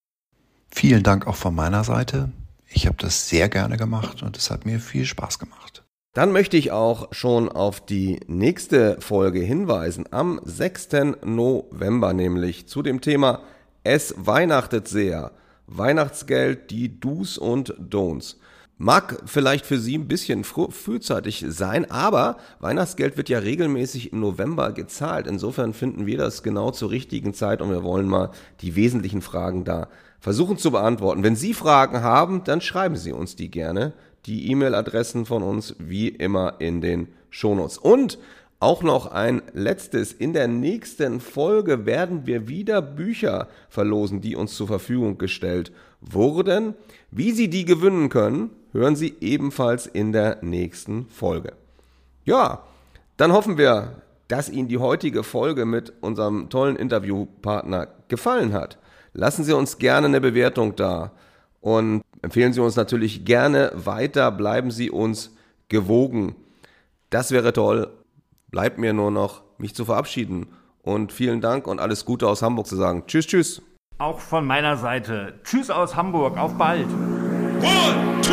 Vielen 0.69 1.01
Dank 1.01 1.25
auch 1.25 1.35
von 1.35 1.55
meiner 1.55 1.83
Seite. 1.83 2.29
Ich 2.67 2.85
habe 2.85 2.97
das 2.99 3.27
sehr 3.27 3.49
gerne 3.49 3.77
gemacht 3.77 4.21
und 4.21 4.37
es 4.37 4.51
hat 4.51 4.67
mir 4.67 4.79
viel 4.79 5.05
Spaß 5.05 5.39
gemacht. 5.39 5.83
Dann 6.13 6.31
möchte 6.31 6.55
ich 6.57 6.71
auch 6.71 7.11
schon 7.13 7.49
auf 7.49 7.83
die 7.83 8.19
nächste 8.27 9.01
Folge 9.01 9.39
hinweisen. 9.39 10.05
Am 10.11 10.39
6. 10.43 10.89
November 11.23 12.13
nämlich 12.13 12.67
zu 12.67 12.83
dem 12.83 13.01
Thema 13.01 13.41
es 13.83 14.13
weihnachtet 14.17 14.87
sehr. 14.87 15.31
Weihnachtsgeld, 15.67 16.71
die 16.71 16.99
Do's 16.99 17.37
und 17.37 17.75
Don'ts. 17.77 18.35
Mag 18.81 19.23
vielleicht 19.25 19.65
für 19.65 19.77
Sie 19.77 19.97
ein 19.97 20.07
bisschen 20.07 20.45
frühzeitig 20.45 21.45
sein, 21.49 21.91
aber 21.91 22.37
Weihnachtsgeld 22.61 23.17
wird 23.17 23.27
ja 23.27 23.39
regelmäßig 23.39 24.13
im 24.13 24.21
November 24.21 24.71
gezahlt. 24.71 25.27
Insofern 25.27 25.73
finden 25.73 26.05
wir 26.05 26.17
das 26.17 26.43
genau 26.43 26.71
zur 26.71 26.89
richtigen 26.89 27.33
Zeit 27.33 27.61
und 27.61 27.71
wir 27.71 27.83
wollen 27.83 28.07
mal 28.07 28.31
die 28.61 28.77
wesentlichen 28.77 29.21
Fragen 29.21 29.65
da 29.65 29.89
versuchen 30.21 30.57
zu 30.57 30.71
beantworten. 30.71 31.23
Wenn 31.23 31.35
Sie 31.35 31.53
Fragen 31.53 32.03
haben, 32.03 32.45
dann 32.45 32.61
schreiben 32.61 32.95
Sie 32.95 33.11
uns 33.11 33.35
die 33.35 33.51
gerne. 33.51 33.91
Die 34.25 34.49
E-Mail-Adressen 34.49 35.25
von 35.25 35.43
uns 35.43 35.75
wie 35.77 36.07
immer 36.07 36.55
in 36.59 36.79
den 36.79 37.09
Shownotes. 37.29 37.77
Und 37.77 38.17
auch 38.59 38.83
noch 38.83 39.07
ein 39.07 39.41
letztes. 39.53 40.11
In 40.11 40.33
der 40.33 40.47
nächsten 40.47 41.19
Folge 41.19 41.85
werden 41.85 42.25
wir 42.25 42.47
wieder 42.47 42.81
Bücher 42.81 43.47
verlosen, 43.69 44.21
die 44.21 44.35
uns 44.35 44.55
zur 44.55 44.67
Verfügung 44.67 45.17
gestellt 45.17 45.71
wurden. 46.01 46.75
Wie 47.11 47.31
Sie 47.31 47.49
die 47.49 47.65
gewinnen 47.65 48.09
können, 48.09 48.49
hören 48.73 48.95
Sie 48.95 49.15
ebenfalls 49.21 49.87
in 49.87 50.11
der 50.11 50.39
nächsten 50.41 51.07
Folge. 51.09 51.53
Ja, 52.25 52.63
dann 53.17 53.31
hoffen 53.31 53.57
wir, 53.57 54.01
dass 54.27 54.49
Ihnen 54.49 54.67
die 54.67 54.77
heutige 54.77 55.23
Folge 55.23 55.65
mit 55.65 55.93
unserem 56.01 56.49
tollen 56.49 56.75
Interviewpartner 56.75 57.87
gefallen 58.09 58.53
hat. 58.53 58.77
Lassen 59.13 59.43
Sie 59.43 59.53
uns 59.53 59.77
gerne 59.77 60.07
eine 60.07 60.21
Bewertung 60.21 60.75
da 60.75 61.11
und 61.61 62.03
empfehlen 62.21 62.53
Sie 62.53 62.61
uns 62.61 62.75
natürlich 62.75 63.25
gerne 63.25 63.71
weiter. 63.73 64.31
Bleiben 64.31 64.69
Sie 64.69 64.91
uns 64.91 65.35
gewogen. 65.69 66.35
Das 67.09 67.31
wäre 67.31 67.53
toll 67.53 67.89
bleibt 68.51 68.77
mir 68.77 68.93
nur 68.93 69.11
noch, 69.11 69.43
mich 69.57 69.75
zu 69.75 69.85
verabschieden 69.85 70.47
und 70.81 71.11
vielen 71.11 71.41
Dank 71.41 71.67
und 71.67 71.79
alles 71.79 72.05
Gute 72.05 72.27
aus 72.27 72.41
Hamburg 72.41 72.67
zu 72.67 72.75
sagen. 72.75 73.03
Tschüss, 73.07 73.27
tschüss. 73.27 73.61
Auch 73.97 74.19
von 74.19 74.45
meiner 74.45 74.77
Seite. 74.77 75.39
Tschüss 75.43 75.69
aus 75.69 75.95
Hamburg, 75.95 76.37
auf 76.37 76.57
bald. 76.57 76.87
One, 76.87 78.21
two, 78.21 78.31